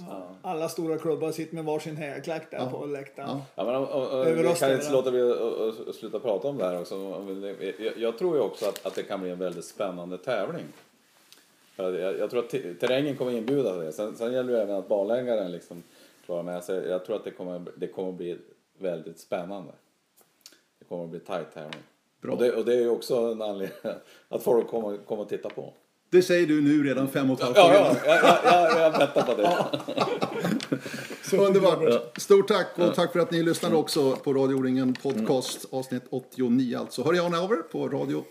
Alla 0.42 0.70
stora 0.70 0.98
klubbar 0.98 1.32
sitter 1.32 1.56
med 1.56 1.66
varsin 1.66 1.96
hejaklack 1.98 2.52
där 2.52 2.66
på 2.70 2.86
läktaren. 2.86 3.30
Ja. 3.30 3.46
Ja, 3.56 3.64
men, 3.66 3.76
och, 3.76 4.20
och, 4.20 4.28
vi 4.28 4.56
kan 4.60 4.72
inte 4.74 4.92
låta 4.92 5.12
bli 5.12 5.22
att- 5.32 5.96
sluta 5.96 6.20
prata 6.20 6.48
om 6.48 6.58
det 6.58 6.66
här 6.66 6.80
också. 6.82 6.96
Jag, 7.80 7.98
jag 7.98 8.18
tror 8.18 8.36
ju 8.36 8.42
också 8.42 8.66
att, 8.66 8.86
att 8.86 8.96
det 8.96 9.04
kan 9.04 9.22
bli 9.22 9.30
en 9.30 9.39
väldigt 9.39 9.66
spännande 9.66 10.18
tävling. 10.18 10.66
Jag, 11.76 11.94
jag 12.20 12.30
tror 12.30 12.39
att 12.44 12.50
te- 12.50 12.74
terrängen 12.74 13.16
kommer 13.18 13.32
inbjuda 13.32 13.72
till 13.74 13.82
det. 13.82 13.92
Sen, 13.92 14.16
sen 14.16 14.34
gäller 14.34 14.54
det 14.54 14.62
även 14.62 14.76
att 14.76 14.88
banläggaren 14.88 15.52
liksom 15.52 15.84
klarar 16.26 16.44
med 16.44 16.64
sig. 16.64 16.88
Jag 16.89 17.06
tror 17.06 17.16
att 17.16 17.24
det 17.24 17.32
kommer, 17.32 17.62
det 17.76 17.88
kommer 17.88 18.12
bli 18.12 18.38
väldigt 18.80 19.20
spännande. 19.20 19.72
Kommer 20.92 21.08
bli 21.08 21.20
tajt 21.20 21.54
tävling. 21.54 21.84
Bra. 22.22 22.32
Och 22.34 22.42
det, 22.42 22.52
och 22.52 22.66
det 22.66 22.74
är 22.74 22.80
ju 22.80 22.89
också 22.89 23.16
en 23.16 23.42
anledning 23.42 23.78
att 24.30 24.44
folk 24.44 24.68
kommer, 24.68 24.98
kommer 24.98 25.24
att 25.24 25.30
titta 25.30 25.50
på. 25.50 25.74
Det 26.12 26.22
säger 26.22 26.48
du 26.48 26.62
nu 26.62 26.84
redan 26.84 27.08
fem 27.08 27.32
och 27.32 27.38
ett 27.39 27.44
halvt 27.44 27.58
Ja, 27.58 27.68
år 27.68 27.74
ja 27.74 27.96
jag, 28.06 28.18
jag, 28.24 28.39
jag, 28.44 28.82
jag 28.82 28.94
bettar 28.94 29.22
på 29.22 29.42
det. 29.42 31.38
Underbart. 31.48 32.18
Stort 32.22 32.48
tack 32.48 32.68
och 32.80 32.96
tack 32.96 33.12
för 33.12 33.20
att 33.20 33.32
ni 33.32 33.44
lyssnade 33.44 33.76
också 33.76 34.16
på 34.16 34.34
Radio 34.34 34.56
O-ringen 34.56 34.94
podcast 34.94 35.66
avsnitt 35.72 36.04
89 36.10 36.78
alltså. 36.78 37.04
Hör 37.04 37.14
gärna 37.14 37.39
av 37.39 37.52
er 37.52 37.58
på 37.58 37.89
radio 37.89 38.24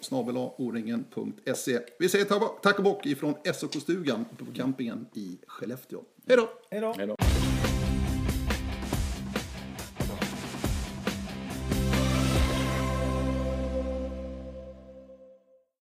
oringen.se. 0.58 1.78
Vi 1.98 2.08
säger 2.08 2.24
tack 2.24 2.62
tack 2.62 2.78
och 2.78 2.84
bock 2.84 3.06
ifrån 3.06 3.34
SOK-stugan 3.54 4.24
uppe 4.32 4.44
på 4.44 4.52
campingen 4.52 5.06
i 5.12 5.38
Skellefteå. 5.46 6.00
Hej 6.28 6.36
då! 6.36 6.48
Hej 6.70 6.80
då. 6.80 6.94
Hej 6.98 7.06
då. 7.06 7.16